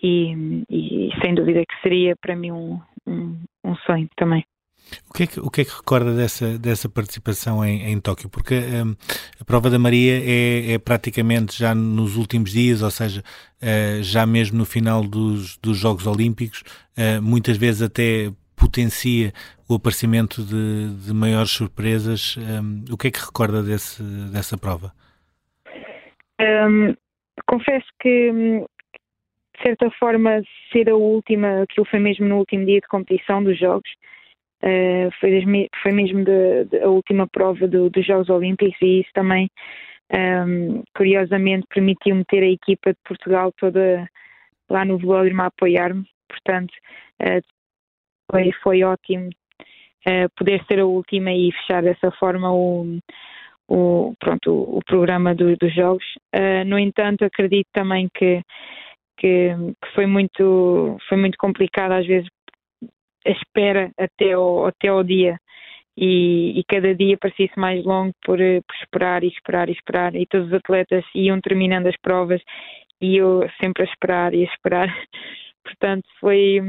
e, 0.02 0.64
e, 0.70 1.10
sem 1.22 1.34
dúvida 1.34 1.62
que 1.66 1.82
seria 1.82 2.16
para 2.16 2.36
mim 2.36 2.52
um, 2.52 2.80
um, 3.08 3.40
um 3.64 3.76
sonho 3.78 4.08
também. 4.16 4.46
O 5.10 5.14
que, 5.14 5.24
é 5.24 5.28
que, 5.28 5.40
o 5.40 5.50
que 5.50 5.62
é 5.62 5.66
que 5.66 5.72
recorda 5.72 6.14
dessa, 6.14 6.58
dessa 6.60 6.90
participação 6.90 7.64
em, 7.64 7.90
em 7.90 8.00
Tóquio? 8.02 8.30
Porque 8.30 8.56
um, 8.56 8.96
a 9.40 9.46
prova 9.46 9.70
da 9.70 9.80
Maria 9.80 10.20
é, 10.20 10.74
é, 10.74 10.78
praticamente 10.78 11.58
já 11.58 11.74
nos 11.74 12.18
últimos 12.18 12.52
dias, 12.52 12.82
ou 12.82 12.92
seja, 12.92 13.22
uh, 13.62 14.04
já 14.04 14.26
mesmo 14.26 14.58
no 14.58 14.66
final 14.66 15.02
dos, 15.02 15.58
dos 15.58 15.78
Jogos 15.78 16.06
Olímpicos, 16.06 16.64
uh, 16.98 17.22
muitas 17.22 17.56
vezes 17.56 17.82
até 17.82 18.30
potencia 18.58 19.34
o 19.70 19.76
aparecimento 19.76 20.44
de, 20.44 20.94
de 20.96 21.14
maiores 21.14 21.52
surpresas. 21.52 22.36
Um, 22.38 22.84
o 22.92 22.98
que 22.98 23.08
é 23.08 23.12
que 23.12 23.20
recorda 23.20 23.64
desse, 23.64 24.04
dessa 24.32 24.58
prova? 24.58 24.94
Um, 26.40 26.94
confesso 27.48 27.88
que, 28.00 28.32
de 28.32 29.62
certa 29.62 29.90
forma, 29.92 30.42
ser 30.72 30.90
a 30.90 30.96
última, 30.96 31.64
aquilo 31.64 31.86
foi 31.86 32.00
mesmo 32.00 32.28
no 32.28 32.38
último 32.38 32.66
dia 32.66 32.80
de 32.80 32.88
competição 32.88 33.44
dos 33.44 33.58
Jogos 33.58 33.90
Uh, 34.64 35.12
foi, 35.20 35.44
foi, 35.82 35.92
mesmo 35.92 36.24
de, 36.24 36.64
de, 36.66 36.80
a 36.80 36.88
última 36.88 37.28
prova 37.28 37.68
do, 37.68 37.90
dos 37.90 38.06
Jogos 38.06 38.30
Olímpicos 38.30 38.82
e 38.82 39.02
isso 39.02 39.10
também, 39.14 39.50
um, 40.10 40.18
ehm, 40.18 40.84
curiosamente, 40.96 41.68
permitiu-me 41.68 42.24
ter 42.24 42.44
a 42.44 42.50
equipa 42.50 42.94
de 42.94 43.00
Portugal 43.04 43.52
toda 43.58 44.08
lá 44.70 44.86
no 44.86 44.98
velódromo 44.98 45.42
a 45.42 45.48
apoiar-me. 45.48 46.06
Portanto, 46.30 46.72
uh, 47.22 47.42
foi, 48.32 48.52
foi 48.64 48.84
ótimo 48.84 49.28
uh, 50.08 50.30
poder 50.38 50.64
ser 50.66 50.80
a 50.80 50.86
última 50.86 51.34
e 51.34 51.52
fechar 51.52 51.84
dessa 51.84 52.10
forma 52.12 52.50
o, 52.54 53.00
o, 53.74 54.14
pronto, 54.20 54.52
o, 54.52 54.80
programa 54.86 55.34
do, 55.34 55.58
dos 55.58 55.74
Jogos. 55.74 56.06
no 56.68 56.78
entanto, 56.78 57.26
acredito 57.26 57.68
também 57.74 58.08
que, 58.14 58.42
que, 59.18 59.56
que, 59.82 59.92
foi, 59.96 60.06
muito, 60.06 60.98
foi 61.10 61.18
muito 61.18 61.38
complicado 61.38 61.94
às 61.94 62.06
vezes 62.06 62.30
a 63.26 63.32
espera 63.32 63.92
até 63.98 64.38
o, 64.38 64.66
até 64.66 64.92
o 64.92 65.02
dia. 65.04 65.38
E, 65.96 66.60
e, 66.60 66.64
cada 66.68 66.94
dia 66.96 67.18
parecia-se 67.20 67.60
mais 67.60 67.84
longo 67.86 68.14
por, 68.26 68.38
por, 68.38 68.76
esperar 68.82 69.24
e 69.24 69.28
esperar 69.28 69.70
e 69.70 69.74
esperar. 69.74 70.16
E 70.16 70.26
todos 70.26 70.48
os 70.48 70.54
atletas 70.54 71.06
iam 71.16 71.40
terminando 71.40 71.88
as 71.88 71.96
provas 72.02 72.42
e 73.02 73.18
eu 73.18 73.48
sempre 73.62 73.84
a 73.84 73.86
esperar 73.86 74.34
e 74.34 74.42
a 74.42 74.54
esperar. 74.54 74.88
Portanto, 75.64 76.04
foi, 76.20 76.60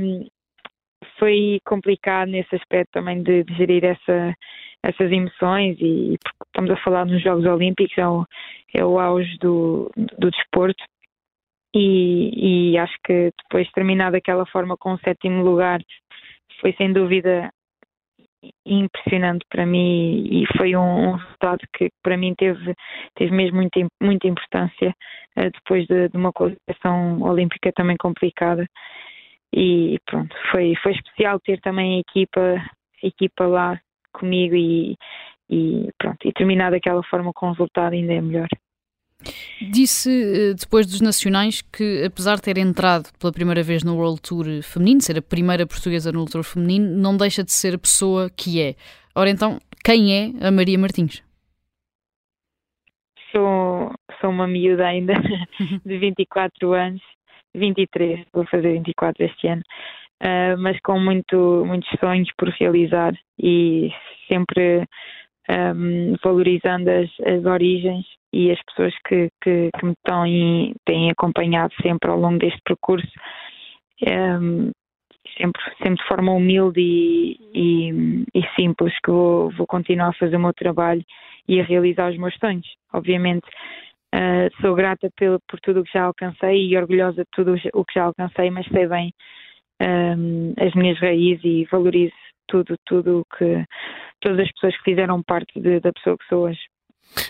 foi 1.19 1.59
complicado 1.67 2.29
nesse 2.29 2.55
aspecto 2.55 2.93
também 2.93 3.23
de, 3.23 3.45
de 3.45 3.55
gerir 3.55 3.85
essa, 3.85 4.35
essas 4.83 5.11
emoções. 5.11 5.77
E 5.81 6.19
estamos 6.55 6.71
a 6.71 6.77
falar 6.77 7.05
nos 7.05 7.21
Jogos 7.21 7.45
Olímpicos, 7.45 7.99
é 7.99 8.07
o, 8.07 8.25
é 8.73 8.85
o 8.85 9.01
auge 9.01 9.37
do, 9.39 9.91
do 9.97 10.31
desporto. 10.31 10.83
E, 11.75 12.71
e 12.73 12.79
acho 12.79 12.95
que 13.05 13.33
depois 13.43 13.69
terminar 13.73 14.13
daquela 14.13 14.47
forma 14.47 14.77
com 14.77 14.93
o 14.93 14.99
sétimo 14.99 15.43
lugar 15.43 15.81
foi 16.61 16.73
sem 16.75 16.93
dúvida 16.93 17.51
impressionante 18.65 19.45
para 19.51 19.67
mim 19.67 20.25
e 20.31 20.45
foi 20.57 20.77
um, 20.77 21.09
um 21.09 21.13
resultado 21.13 21.67
que 21.77 21.91
para 22.01 22.17
mim 22.17 22.33
teve, 22.37 22.75
teve 23.17 23.35
mesmo 23.35 23.57
muita, 23.57 23.81
muita 24.01 24.29
importância 24.29 24.95
uh, 25.37 25.51
depois 25.51 25.85
de, 25.87 26.11
de, 26.11 26.17
uma 26.17 26.33
qualificação 26.33 27.21
olímpica 27.23 27.73
também 27.73 27.97
complicada 27.97 28.69
e 29.53 29.99
pronto, 30.07 30.37
foi, 30.53 30.75
foi 30.83 30.93
especial 30.93 31.41
ter 31.41 31.59
também 31.61 31.97
a 31.97 32.01
equipa, 32.01 32.41
a 33.03 33.07
equipa 33.07 33.47
lá 33.47 33.81
comigo 34.13 34.55
e, 34.55 34.97
e 35.49 35.89
pronto, 35.99 36.19
e 36.27 36.33
terminar 36.33 36.71
daquela 36.71 37.03
forma 37.05 37.33
com 37.35 37.47
o 37.47 37.53
resultado 37.53 37.93
ainda 37.93 38.13
é 38.13 38.21
melhor. 38.21 38.49
Disse 39.61 40.11
eh, 40.11 40.55
depois 40.55 40.87
dos 40.87 41.01
Nacionais 41.01 41.63
que, 41.63 42.05
apesar 42.05 42.37
de 42.37 42.43
ter 42.43 42.59
entrado 42.59 43.09
pela 43.19 43.33
primeira 43.33 43.63
vez 43.63 43.83
no 43.83 43.97
World 43.97 44.21
Tour 44.21 44.47
feminino, 44.63 45.01
ser 45.01 45.19
a 45.19 45.23
primeira 45.23 45.67
portuguesa 45.67 46.13
no 46.13 46.19
World 46.19 46.33
Tour 46.33 46.45
feminino, 46.45 46.87
não 46.97 47.17
deixa 47.17 47.43
de 47.43 47.53
ser 47.53 47.75
a 47.75 47.79
pessoa 47.79 48.29
que 48.31 48.61
é. 48.61 48.75
Ora 49.15 49.31
então, 49.31 49.59
quem 49.85 50.13
é 50.13 50.47
a 50.47 50.51
Maria 50.51 50.79
Martins? 50.79 51.23
Sou, 53.31 53.93
sou 54.21 54.31
uma 54.31 54.47
miúda 54.47 54.87
ainda, 54.87 55.15
de 55.85 55.99
24 55.99 56.73
anos, 56.73 57.03
23, 57.55 58.27
vou 58.33 58.45
fazer 58.47 58.73
24 58.73 59.25
este 59.25 59.49
ano, 59.49 59.63
uh, 60.23 60.59
mas 60.59 60.79
com 60.81 60.99
muito, 60.99 61.65
muitos 61.65 61.89
sonhos 61.99 62.29
por 62.37 62.49
realizar 62.49 63.15
e 63.39 63.91
sempre 64.29 64.87
um, 65.51 66.15
valorizando 66.23 66.91
as, 66.91 67.11
as, 67.27 67.45
origens 67.45 68.07
e 68.33 68.51
as 68.51 68.59
pessoas 68.65 68.95
que, 69.07 69.29
que, 69.43 69.71
que 69.79 69.85
me 69.85 69.93
estão 69.93 70.25
têm 70.85 71.11
acompanhado 71.11 71.73
sempre 71.83 72.11
ao 72.11 72.19
longo 72.19 72.39
deste 72.39 72.61
percurso. 72.65 73.11
Um, 74.09 74.71
sempre, 75.39 75.63
sempre 75.79 76.03
de 76.03 76.09
forma 76.09 76.33
humilde 76.33 76.81
e, 76.81 77.39
e, 77.55 78.25
e 78.35 78.43
simples 78.57 78.93
que 79.05 79.11
vou, 79.11 79.51
vou, 79.51 79.67
continuar 79.67 80.09
a 80.09 80.15
fazer 80.15 80.37
o 80.37 80.41
meu 80.41 80.53
trabalho 80.53 81.05
e 81.49 81.61
a 81.61 81.65
realizar 81.65 82.11
os 82.11 82.19
meus 82.19 82.35
sonhos. 82.37 82.67
Obviamente 82.93 83.47
uh, 84.15 84.61
sou 84.61 84.75
grata 84.75 85.11
pelo, 85.17 85.41
por 85.49 85.61
tudo 85.61 85.81
o 85.81 85.85
que 85.85 85.93
já 85.93 86.05
alcancei 86.05 86.67
e 86.67 86.77
orgulhosa 86.77 87.23
de 87.23 87.31
tudo 87.33 87.55
o 87.73 87.85
que 87.85 87.95
já 87.95 88.05
alcancei, 88.05 88.51
mas 88.51 88.67
sei 88.67 88.87
bem 88.87 89.13
um, 89.83 90.55
as 90.59 90.75
minhas 90.75 90.99
raízes 90.99 91.45
e 91.45 91.67
valorizo 91.71 92.15
tudo, 92.47 92.77
tudo 92.85 93.27
que 93.37 93.65
todas 94.21 94.41
as 94.41 94.53
pessoas 94.53 94.77
que 94.79 94.91
fizeram 94.91 95.23
parte 95.23 95.61
de, 95.61 95.81
da 95.81 95.93
pessoa 95.93 96.17
que 96.19 96.27
sou 96.29 96.45
hoje. 96.45 96.61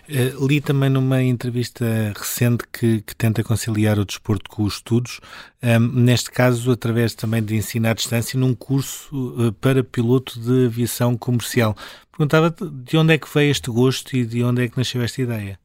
Uh, 0.08 0.46
li 0.46 0.60
também 0.60 0.88
numa 0.88 1.22
entrevista 1.22 1.84
recente 2.16 2.64
que, 2.68 3.02
que, 3.02 3.14
tenta 3.16 3.42
conciliar 3.42 3.98
o 3.98 4.04
desporto 4.04 4.48
com 4.48 4.62
os 4.62 4.76
estudos, 4.76 5.20
um, 5.62 6.04
neste 6.04 6.30
caso 6.30 6.70
através 6.72 7.14
também 7.14 7.44
de 7.44 7.56
ensino 7.56 7.88
à 7.88 7.92
distância 7.92 8.38
num 8.38 8.54
curso 8.54 9.10
uh, 9.12 9.52
para 9.52 9.84
piloto 9.84 10.38
de 10.40 10.66
aviação 10.66 11.16
comercial. 11.18 11.74
Perguntava 12.10 12.50
de 12.50 12.96
onde 12.96 13.14
é 13.14 13.18
que 13.18 13.28
veio 13.34 13.50
este 13.50 13.70
gosto 13.70 14.14
e 14.16 14.24
de 14.24 14.42
onde 14.42 14.64
é 14.64 14.68
que 14.68 14.78
nasceu 14.78 15.02
esta 15.02 15.20
ideia? 15.20 15.58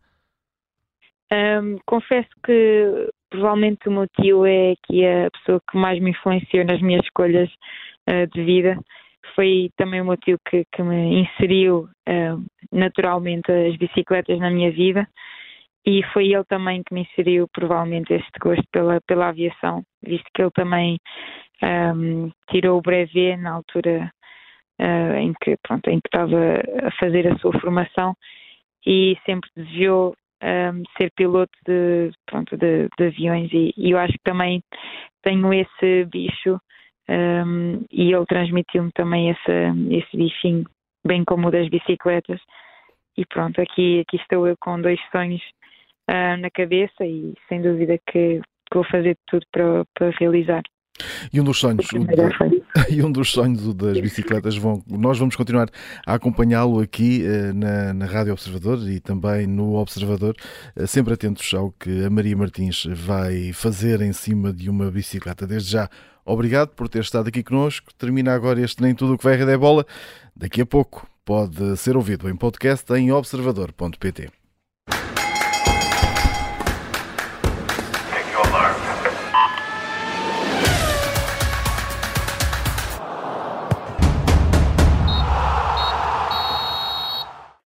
Um, 1.31 1.77
confesso 1.85 2.29
que 2.43 3.09
provavelmente 3.29 3.87
o 3.87 3.91
meu 3.91 4.07
tio 4.19 4.45
é 4.45 4.73
é 4.91 5.27
a 5.27 5.31
pessoa 5.31 5.61
que 5.69 5.77
mais 5.77 6.01
me 6.01 6.09
influenciou 6.09 6.65
nas 6.65 6.81
minhas 6.81 7.05
escolhas 7.05 7.49
uh, 8.09 8.25
de 8.33 8.43
vida 8.43 8.77
foi 9.35 9.69
também 9.77 10.01
o 10.01 10.05
motivo 10.05 10.39
que, 10.49 10.63
que 10.71 10.81
me 10.81 11.21
inseriu 11.21 11.89
uh, 12.07 12.45
naturalmente 12.71 13.51
as 13.51 13.75
bicicletas 13.77 14.39
na 14.39 14.49
minha 14.49 14.71
vida 14.71 15.07
e 15.85 16.03
foi 16.13 16.33
ele 16.33 16.43
também 16.45 16.83
que 16.83 16.93
me 16.93 17.01
inseriu 17.01 17.47
provavelmente 17.51 18.13
este 18.13 18.39
gosto 18.39 18.63
pela, 18.71 18.99
pela 19.07 19.29
aviação, 19.29 19.83
visto 20.03 20.25
que 20.33 20.41
ele 20.41 20.51
também 20.51 20.99
um, 21.63 21.67
ehm, 21.67 22.31
tirou 22.49 22.77
o 22.77 22.81
brevet 22.81 23.37
na 23.37 23.53
altura 23.53 24.11
uh, 24.79 25.15
em 25.15 25.33
que 25.41 25.55
pronto, 25.63 25.89
em 25.89 25.99
que 25.99 26.07
estava 26.07 26.61
a 26.85 26.91
fazer 26.99 27.27
a 27.27 27.37
sua 27.39 27.57
formação 27.59 28.13
e 28.85 29.17
sempre 29.25 29.49
desejou 29.55 30.15
um, 30.43 30.47
ehm, 30.47 30.83
ser 30.97 31.11
piloto 31.15 31.57
de, 31.65 32.11
pronto, 32.25 32.57
de, 32.57 32.87
de 32.97 33.05
aviões 33.05 33.51
e, 33.53 33.73
e, 33.77 33.91
eu 33.91 33.97
acho 33.97 34.13
que 34.13 34.23
também 34.23 34.61
tenho 35.23 35.53
esse 35.53 36.05
bicho 36.05 36.59
um, 37.09 37.83
e 37.91 38.13
ele 38.13 38.25
transmitiu-me 38.27 38.91
também 38.93 39.31
esse, 39.31 39.51
esse 39.89 40.15
bichinho, 40.15 40.63
bem 41.05 41.25
como 41.25 41.47
o 41.47 41.51
das 41.51 41.67
bicicletas. 41.67 42.39
E 43.17 43.25
pronto, 43.25 43.59
aqui, 43.59 44.01
aqui 44.01 44.17
estou 44.17 44.47
eu 44.47 44.55
com 44.59 44.79
dois 44.79 44.99
sonhos 45.11 45.41
uh, 46.09 46.37
na 46.39 46.49
cabeça 46.53 47.03
e 47.03 47.33
sem 47.47 47.61
dúvida 47.61 47.97
que, 48.05 48.39
que 48.39 48.75
vou 48.75 48.83
fazer 48.85 49.17
tudo 49.27 49.43
para, 49.51 49.83
para 49.95 50.11
realizar. 50.19 50.61
E 51.33 51.39
um 51.39 51.43
dos 51.43 51.59
sonhos, 51.59 51.87
e 52.89 53.01
um 53.01 53.11
dos 53.11 53.31
sonhos 53.31 53.73
das 53.73 53.99
bicicletas 53.99 54.57
vão, 54.57 54.83
nós 54.87 55.17
vamos 55.17 55.35
continuar 55.35 55.67
a 56.05 56.13
acompanhá-lo 56.13 56.79
aqui 56.79 57.23
uh, 57.23 57.53
na, 57.53 57.93
na 57.93 58.05
Rádio 58.05 58.33
Observador 58.33 58.77
e 58.87 58.99
também 58.99 59.47
no 59.47 59.75
Observador, 59.75 60.35
uh, 60.75 60.85
sempre 60.85 61.13
atentos 61.13 61.51
ao 61.53 61.71
que 61.71 62.05
a 62.05 62.09
Maria 62.09 62.35
Martins 62.35 62.85
vai 62.85 63.51
fazer 63.53 64.01
em 64.01 64.13
cima 64.13 64.53
de 64.53 64.69
uma 64.69 64.91
bicicleta. 64.91 65.47
Desde 65.47 65.71
já, 65.71 65.89
obrigado 66.31 66.69
por 66.69 66.87
ter 66.87 67.01
estado 67.01 67.27
aqui 67.27 67.43
connosco. 67.43 67.93
Termina 67.97 68.33
agora 68.33 68.61
este 68.61 68.81
Nem 68.81 68.93
Tudo 68.93 69.13
o 69.13 69.17
que 69.17 69.23
vai 69.23 69.35
render 69.35 69.57
bola. 69.57 69.85
Daqui 70.35 70.61
a 70.61 70.65
pouco 70.65 71.07
pode 71.25 71.77
ser 71.77 71.97
ouvido 71.97 72.29
em 72.29 72.35
podcast 72.35 72.91
em 72.93 73.11
observador.pt. 73.11 74.38